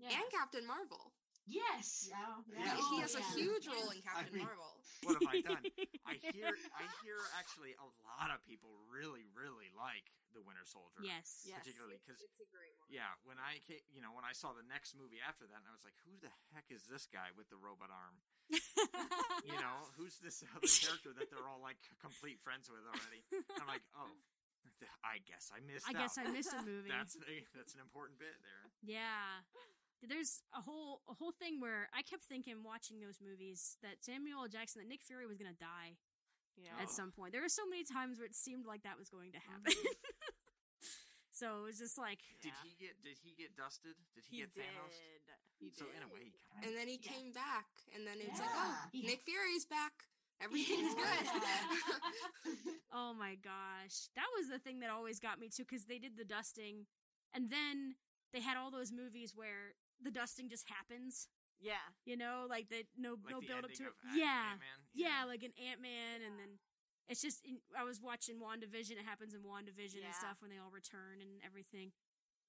And 0.02 0.26
Captain 0.34 0.66
Marvel. 0.66 1.14
Yes. 1.46 2.08
Yeah, 2.10 2.40
He- 2.48 2.56
Yeah. 2.56 2.80
he, 2.90 2.96
has 3.04 3.16
a 3.16 3.20
yeah. 3.20 3.36
huge 3.36 3.68
role 3.68 3.92
in 3.92 4.00
I 4.00 4.24
Captain 4.24 4.32
mean- 4.40 4.48
Marvel. 4.48 4.74
what 5.04 5.20
have 5.20 5.28
I 5.28 5.40
done? 5.44 5.64
I 6.08 6.16
hear, 6.32 6.56
I 6.72 6.84
hear 7.04 7.20
actually 7.36 7.76
a 7.76 7.88
lot 8.08 8.32
of 8.32 8.40
people 8.48 8.72
really, 8.88 9.28
really 9.36 9.68
like 9.76 10.08
the 10.32 10.40
Winter 10.42 10.64
Soldier. 10.66 11.04
Yes. 11.04 11.44
Yes. 11.46 11.62
particularly 11.62 12.00
because 12.02 12.24
a 12.24 12.48
great 12.50 12.74
one. 12.82 12.90
yeah, 12.90 13.12
when 13.28 13.38
I 13.38 13.60
ca- 13.70 13.84
you 13.94 14.02
know 14.02 14.16
when 14.18 14.26
I 14.26 14.34
saw 14.34 14.50
the 14.56 14.66
next 14.66 14.96
movie 14.98 15.22
after 15.22 15.46
that, 15.46 15.62
and 15.62 15.68
I 15.70 15.76
was 15.76 15.84
like, 15.86 15.94
who 16.10 16.16
the 16.18 16.32
heck 16.58 16.72
is 16.74 16.88
this 16.90 17.06
guy 17.06 17.30
with 17.38 17.52
the 17.54 17.60
robot 17.60 17.92
arm? 17.94 18.18
You 19.44 19.60
know, 19.60 19.92
who's 20.00 20.16
this 20.24 20.40
other 20.56 20.64
character 20.82 21.12
that 21.20 21.28
they're 21.30 21.46
all 21.46 21.60
like 21.62 21.76
complete 22.00 22.40
friends 22.40 22.72
with 22.72 22.82
already? 22.88 23.22
And 23.36 23.60
I'm 23.60 23.68
like, 23.68 23.84
oh, 24.00 24.08
I 25.04 25.20
guess 25.26 25.52
I 25.54 25.60
missed. 25.62 25.86
I 25.88 25.94
guess. 25.94 26.18
I 26.18 26.28
missed 26.32 26.54
a 26.54 26.62
movie. 26.66 26.90
That's 26.90 27.16
a, 27.16 27.22
that's 27.56 27.74
an 27.74 27.82
important 27.82 28.20
bit 28.20 28.36
there. 28.44 28.64
Yeah. 28.84 29.42
There's 30.04 30.44
a 30.52 30.60
whole 30.60 31.00
a 31.08 31.14
whole 31.16 31.32
thing 31.32 31.62
where 31.64 31.88
I 31.96 32.04
kept 32.04 32.24
thinking 32.28 32.60
watching 32.64 33.00
those 33.00 33.24
movies 33.24 33.78
that 33.82 34.04
Samuel 34.04 34.44
L. 34.44 34.52
Jackson 34.52 34.84
that 34.84 34.90
Nick 34.92 35.00
Fury 35.04 35.24
was 35.26 35.40
gonna 35.40 35.56
die 35.56 35.96
Yeah. 36.60 36.76
at 36.82 36.92
Oh. 36.92 36.98
some 37.00 37.12
point. 37.16 37.32
There 37.32 37.40
were 37.42 37.48
so 37.52 37.64
many 37.66 37.88
times 37.88 38.20
where 38.20 38.28
it 38.28 38.36
seemed 38.36 38.66
like 38.68 38.84
that 38.84 39.00
was 39.00 39.08
going 39.08 39.32
to 39.32 39.40
happen. 39.40 39.72
Mm-hmm. 39.72 39.96
so 41.40 41.64
it 41.64 41.72
was 41.72 41.80
just 41.80 41.96
like 41.98 42.20
Did 42.44 42.52
Yeah. 42.52 42.64
he 42.68 42.72
get 42.76 42.94
did 43.00 43.18
he 43.24 43.32
get 43.32 43.56
dusted? 43.56 43.96
Did 44.12 44.28
he, 44.28 44.38
He 44.38 44.42
get 44.44 44.52
did. 44.54 44.68
Thanos? 44.68 44.98
He 45.60 45.72
So 45.72 45.88
in 45.96 46.04
a 46.04 46.10
way, 46.12 46.28
he 46.28 46.40
kind 46.52 46.68
And 46.68 46.72
then 46.76 46.88
he 46.92 47.00
Yeah. 47.00 47.12
came 47.16 47.32
back, 47.32 47.72
and 47.96 48.04
then 48.06 48.20
it's 48.20 48.40
like, 48.44 48.52
oh, 48.52 48.76
Nick 48.92 49.24
Fury's 49.24 49.64
back. 49.64 49.94
Everything's 50.42 50.94
good. 50.96 51.28
Oh 52.96 53.12
my 53.18 53.36
gosh. 53.42 54.10
That 54.16 54.28
was 54.38 54.50
the 54.50 54.60
thing 54.60 54.80
that 54.82 54.92
always 54.92 55.20
got 55.20 55.40
me 55.40 55.50
too 55.50 55.66
cuz 55.66 55.86
they 55.86 55.98
did 55.98 56.16
the 56.16 56.24
dusting 56.26 56.86
and 57.34 57.50
then 57.50 57.96
they 58.34 58.40
had 58.42 58.56
all 58.56 58.70
those 58.70 58.92
movies 58.92 59.34
where 59.36 59.74
the 60.00 60.12
dusting 60.12 60.48
just 60.48 60.70
happens, 60.70 61.28
Yeah. 61.60 61.82
you 62.06 62.16
know, 62.16 62.46
like 62.48 62.70
the 62.70 62.86
no 62.96 63.14
like 63.24 63.32
no 63.34 63.40
the 63.42 63.48
build 63.48 63.66
up 63.66 63.74
to 63.74 63.84
it. 63.84 63.94
Ant- 64.06 64.16
yeah. 64.18 64.58
Yeah, 64.94 65.26
like 65.26 65.42
an 65.42 65.54
Ant-Man 65.58 66.22
and 66.22 66.38
then 66.38 66.60
it's 67.10 67.22
just 67.22 67.44
I 67.76 67.84
was 67.84 68.00
watching 68.00 68.40
WandaVision, 68.40 68.92
it 68.92 69.06
happens 69.06 69.34
in 69.34 69.42
WandaVision 69.42 70.06
and 70.06 70.14
stuff 70.14 70.42
when 70.42 70.52
they 70.52 70.58
all 70.60 70.70
return 70.72 71.20
and 71.20 71.42
everything. 71.44 71.92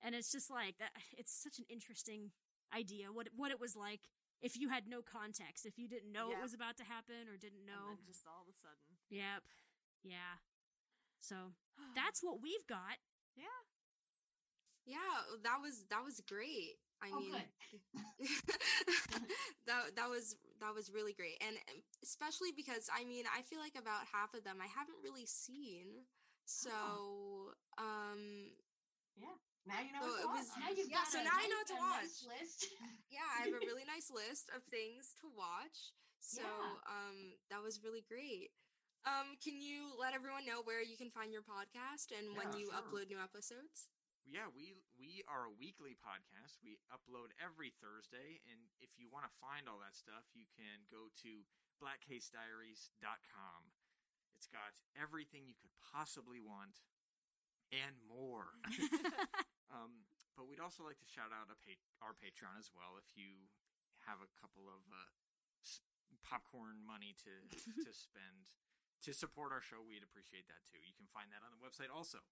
And 0.03 0.15
it's 0.15 0.31
just 0.31 0.51
like 0.51 0.77
that 0.79 0.93
it's 1.17 1.33
such 1.33 1.59
an 1.59 1.65
interesting 1.71 2.33
idea 2.75 3.13
what 3.13 3.29
what 3.35 3.51
it 3.51 3.61
was 3.61 3.77
like 3.77 4.11
if 4.43 4.57
you 4.59 4.69
had 4.69 4.87
no 4.87 5.01
context, 5.03 5.65
if 5.67 5.79
you 5.79 5.89
didn't 5.89 6.13
know 6.13 6.31
Yeah. 6.31 6.39
it 6.39 6.43
was 6.43 6.55
about 6.55 6.77
to 6.79 6.85
happen 6.85 7.29
or 7.29 7.37
didn't 7.37 7.65
know. 7.67 7.91
And 7.91 7.99
then 7.99 8.07
just 8.07 8.27
all 8.27 8.43
of 8.43 8.49
a 8.49 8.57
sudden. 8.57 8.99
Yep. 9.11 9.43
Yeah. 10.05 10.37
So 11.21 11.55
that's 11.97 12.23
what 12.23 12.41
we've 12.43 12.67
got. 12.67 12.99
yeah, 13.37 13.61
Yeah, 14.87 15.39
that 15.43 15.61
was 15.63 15.85
that 15.91 16.05
was 16.05 16.21
great. 16.29 16.77
I 17.03 17.11
Oh, 17.13 17.21
mean, 17.21 17.35
that 19.67 19.97
that 19.97 20.09
was 20.09 20.37
that 20.61 20.73
was 20.75 20.91
really 20.93 21.13
great, 21.13 21.37
and 21.41 21.57
um, 21.57 21.83
especially 22.03 22.53
because 22.55 22.89
I 22.95 23.05
mean, 23.05 23.25
I 23.29 23.43
feel 23.43 23.59
like 23.61 23.75
about 23.77 24.07
half 24.13 24.33
of 24.33 24.45
them 24.45 24.59
I 24.63 24.67
haven't 24.69 25.03
really 25.03 25.27
seen. 25.27 26.07
So, 26.47 26.71
um, 27.79 28.53
Now 29.65 29.81
you 29.81 29.93
know 29.97 30.05
So 30.05 30.09
what 30.13 30.21
it 30.21 30.23
to 30.23 30.29
watch. 30.29 30.45
was- 30.45 30.53
Now 30.61 30.71
you've 30.77 30.91
yeah, 30.93 31.05
so 31.09 31.19
a 31.21 31.25
now 31.25 31.37
I 31.41 31.47
know 31.49 31.57
what 31.65 31.71
to 31.73 31.79
a 31.79 31.81
nice 31.81 32.21
watch. 32.25 32.37
list. 32.41 32.59
yeah, 33.15 33.25
I 33.25 33.49
have 33.49 33.55
a 33.57 33.65
really 33.65 33.85
nice 33.89 34.13
list 34.13 34.53
of 34.53 34.61
things 34.69 35.17
to 35.25 35.27
watch. 35.33 35.93
So, 36.21 36.41
Yeah. 36.45 36.81
um, 36.89 37.37
that 37.53 37.61
was 37.65 37.81
really 37.85 38.01
great. 38.05 38.53
Um, 39.05 39.37
can 39.41 39.61
you 39.61 39.93
let 40.01 40.17
everyone 40.17 40.49
know 40.49 40.65
where 40.65 40.81
you 40.81 40.97
can 40.97 41.13
find 41.13 41.29
your 41.33 41.45
podcast 41.45 42.09
and 42.13 42.33
when 42.37 42.57
you 42.57 42.73
sure. 42.73 42.81
upload 42.81 43.09
new 43.13 43.21
episodes? 43.21 43.93
Yeah, 44.25 44.49
we 44.49 44.73
we 44.97 45.21
are 45.29 45.45
a 45.45 45.53
weekly 45.53 45.93
podcast. 45.93 46.57
We 46.65 46.81
upload 46.89 47.37
every 47.37 47.69
Thursday, 47.69 48.41
and 48.49 48.73
if 48.81 48.97
you 48.97 49.13
want 49.13 49.29
to 49.29 49.33
find 49.37 49.69
all 49.69 49.77
that 49.85 49.93
stuff, 49.93 50.25
you 50.33 50.49
can 50.49 50.89
go 50.89 51.13
to 51.21 51.45
blackcasediaries.com. 51.77 53.61
It's 54.33 54.47
got 54.49 54.73
everything 54.97 55.45
you 55.45 55.53
could 55.61 55.77
possibly 55.93 56.41
want 56.41 56.81
and 57.69 58.01
more. 58.09 58.57
but 60.65 60.73
we'd 60.73 60.73
also 60.73 60.89
like 60.89 60.97
to 60.97 61.05
shout 61.13 61.29
out 61.29 61.53
a 61.53 61.57
pa- 61.61 61.85
our 62.01 62.17
Patreon 62.17 62.57
as 62.57 62.73
well. 62.73 62.97
If 62.97 63.13
you 63.21 63.53
have 64.09 64.25
a 64.25 64.31
couple 64.41 64.65
of 64.73 64.81
uh, 64.89 65.13
s- 65.61 65.85
popcorn 66.25 66.81
money 66.81 67.13
to 67.29 67.33
to 67.85 67.93
spend 67.93 68.49
to 69.05 69.13
support 69.13 69.53
our 69.53 69.61
show, 69.61 69.85
we'd 69.85 70.01
appreciate 70.01 70.49
that 70.49 70.65
too. 70.65 70.81
You 70.81 70.97
can 70.97 71.05
find 71.13 71.29
that 71.37 71.45
on 71.45 71.53
the 71.53 71.61
website 71.61 71.93
also. 71.93 72.25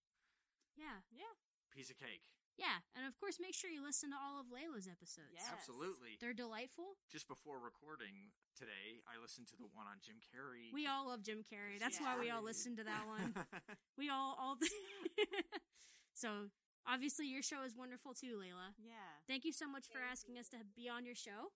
Yeah. 0.81 1.05
Yeah. 1.13 1.29
Piece 1.77 1.93
of 1.93 2.01
cake. 2.01 2.25
Yeah. 2.57 2.81
And 2.97 3.05
of 3.05 3.13
course, 3.21 3.37
make 3.37 3.53
sure 3.53 3.69
you 3.69 3.85
listen 3.85 4.09
to 4.13 4.17
all 4.17 4.41
of 4.41 4.49
Layla's 4.49 4.89
episodes. 4.89 5.37
Yes. 5.37 5.49
Absolutely. 5.53 6.17
They're 6.21 6.33
delightful. 6.37 6.97
Just 7.13 7.29
before 7.29 7.61
recording 7.61 8.33
today, 8.57 9.05
I 9.05 9.21
listened 9.21 9.49
to 9.53 9.57
the 9.61 9.69
one 9.77 9.85
on 9.85 10.01
Jim 10.01 10.17
Carrey. 10.21 10.73
We 10.73 10.89
all 10.89 11.09
love 11.13 11.21
Jim 11.25 11.45
Carrey. 11.45 11.77
That's 11.81 12.01
why 12.01 12.17
we 12.17 12.29
all 12.33 12.41
Yeah. 12.41 12.49
listen 12.53 12.77
to 12.81 12.85
that 12.89 13.05
one. 13.05 13.37
we 14.01 14.09
all, 14.09 14.37
all. 14.41 14.57
so 16.17 16.49
obviously, 16.87 17.27
your 17.27 17.43
show 17.43 17.63
is 17.65 17.77
wonderful 17.77 18.15
too, 18.15 18.39
Layla. 18.39 18.75
Yeah. 18.79 19.23
Thank 19.29 19.45
you 19.45 19.53
so 19.53 19.69
much 19.69 19.87
for 19.87 19.99
asking 19.99 20.39
us 20.39 20.49
to 20.51 20.59
be 20.77 20.89
on 20.89 21.05
your 21.05 21.17
show. 21.17 21.53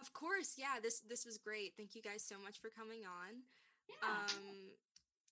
Of 0.00 0.12
course, 0.12 0.56
yeah. 0.56 0.80
This 0.82 1.00
this 1.00 1.24
was 1.24 1.38
great. 1.38 1.74
Thank 1.76 1.94
you 1.94 2.02
guys 2.02 2.24
so 2.24 2.36
much 2.40 2.58
for 2.58 2.70
coming 2.70 3.04
on. 3.04 3.44
Yeah. 3.88 4.08
Um, 4.08 4.72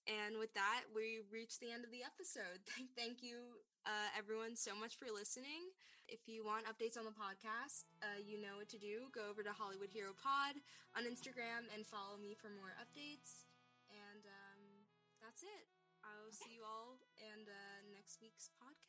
and 0.09 0.39
with 0.39 0.53
that, 0.55 0.89
we 0.95 1.23
reached 1.31 1.61
the 1.61 1.71
end 1.71 1.85
of 1.85 1.93
the 1.93 2.03
episode. 2.03 2.61
Thank, 2.75 2.89
thank 2.97 3.17
you, 3.23 3.63
uh, 3.87 4.11
everyone, 4.17 4.57
so 4.57 4.75
much 4.75 4.97
for 4.99 5.07
listening. 5.13 5.71
If 6.11 6.27
you 6.27 6.43
want 6.43 6.67
updates 6.67 6.99
on 6.99 7.07
the 7.07 7.15
podcast, 7.15 7.87
uh, 8.03 8.19
you 8.19 8.41
know 8.41 8.59
what 8.59 8.67
to 8.75 8.81
do. 8.81 9.07
Go 9.15 9.31
over 9.31 9.47
to 9.47 9.55
Hollywood 9.55 9.95
Hero 9.95 10.11
Pod 10.11 10.59
on 10.99 11.07
Instagram 11.07 11.71
and 11.71 11.87
follow 11.87 12.19
me 12.19 12.35
for 12.35 12.51
more 12.51 12.75
updates. 12.83 13.47
And 13.87 14.27
um, 14.27 14.63
that's 15.23 15.47
it. 15.47 15.71
I'll 16.03 16.35
see 16.35 16.59
you 16.59 16.67
all 16.67 16.99
week's 18.21 18.51
podcast. 18.63 18.80